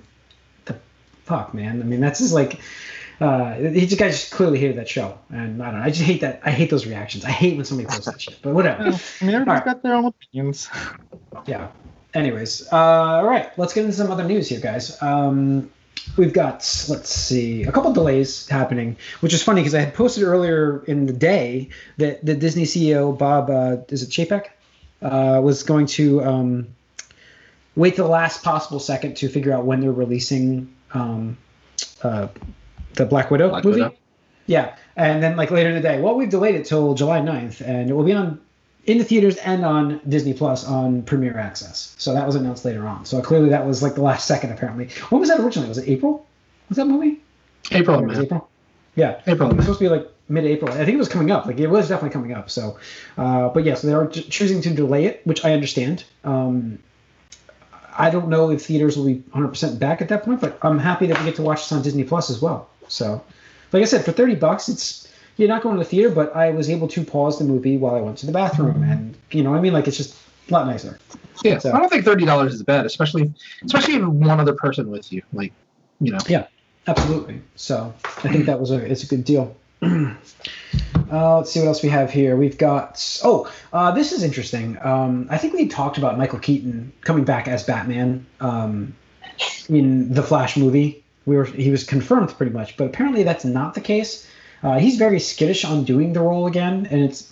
the 0.65 0.77
fuck, 1.23 1.53
man. 1.55 1.81
I 1.81 1.85
mean, 1.85 1.99
that's 1.99 2.19
just 2.19 2.33
like. 2.33 2.59
Uh, 3.21 3.53
he 3.55 3.85
just 3.85 3.97
guys 3.97 4.19
just 4.19 4.31
clearly 4.33 4.59
hated 4.59 4.75
that 4.77 4.89
show, 4.89 5.17
and 5.29 5.63
I 5.63 5.71
don't 5.71 5.79
know. 5.79 5.85
I 5.85 5.89
just 5.89 6.01
hate 6.01 6.19
that. 6.19 6.41
I 6.43 6.51
hate 6.51 6.69
those 6.69 6.85
reactions. 6.85 7.23
I 7.23 7.31
hate 7.31 7.55
when 7.55 7.63
somebody 7.63 7.87
posts 7.87 8.05
that 8.07 8.19
shit. 8.21 8.37
But 8.41 8.53
whatever. 8.53 8.83
Well, 8.83 8.99
i 9.21 9.25
mean 9.25 9.33
everybody's 9.35 9.61
Alright. 9.61 9.65
got 9.65 9.83
their 9.83 9.93
own 9.95 10.05
opinions 10.05 10.69
Yeah. 11.47 11.69
Anyways, 12.13 12.67
uh, 12.73 12.75
all 12.75 13.25
right. 13.25 13.57
Let's 13.57 13.73
get 13.73 13.85
into 13.85 13.95
some 13.95 14.11
other 14.11 14.25
news 14.25 14.49
here, 14.49 14.59
guys. 14.59 15.01
Um, 15.01 15.71
we've 16.17 16.33
got 16.33 16.85
let's 16.89 17.09
see 17.09 17.63
a 17.63 17.71
couple 17.71 17.93
delays 17.93 18.47
happening, 18.47 18.97
which 19.19 19.33
is 19.33 19.43
funny 19.43 19.61
because 19.61 19.75
I 19.75 19.81
had 19.81 19.93
posted 19.93 20.23
earlier 20.23 20.83
in 20.85 21.05
the 21.05 21.13
day 21.13 21.69
that 21.97 22.25
the 22.25 22.35
Disney 22.35 22.63
CEO 22.63 23.17
Bob 23.17 23.49
uh, 23.49 23.77
is 23.89 24.03
it 24.03 24.09
Chapek 24.09 24.47
uh, 25.01 25.41
was 25.41 25.63
going 25.63 25.85
to 25.87 26.23
um, 26.23 26.67
wait 27.75 27.95
to 27.95 28.03
the 28.03 28.07
last 28.07 28.43
possible 28.43 28.79
second 28.79 29.17
to 29.17 29.29
figure 29.29 29.53
out 29.53 29.65
when 29.65 29.81
they're 29.81 29.91
releasing 29.91 30.73
um, 30.93 31.37
uh, 32.03 32.27
the 32.93 33.05
Black 33.05 33.31
Widow 33.31 33.49
Black 33.49 33.63
movie. 33.63 33.81
Widow. 33.81 33.95
Yeah, 34.47 34.75
and 34.95 35.23
then 35.23 35.35
like 35.35 35.49
later 35.49 35.69
in 35.69 35.75
the 35.75 35.81
day, 35.81 35.99
well, 35.99 36.15
we've 36.15 36.29
delayed 36.29 36.55
it 36.55 36.65
till 36.65 36.93
July 36.93 37.19
9th, 37.19 37.61
and 37.61 37.89
it 37.89 37.93
will 37.93 38.03
be 38.03 38.13
on 38.13 38.39
in 38.85 38.97
the 38.99 39.03
theaters 39.03 39.35
and 39.37 39.65
on 39.65 39.99
Disney 40.07 40.33
Plus 40.33 40.65
on 40.65 41.01
Premiere 41.03 41.37
Access. 41.37 41.95
So 41.97 42.13
that 42.13 42.25
was 42.25 42.35
announced 42.35 42.65
later 42.65 42.87
on. 42.87 43.05
So 43.05 43.21
clearly 43.21 43.49
that 43.49 43.65
was 43.65 43.81
like 43.81 43.95
the 43.95 44.01
last 44.01 44.27
second 44.33 44.51
apparently. 44.51 44.89
When 45.09 45.19
was 45.19 45.29
that 45.29 45.39
originally? 45.39 45.67
Was 45.69 45.77
it 45.77 45.87
April? 45.89 46.25
Was 46.69 46.77
that 46.77 46.85
movie? 46.85 47.21
April, 47.71 47.99
Or 47.99 48.03
was 48.03 48.17
man. 48.17 48.25
April? 48.25 48.49
Yeah. 48.95 49.21
April, 49.27 49.49
It 49.49 49.55
was 49.55 49.65
supposed 49.65 49.79
to 49.79 49.85
be 49.85 49.89
like 49.89 50.07
mid-April. 50.29 50.71
I 50.71 50.77
think 50.77 50.89
it 50.95 50.97
was 50.97 51.09
coming 51.09 51.31
up. 51.31 51.45
Like 51.45 51.59
it 51.59 51.67
was 51.67 51.89
definitely 51.89 52.13
coming 52.13 52.33
up. 52.33 52.49
So, 52.49 52.77
uh, 53.17 53.49
but 53.49 53.63
yeah, 53.63 53.73
so 53.75 53.87
they 53.87 53.93
are 53.93 54.07
choosing 54.07 54.61
to 54.61 54.69
delay 54.71 55.05
it, 55.05 55.21
which 55.25 55.43
I 55.45 55.53
understand. 55.53 56.03
Um, 56.23 56.79
I 57.97 58.09
don't 58.09 58.27
know 58.29 58.51
if 58.51 58.65
theaters 58.65 58.97
will 58.97 59.05
be 59.05 59.15
100% 59.33 59.79
back 59.79 60.01
at 60.01 60.09
that 60.09 60.23
point, 60.23 60.41
but 60.41 60.57
I'm 60.61 60.77
happy 60.79 61.07
that 61.07 61.17
we 61.19 61.25
get 61.25 61.35
to 61.35 61.41
watch 61.41 61.61
this 61.61 61.71
on 61.71 61.81
Disney 61.81 62.03
Plus 62.03 62.29
as 62.29 62.41
well. 62.41 62.69
So, 62.87 63.23
like 63.71 63.81
I 63.81 63.85
said, 63.85 64.03
for 64.05 64.11
30 64.11 64.35
bucks, 64.35 64.67
it's 64.69 65.07
you're 65.37 65.49
not 65.49 65.61
going 65.61 65.75
to 65.75 65.83
the 65.83 65.89
theater, 65.89 66.09
but 66.09 66.35
I 66.35 66.51
was 66.51 66.69
able 66.69 66.87
to 66.89 67.03
pause 67.03 67.39
the 67.39 67.45
movie 67.45 67.77
while 67.77 67.95
I 67.95 68.01
went 68.01 68.17
to 68.19 68.25
the 68.25 68.31
bathroom, 68.31 68.83
and 68.83 69.17
you 69.31 69.43
know, 69.43 69.51
what 69.51 69.57
I 69.57 69.61
mean, 69.61 69.73
like 69.73 69.87
it's 69.87 69.97
just 69.97 70.15
a 70.49 70.53
lot 70.53 70.67
nicer. 70.67 70.99
Yeah, 71.43 71.57
So- 71.59 71.71
I 71.73 71.79
don't 71.79 71.89
think 71.89 72.05
thirty 72.05 72.25
dollars 72.25 72.53
is 72.53 72.63
bad, 72.63 72.85
especially 72.85 73.33
especially 73.63 73.95
if 73.95 74.03
one 74.03 74.39
other 74.39 74.53
person 74.53 74.89
with 74.89 75.11
you. 75.11 75.21
Like, 75.33 75.53
you 75.99 76.11
know, 76.11 76.19
Yeah, 76.27 76.47
Absolutely. 76.87 77.41
So 77.55 77.93
I 78.23 78.31
think 78.31 78.45
that 78.45 78.59
was 78.59 78.71
a 78.71 78.77
it's 78.77 79.03
a 79.03 79.07
good 79.07 79.23
deal. 79.23 79.55
uh, 79.81 81.37
let's 81.37 81.51
see 81.51 81.59
what 81.59 81.67
else 81.67 81.83
we 81.83 81.89
have 81.89 82.11
here. 82.11 82.35
We've 82.35 82.57
got 82.57 83.19
oh, 83.23 83.51
uh, 83.73 83.91
this 83.91 84.11
is 84.11 84.23
interesting. 84.23 84.77
Um, 84.83 85.27
I 85.29 85.37
think 85.37 85.53
we 85.53 85.67
talked 85.67 85.97
about 85.97 86.17
Michael 86.17 86.39
Keaton 86.39 86.93
coming 87.01 87.23
back 87.23 87.47
as 87.47 87.63
Batman 87.63 88.25
um, 88.39 88.95
in 89.67 90.13
the 90.13 90.21
Flash 90.23 90.57
movie. 90.57 91.03
We 91.25 91.35
were 91.35 91.45
he 91.45 91.71
was 91.71 91.83
confirmed 91.83 92.29
pretty 92.37 92.51
much, 92.51 92.77
but 92.77 92.85
apparently 92.85 93.23
that's 93.23 93.45
not 93.45 93.73
the 93.73 93.81
case. 93.81 94.29
Uh, 94.63 94.79
he's 94.79 94.97
very 94.97 95.19
skittish 95.19 95.65
on 95.65 95.83
doing 95.83 96.13
the 96.13 96.21
role 96.21 96.47
again, 96.47 96.87
and 96.89 97.01
it's 97.01 97.31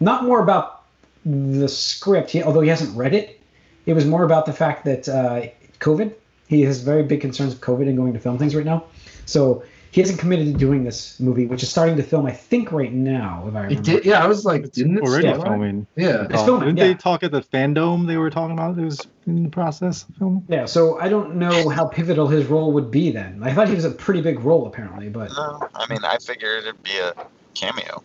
not 0.00 0.24
more 0.24 0.42
about 0.42 0.82
the 1.24 1.68
script. 1.68 2.30
He, 2.30 2.42
although 2.42 2.60
he 2.60 2.68
hasn't 2.68 2.96
read 2.96 3.14
it, 3.14 3.40
it 3.86 3.94
was 3.94 4.04
more 4.04 4.24
about 4.24 4.46
the 4.46 4.52
fact 4.52 4.84
that 4.84 5.08
uh, 5.08 5.46
COVID. 5.80 6.12
He 6.46 6.62
has 6.62 6.82
very 6.82 7.02
big 7.02 7.20
concerns 7.20 7.54
of 7.54 7.60
COVID 7.60 7.88
and 7.88 7.96
going 7.96 8.12
to 8.12 8.18
film 8.18 8.38
things 8.38 8.54
right 8.54 8.66
now. 8.66 8.84
So 9.24 9.64
he 9.94 10.00
hasn't 10.00 10.18
committed 10.18 10.46
to 10.46 10.52
doing 10.58 10.82
this 10.82 11.20
movie, 11.20 11.46
which 11.46 11.62
is 11.62 11.68
starting 11.70 11.96
to 11.98 12.02
film, 12.02 12.26
I 12.26 12.32
think, 12.32 12.72
right 12.72 12.92
now, 12.92 13.44
if 13.46 13.54
I 13.54 13.60
remember. 13.62 13.72
it 13.80 13.82
did. 13.84 14.04
Yeah, 14.04 14.24
I 14.24 14.26
was 14.26 14.44
like, 14.44 14.72
didn't 14.72 14.98
it 14.98 15.04
Already 15.04 15.28
start? 15.28 15.42
filming. 15.46 15.86
Yeah, 15.94 16.26
It's 16.28 16.42
filming, 16.42 16.66
Didn't 16.70 16.78
yeah. 16.78 16.84
they 16.88 16.94
talk 16.94 17.22
at 17.22 17.30
the 17.30 17.42
fandom 17.42 18.08
they 18.08 18.16
were 18.16 18.28
talking 18.28 18.54
about? 18.58 18.76
It 18.76 18.84
was 18.84 19.06
in 19.26 19.44
the 19.44 19.48
process 19.50 20.02
of 20.08 20.16
filming. 20.16 20.44
Yeah, 20.48 20.66
so 20.66 20.98
I 20.98 21.08
don't 21.08 21.36
know 21.36 21.68
how 21.68 21.86
pivotal 21.86 22.26
his 22.26 22.46
role 22.46 22.72
would 22.72 22.90
be 22.90 23.12
then. 23.12 23.40
I 23.44 23.54
thought 23.54 23.68
he 23.68 23.74
was 23.76 23.84
a 23.84 23.90
pretty 23.92 24.20
big 24.20 24.40
role, 24.40 24.66
apparently, 24.66 25.10
but 25.10 25.30
No, 25.30 25.68
I 25.76 25.86
mean, 25.88 26.04
I 26.04 26.18
figured 26.18 26.64
it'd 26.64 26.82
be 26.82 26.98
a 26.98 27.14
cameo. 27.54 28.02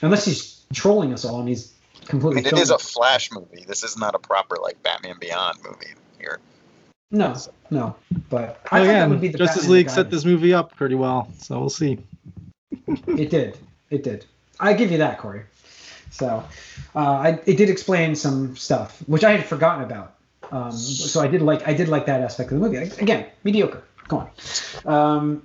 unless 0.00 0.24
he's 0.24 0.64
trolling 0.72 1.12
us 1.12 1.26
all 1.26 1.40
and 1.40 1.48
he's 1.50 1.74
completely. 2.06 2.40
I 2.40 2.44
mean, 2.44 2.54
it 2.54 2.62
is 2.62 2.70
a 2.70 2.78
Flash 2.78 3.30
movie. 3.32 3.66
This 3.68 3.84
is 3.84 3.98
not 3.98 4.14
a 4.14 4.18
proper 4.18 4.56
like 4.62 4.82
Batman 4.82 5.16
Beyond 5.20 5.58
movie 5.62 5.92
here. 6.18 6.40
No, 7.10 7.34
no, 7.70 7.96
but 8.28 8.60
I 8.70 8.80
thought 8.80 8.86
that 8.86 9.08
would 9.08 9.20
be 9.20 9.28
the 9.28 9.38
Justice 9.38 9.62
Batman 9.62 9.72
League 9.72 9.90
set 9.90 10.10
this 10.10 10.24
movie 10.24 10.52
up 10.52 10.74
pretty 10.76 10.94
well, 10.94 11.30
so 11.38 11.58
we'll 11.58 11.70
see. 11.70 11.98
It 13.06 13.30
did. 13.30 13.58
It 13.90 14.02
did. 14.02 14.24
I 14.60 14.72
give 14.72 14.90
you 14.90 14.98
that, 14.98 15.18
Corey. 15.18 15.42
So, 16.10 16.42
uh, 16.94 16.98
I, 16.98 17.40
it 17.44 17.56
did 17.56 17.68
explain 17.68 18.14
some 18.16 18.56
stuff 18.56 19.02
which 19.06 19.24
I 19.24 19.32
had 19.32 19.44
forgotten 19.44 19.84
about. 19.84 20.14
Um, 20.50 20.72
so 20.72 21.20
I 21.20 21.28
did 21.28 21.42
like 21.42 21.68
I 21.68 21.74
did 21.74 21.88
like 21.88 22.06
that 22.06 22.22
aspect 22.22 22.50
of 22.50 22.60
the 22.60 22.66
movie. 22.66 22.78
Again, 23.02 23.26
mediocre. 23.44 23.82
Go 24.08 24.18
on. 24.18 24.30
Um, 24.86 25.42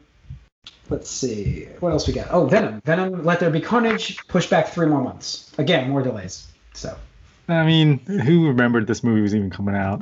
let's 0.90 1.10
see 1.10 1.68
what 1.80 1.92
else 1.92 2.08
we 2.08 2.14
got. 2.14 2.28
Oh, 2.32 2.46
Venom. 2.46 2.82
Venom. 2.86 3.26
Let 3.26 3.40
there 3.42 3.50
be 3.50 3.60
carnage. 3.60 4.26
Push 4.28 4.50
back 4.50 4.70
three 4.70 4.88
more 4.88 5.02
months. 5.02 5.52
Again, 5.58 5.90
more 5.90 6.02
delays. 6.02 6.48
So 6.74 6.96
I 7.50 7.66
mean, 7.66 8.00
who 8.00 8.48
remembered 8.48 8.88
this 8.88 9.04
movie 9.04 9.22
was 9.22 9.36
even 9.36 9.50
coming 9.50 9.76
out? 9.76 10.02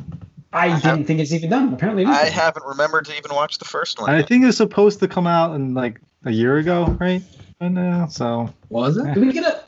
I 0.54 0.80
didn't 0.80 1.06
think 1.06 1.20
it's 1.20 1.32
even 1.32 1.50
done. 1.50 1.74
Apparently, 1.74 2.04
it 2.04 2.10
is 2.10 2.16
I 2.16 2.24
done. 2.24 2.32
haven't 2.34 2.66
remembered 2.66 3.06
to 3.06 3.18
even 3.18 3.34
watch 3.34 3.58
the 3.58 3.66
first 3.66 4.00
one. 4.00 4.10
I 4.10 4.22
think 4.22 4.44
it 4.44 4.48
was 4.48 4.58
supposed 4.58 5.00
to 5.00 5.08
come 5.08 5.28
out 5.28 5.56
in 5.56 5.74
like 5.74 6.02
a 6.26 6.32
year 6.32 6.58
ago, 6.58 6.98
right? 7.00 7.24
And 7.60 7.78
uh, 7.80 8.08
so 8.08 8.54
was 8.70 8.98
it? 8.98 9.14
Do 9.14 9.22
we 9.22 9.32
get 9.32 9.46
a 9.46 9.64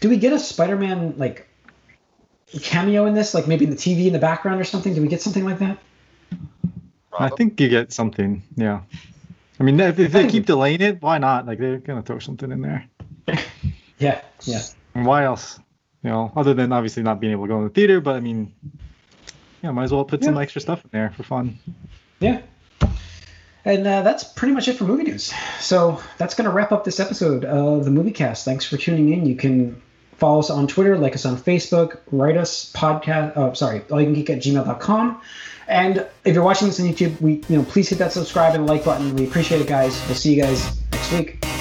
do 0.00 0.08
we 0.08 0.16
get 0.16 0.32
a 0.32 0.38
Spider-Man 0.38 1.14
like 1.16 1.48
cameo 2.60 3.06
in 3.06 3.14
this? 3.14 3.32
Like 3.34 3.46
maybe 3.46 3.64
in 3.64 3.70
the 3.70 3.76
TV 3.76 4.06
in 4.06 4.12
the 4.12 4.18
background 4.18 4.60
or 4.60 4.64
something? 4.64 4.94
Do 4.94 5.02
we 5.02 5.08
get 5.08 5.22
something 5.22 5.44
like 5.44 5.58
that? 5.60 5.78
I 7.18 7.30
think 7.30 7.60
you 7.60 7.68
get 7.68 7.92
something. 7.92 8.42
Yeah. 8.54 8.82
I 9.58 9.64
mean, 9.64 9.80
if, 9.80 9.98
if 9.98 10.12
they 10.12 10.28
keep 10.28 10.46
delaying 10.46 10.80
it, 10.80 11.02
why 11.02 11.18
not? 11.18 11.46
Like 11.46 11.58
they're 11.58 11.78
gonna 11.78 12.02
throw 12.02 12.18
something 12.18 12.52
in 12.52 12.60
there. 12.60 12.86
Yeah, 13.98 14.20
yeah. 14.44 14.62
And 14.94 15.04
why 15.04 15.24
else? 15.24 15.58
You 16.02 16.10
know, 16.10 16.32
other 16.36 16.54
than 16.54 16.72
obviously 16.72 17.02
not 17.02 17.18
being 17.18 17.32
able 17.32 17.44
to 17.44 17.48
go 17.48 17.58
in 17.58 17.64
the 17.64 17.70
theater, 17.70 18.00
but 18.00 18.14
I 18.14 18.20
mean, 18.20 18.52
yeah, 19.62 19.70
might 19.70 19.84
as 19.84 19.92
well 19.92 20.04
put 20.04 20.22
some 20.22 20.38
extra 20.38 20.60
stuff 20.60 20.84
in 20.84 20.90
there 20.92 21.10
for 21.10 21.22
fun. 21.22 21.58
Yeah. 22.20 22.42
And 23.64 23.86
uh, 23.86 24.02
that's 24.02 24.24
pretty 24.24 24.54
much 24.54 24.68
it 24.68 24.74
for 24.74 24.84
movie 24.84 25.02
news. 25.02 25.32
So 25.60 26.00
that's 26.16 26.34
going 26.34 26.48
to 26.48 26.54
wrap 26.54 26.72
up 26.72 26.84
this 26.84 27.00
episode 27.00 27.44
of 27.44 27.84
the 27.84 27.90
Movie 27.90 28.12
Cast. 28.12 28.44
Thanks 28.44 28.64
for 28.64 28.76
tuning 28.76 29.12
in. 29.12 29.26
You 29.26 29.36
can 29.36 29.80
follow 30.16 30.38
us 30.40 30.50
on 30.50 30.66
Twitter, 30.66 30.96
like 30.96 31.14
us 31.14 31.24
on 31.24 31.36
Facebook, 31.36 31.98
write 32.10 32.36
us 32.36 32.72
podcast. 32.72 33.32
Oh, 33.36 33.52
sorry, 33.52 33.82
all 33.90 34.00
you 34.00 34.06
can 34.06 34.14
geek 34.14 34.30
at 34.30 34.38
gmail.com. 34.38 35.20
And 35.68 36.06
if 36.24 36.34
you're 36.34 36.44
watching 36.44 36.68
this 36.68 36.80
on 36.80 36.86
YouTube, 36.86 37.20
we 37.20 37.42
you 37.48 37.58
know 37.58 37.64
please 37.64 37.88
hit 37.88 37.98
that 37.98 38.12
subscribe 38.12 38.54
and 38.54 38.66
like 38.66 38.84
button. 38.84 39.14
We 39.14 39.26
appreciate 39.26 39.60
it, 39.60 39.66
guys. 39.66 40.02
We'll 40.06 40.16
see 40.16 40.34
you 40.34 40.42
guys 40.42 40.80
next 40.92 41.12
week. 41.12 41.57